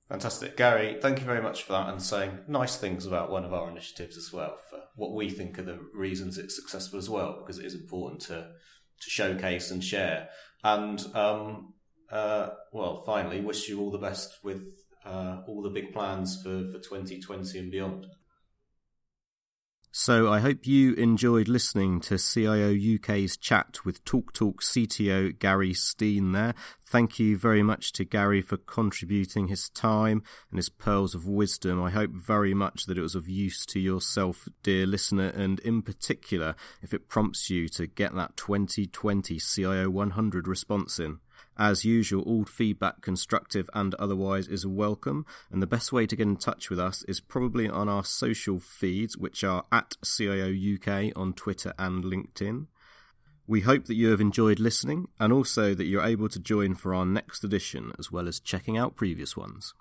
Fantastic, 0.10 0.56
Gary. 0.56 1.00
Thank 1.02 1.20
you 1.20 1.26
very 1.26 1.42
much 1.42 1.64
for 1.64 1.74
that 1.74 1.90
and 1.90 2.00
saying 2.00 2.42
nice 2.48 2.78
things 2.78 3.08
about 3.08 3.32
one 3.32 3.46
of 3.46 3.54
our 3.54 3.68
initiatives 3.72 4.16
as 4.16 4.32
well. 4.32 4.60
For 4.70 4.82
what 4.96 5.16
we 5.16 5.32
think 5.32 5.58
are 5.58 5.64
the 5.64 5.80
reasons 5.92 6.38
it's 6.38 6.56
successful 6.56 7.00
as 7.00 7.10
well, 7.10 7.38
because 7.40 7.58
it 7.58 7.66
is 7.66 7.74
important 7.74 8.22
to 8.24 8.52
to 9.02 9.10
showcase 9.10 9.72
and 9.72 9.84
share. 9.84 10.30
And 10.64 11.04
um, 11.16 11.74
uh, 12.12 12.50
well, 12.72 13.04
finally, 13.06 13.42
wish 13.42 13.68
you 13.68 13.82
all 13.82 13.92
the 13.92 13.98
best 13.98 14.44
with 14.44 14.64
uh, 15.06 15.42
all 15.48 15.62
the 15.62 15.70
big 15.70 15.94
plans 15.94 16.42
for, 16.42 16.66
for 16.72 16.80
2020 16.80 17.60
and 17.60 17.72
beyond. 17.72 18.08
So 19.98 20.30
I 20.30 20.42
hope 20.42 20.68
you 20.68 20.94
enjoyed 20.96 21.48
listening 21.48 22.02
to 22.02 22.18
CIO 22.18 22.76
UK's 22.96 23.38
chat 23.38 23.78
with 23.86 24.04
TalkTalk 24.04 24.56
CTO 24.56 25.40
Gary 25.40 25.74
Steen 25.74 26.34
there. 26.34 26.54
Thank 26.86 27.18
you 27.18 27.38
very 27.38 27.64
much 27.64 27.94
to 27.94 28.04
Gary 28.04 28.42
for 28.42 28.58
contributing 28.58 29.48
his 29.48 29.70
time 29.70 30.22
and 30.52 30.58
his 30.58 30.68
pearls 30.68 31.16
of 31.16 31.26
wisdom. 31.26 31.82
I 31.82 31.92
hope 31.92 32.12
very 32.12 32.54
much 32.54 32.88
that 32.88 32.98
it 32.98 33.02
was 33.02 33.16
of 33.16 33.30
use 33.30 33.66
to 33.68 33.80
yourself, 33.80 34.50
dear 34.64 34.86
listener, 34.86 35.30
and 35.30 35.62
in 35.62 35.82
particular, 35.82 36.56
if 36.82 36.94
it 36.94 37.08
prompts 37.08 37.50
you 37.50 37.70
to 37.70 37.88
get 37.88 38.14
that 38.16 38.36
2020 38.36 39.40
CIO 39.40 39.90
100 39.90 40.46
response 40.46 41.00
in. 41.00 41.20
As 41.58 41.86
usual, 41.86 42.22
all 42.24 42.44
feedback, 42.44 43.02
constructive 43.02 43.70
and 43.74 43.96
otherwise, 43.96 44.48
is 44.48 44.68
welcome, 44.68 45.26
and 45.50 45.62
the 45.62 45.68
best 45.68 45.94
way 45.94 46.06
to 46.06 46.16
get 46.16 46.28
in 46.28 46.36
touch 46.36 46.70
with 46.70 46.80
us 46.80 47.04
is 47.04 47.22
probably 47.22 47.70
on 47.70 47.88
our 47.88 48.04
social 48.04 48.60
feeds, 48.60 49.18
which 49.18 49.44
are 49.44 49.66
at 49.72 49.96
CIO 50.04 50.50
UK 50.50 51.14
on 51.16 51.34
Twitter 51.34 51.74
and 51.80 52.04
LinkedIn. 52.04 52.68
We 53.48 53.62
hope 53.62 53.86
that 53.86 53.96
you 53.96 54.10
have 54.10 54.20
enjoyed 54.20 54.60
listening 54.60 55.08
and 55.20 55.32
also 55.32 55.74
that 55.76 55.86
you're 55.86 56.04
able 56.04 56.30
to 56.30 56.40
join 56.40 56.76
for 56.76 56.94
our 56.94 57.06
next 57.06 57.44
edition 57.44 57.94
as 57.98 58.12
well 58.12 58.28
as 58.28 58.40
checking 58.40 58.78
out 58.78 58.96
previous 58.96 59.38
ones. 59.38 59.74